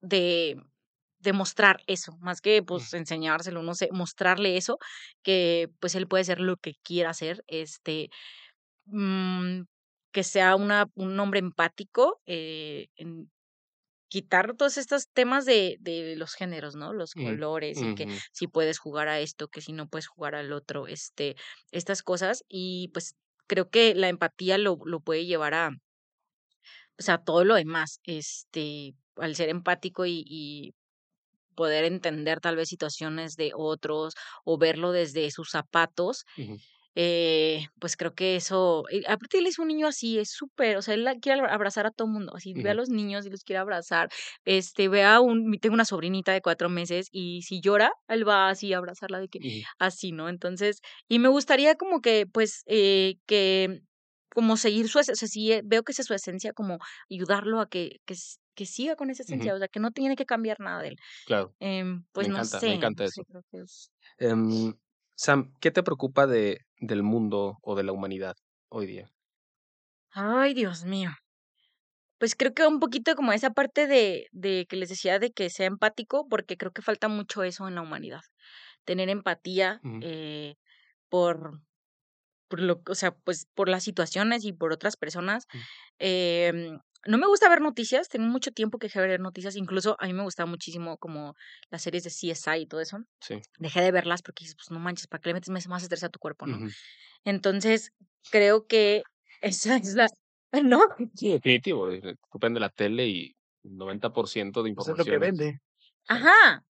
[0.00, 0.56] de,
[1.20, 4.78] de mostrar eso, más que pues enseñárselo, no sé, mostrarle eso,
[5.22, 8.10] que pues él puede ser lo que quiera hacer, este,
[8.86, 9.62] mm,
[10.12, 13.30] que sea una, un hombre empático, eh, en
[14.08, 16.92] quitar todos estos temas de, de los géneros, ¿no?
[16.94, 20.34] Los Ujú, colores y que si puedes jugar a esto, que si no puedes jugar
[20.34, 21.36] al otro, este,
[21.72, 23.16] estas cosas y pues
[23.48, 25.70] creo que la empatía lo, lo puede llevar a,
[26.96, 30.74] pues, a todo lo demás, este, al ser empático y,
[31.54, 34.14] poder entender tal vez situaciones de otros
[34.44, 36.24] o verlo desde sus zapatos.
[37.00, 40.82] Eh, pues creo que eso, y aparte él es un niño así, es súper, o
[40.82, 43.44] sea, él quiere abra- abrazar a todo mundo, así ve a los niños y los
[43.44, 44.08] quiere abrazar,
[44.44, 48.48] este, ve a un, tengo una sobrinita de cuatro meses y si llora, él va
[48.50, 49.40] así a abrazarla de que,
[49.78, 50.28] así, ¿no?
[50.28, 53.80] Entonces, y me gustaría como que, pues, eh, que,
[54.34, 56.78] como seguir su, o sea, sí, eh, veo que esa es su esencia, como
[57.10, 58.14] ayudarlo a que, que,
[58.54, 60.96] que siga con esa esencia, o sea, que no tiene que cambiar nada de él.
[61.24, 63.22] Claro, Em, pues me no encanta, sé, me encanta eso.
[63.28, 63.90] creo que es...
[64.18, 64.74] Em,
[65.18, 68.36] Sam, ¿qué te preocupa de, del mundo o de la humanidad
[68.70, 69.10] hoy día?
[70.10, 71.12] Ay, Dios mío.
[72.18, 75.50] Pues creo que un poquito como esa parte de, de que les decía de que
[75.50, 78.22] sea empático, porque creo que falta mucho eso en la humanidad.
[78.84, 80.56] Tener empatía eh,
[81.10, 81.62] por,
[82.48, 85.46] por lo, o sea, pues por las situaciones y por otras personas.
[85.98, 89.96] Em, no me gusta ver noticias, tengo mucho tiempo que dejé de ver noticias, incluso
[90.00, 91.34] a mí me gustaba muchísimo como
[91.70, 92.98] las series de CSI y todo eso.
[93.20, 93.40] Sí.
[93.58, 96.18] Dejé de verlas porque pues no manches, ¿para qué le metes más estrés a tu
[96.18, 96.56] cuerpo, no?
[96.58, 96.68] Ujú.
[97.24, 97.92] Entonces,
[98.30, 99.02] creo que
[99.40, 100.08] esa es la...
[100.62, 100.80] ¿No?
[101.14, 101.90] Sí, definitivo.
[101.90, 105.20] eh, Tú prende la tele y 90% de Pues es lo que información.
[105.36, 105.58] vende.
[106.08, 106.62] Ajá.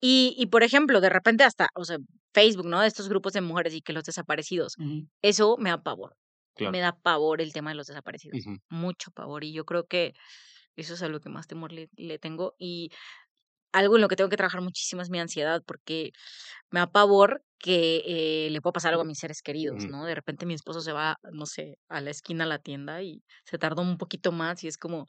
[0.00, 1.98] Y, y por ejemplo, de repente hasta, o sea,
[2.32, 2.82] Facebook, ¿no?
[2.82, 4.74] Estos grupos de mujeres y que los desaparecidos.
[4.78, 5.06] Ujú.
[5.22, 6.16] Eso me da pavor.
[6.56, 6.72] Claro.
[6.72, 8.38] Me da pavor el tema de los desaparecidos.
[8.68, 9.44] Mucho pavor.
[9.44, 10.14] Y yo creo que
[10.76, 12.54] eso es a lo que más temor le, le tengo.
[12.58, 12.90] Y
[13.72, 16.12] algo en lo que tengo que trabajar muchísimo es mi ansiedad, porque
[16.70, 19.86] me da pavor que eh, le pueda pasar algo a mis seres queridos.
[19.88, 20.04] ¿no?
[20.06, 23.22] De repente mi esposo se va, no sé, a la esquina a la tienda y
[23.44, 25.06] se tardó un poquito más y es como,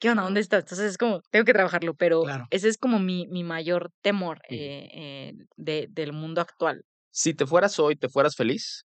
[0.00, 0.22] ¿qué onda?
[0.24, 0.60] ¿Dónde estás?
[0.64, 2.46] Entonces es como, tengo que trabajarlo, pero Claro.
[2.50, 6.82] ese es como mi, mi mayor temor eh, eh, de, del mundo actual.
[7.12, 8.84] Si te fueras hoy, ¿te fueras feliz?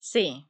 [0.00, 0.49] Sí,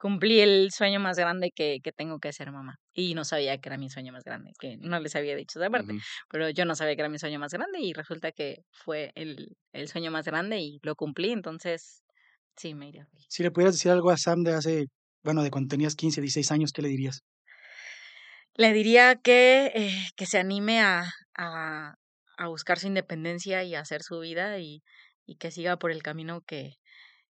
[0.00, 2.76] cumplí el sueño más grande que, que tengo que ser mamá.
[2.94, 5.70] Y no sabía que era mi sueño más grande, que no les había dicho esa
[5.70, 5.92] parte,
[6.30, 9.56] pero yo no sabía que era mi sueño más grande y resulta que fue el,
[9.72, 12.02] el sueño más grande y lo cumplí, entonces
[12.56, 13.06] sí, me iría.
[13.28, 14.86] Si le pudieras decir algo a Sam de hace,
[15.22, 17.22] bueno, de cuando tenías 15, 16 años, ¿qué le dirías?
[18.54, 21.04] Le diría que, eh, que se anime a,
[21.36, 21.94] a,
[22.38, 24.82] a buscar su independencia y a hacer su vida y,
[25.26, 26.72] y que siga por el camino que,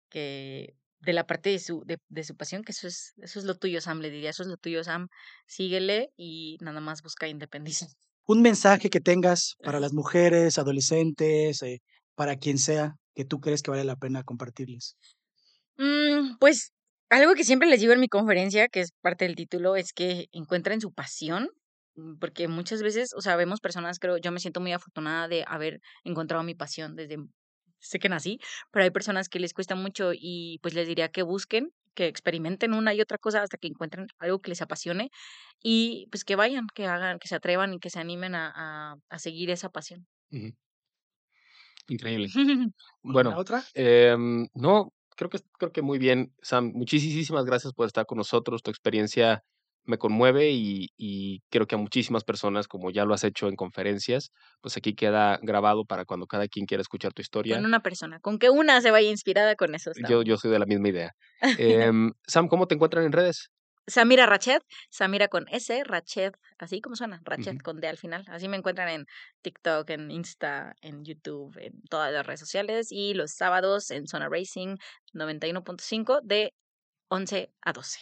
[0.10, 3.46] que de la parte de su, de, de su pasión, que eso es, eso es
[3.46, 5.08] lo tuyo, Sam, le diría, eso es lo tuyo, Sam,
[5.48, 7.88] síguele y nada más busca independencia.
[8.26, 11.82] Un mensaje que tengas para las mujeres, adolescentes, eh,
[12.16, 14.98] para quien sea, que tú crees que vale la pena compartirles.
[15.78, 16.72] Mm, pues
[17.10, 20.28] algo que siempre les digo en mi conferencia, que es parte del título, es que
[20.32, 21.50] encuentren su pasión,
[21.96, 25.44] mm, porque muchas veces, o sea, vemos personas, creo, yo me siento muy afortunada de
[25.48, 27.18] haber encontrado mi pasión desde
[27.80, 28.40] sé que nací,
[28.72, 32.74] pero hay personas que les cuesta mucho y pues les diría que busquen, que experimenten
[32.74, 35.10] una y otra cosa hasta que encuentren algo que les apasione
[35.64, 38.96] y pues que vayan, que hagan, que se atrevan y que se animen a, a,
[39.10, 40.08] a seguir esa pasión.
[41.88, 42.34] Increíble.
[43.08, 43.70] ¿La Bueno, otra?
[43.74, 46.72] em, no, creo que, creo que muy bien, Sam.
[46.76, 48.64] Muchísimas gracias por estar con nosotros.
[48.64, 49.44] Tu experiencia
[49.86, 53.56] me conmueve y, y creo que a muchísimas personas, como ya lo has hecho en
[53.56, 54.32] conferencias,
[54.62, 57.56] pues aquí queda grabado para cuando cada quien quiera escuchar tu historia.
[57.56, 59.92] Con una persona, con que una se vaya inspirada con eso.
[60.08, 61.12] Yo, yo soy de la misma idea.
[61.60, 63.50] Em, Sam, ¿cómo te encuentran en redes?
[63.90, 64.62] Samira Rachet,
[64.92, 68.24] Samira con S, Rachet, así como suena, Rachet con D al final.
[68.28, 69.06] Así me encuentran en
[69.42, 74.30] TikTok, en Insta, en YouTube, en todas las redes sociales y los sábados en Zona
[74.30, 74.76] Racing
[75.14, 76.54] 91.5 de
[77.10, 78.00] 11 a 12.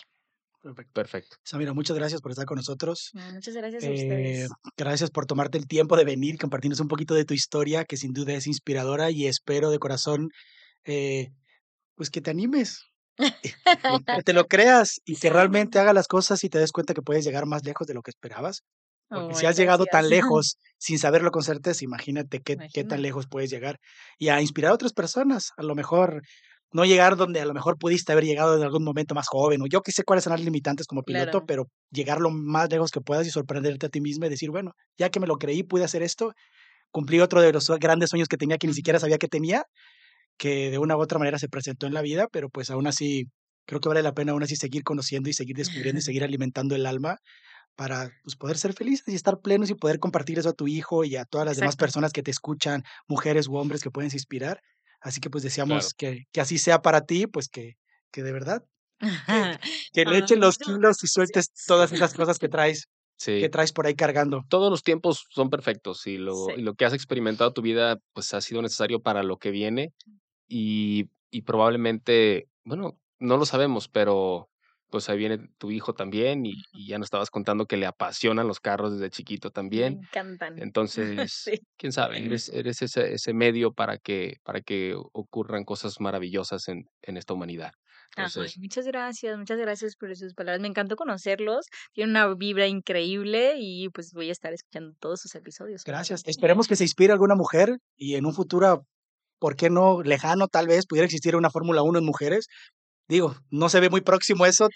[0.68, 0.92] Perfecto.
[0.94, 1.36] Perfecto.
[1.44, 3.12] Samira, muchas gracias por estar con nosotros.
[3.14, 4.50] No, Muchas gracias a Eh, ustedes.
[4.78, 8.14] gracias por tomarte el tiempo de venir compartirnos un poquito de tu historia, que sin
[8.14, 10.30] duda es inspiradora y espero de corazón
[10.86, 11.30] eh,
[11.96, 12.84] pues que te animes,
[14.16, 17.02] que te lo creas y que realmente hagas las cosas y te des cuenta que
[17.02, 18.64] puedes llegar más lejos de lo que esperabas.
[19.10, 23.02] Porque si has llegado tan lejos sin saberlo con certeza, imagínate qué, qué tan Imagínate.
[23.02, 23.80] lejos puedes llegar
[24.18, 25.52] y a inspirar a otras personas.
[25.58, 26.22] A lo mejor
[26.74, 29.68] no llegar donde a lo mejor pudiste haber llegado en algún momento más joven, o
[29.68, 31.46] yo que sé cuáles son las limitantes como piloto, Claro.
[31.48, 34.72] pero llegar lo más lejos que puedas y sorprenderte a ti mismo y decir, bueno,
[34.98, 36.34] ya que me lo creí, pude hacer esto,
[36.92, 39.64] cumplí otro de los grandes sueños que tenía que ni siquiera sabía que tenía,
[40.38, 43.26] que de una u otra manera se presentó en la vida, pero pues aún así
[43.66, 46.76] creo que vale la pena aún así seguir conociendo y seguir descubriendo y seguir alimentando
[46.76, 47.18] el alma
[47.76, 51.04] para pues, poder ser felices y estar plenos y poder compartir eso a tu hijo
[51.06, 54.62] y a todas las demás personas que te escuchan, mujeres u hombres que pueden inspirar.
[55.02, 55.96] Así que pues deseamos Claro.
[55.96, 57.76] que, que así sea para ti, pues que,
[58.12, 58.66] que de verdad,
[59.94, 62.88] que le Ay, echen los kilos y sueltes todas esas cosas que traes,
[63.38, 64.44] que traes por ahí cargando.
[64.50, 66.54] Todos los tiempos son perfectos y lo, Sí.
[66.56, 69.94] y lo que has experimentado tu vida pues ha sido necesario para lo que viene
[70.48, 74.50] y, y probablemente, bueno, no lo sabemos, pero
[74.90, 78.48] pues ahí viene tu hijo también y, y ya nos estabas contando que le apasionan
[78.48, 80.00] los carros desde chiquito Me también.
[80.04, 80.56] encantan.
[80.62, 81.60] Entonces, Sí.
[81.78, 86.86] quién sabe, eres, eres ese, ese medio para que, para que ocurran cosas maravillosas en,
[87.02, 87.72] en esta humanidad.
[88.58, 90.62] Muchas gracias, muchas gracias por sus palabras.
[90.62, 91.66] Me encantó conocerlos.
[91.94, 95.84] Tienen una vibra increíble y pues voy a estar escuchando todos sus episodios.
[95.84, 96.24] Gracias.
[96.26, 98.86] Esperemos que se inspire alguna mujer y en un futuro,
[99.40, 100.02] ¿por qué no?
[100.02, 102.48] Lejano, tal vez pudiera existir una Fórmula 1 en mujeres.
[103.08, 104.70] Digo, no se ve muy próximo eso,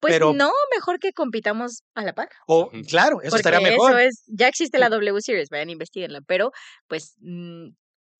[0.00, 2.28] Pues pero- no, mejor que compitamos a la par.
[2.46, 2.82] o Ujú.
[2.88, 3.90] claro, eso porque estaría mejor.
[3.90, 6.52] eso es, ya existe la W Series, vayan, investiguenla, pero
[6.86, 7.68] pues mm,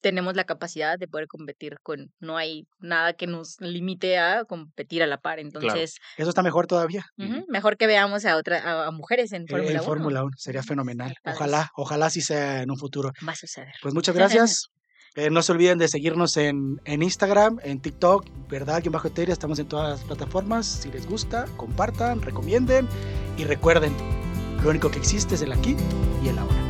[0.00, 5.02] tenemos la capacidad de poder competir con, no hay nada que nos limite a competir
[5.02, 7.04] a la par, entonces Eso está mejor todavía.
[7.48, 9.82] mejor que veamos a otra, a, a mujeres en eh, Fórmula en 1.
[9.84, 11.14] Fórmula 1 sería fenomenal.
[11.24, 13.10] Ojalá, ojalá sí sea en un futuro.
[13.26, 13.74] Va a suceder.
[13.82, 14.14] Pues muchas
[14.48, 14.68] gracias.
[15.18, 19.32] Eh, no se olviden de seguirnos en, en Instagram, en TikTok, verdad, que bajo Eteria,
[19.32, 20.64] estamos en todas las plataformas.
[20.64, 22.86] Si les gusta, compartan, recomienden
[23.36, 23.92] y recuerden,
[24.62, 25.74] lo único que existe es el aquí
[26.22, 26.67] y el ahora.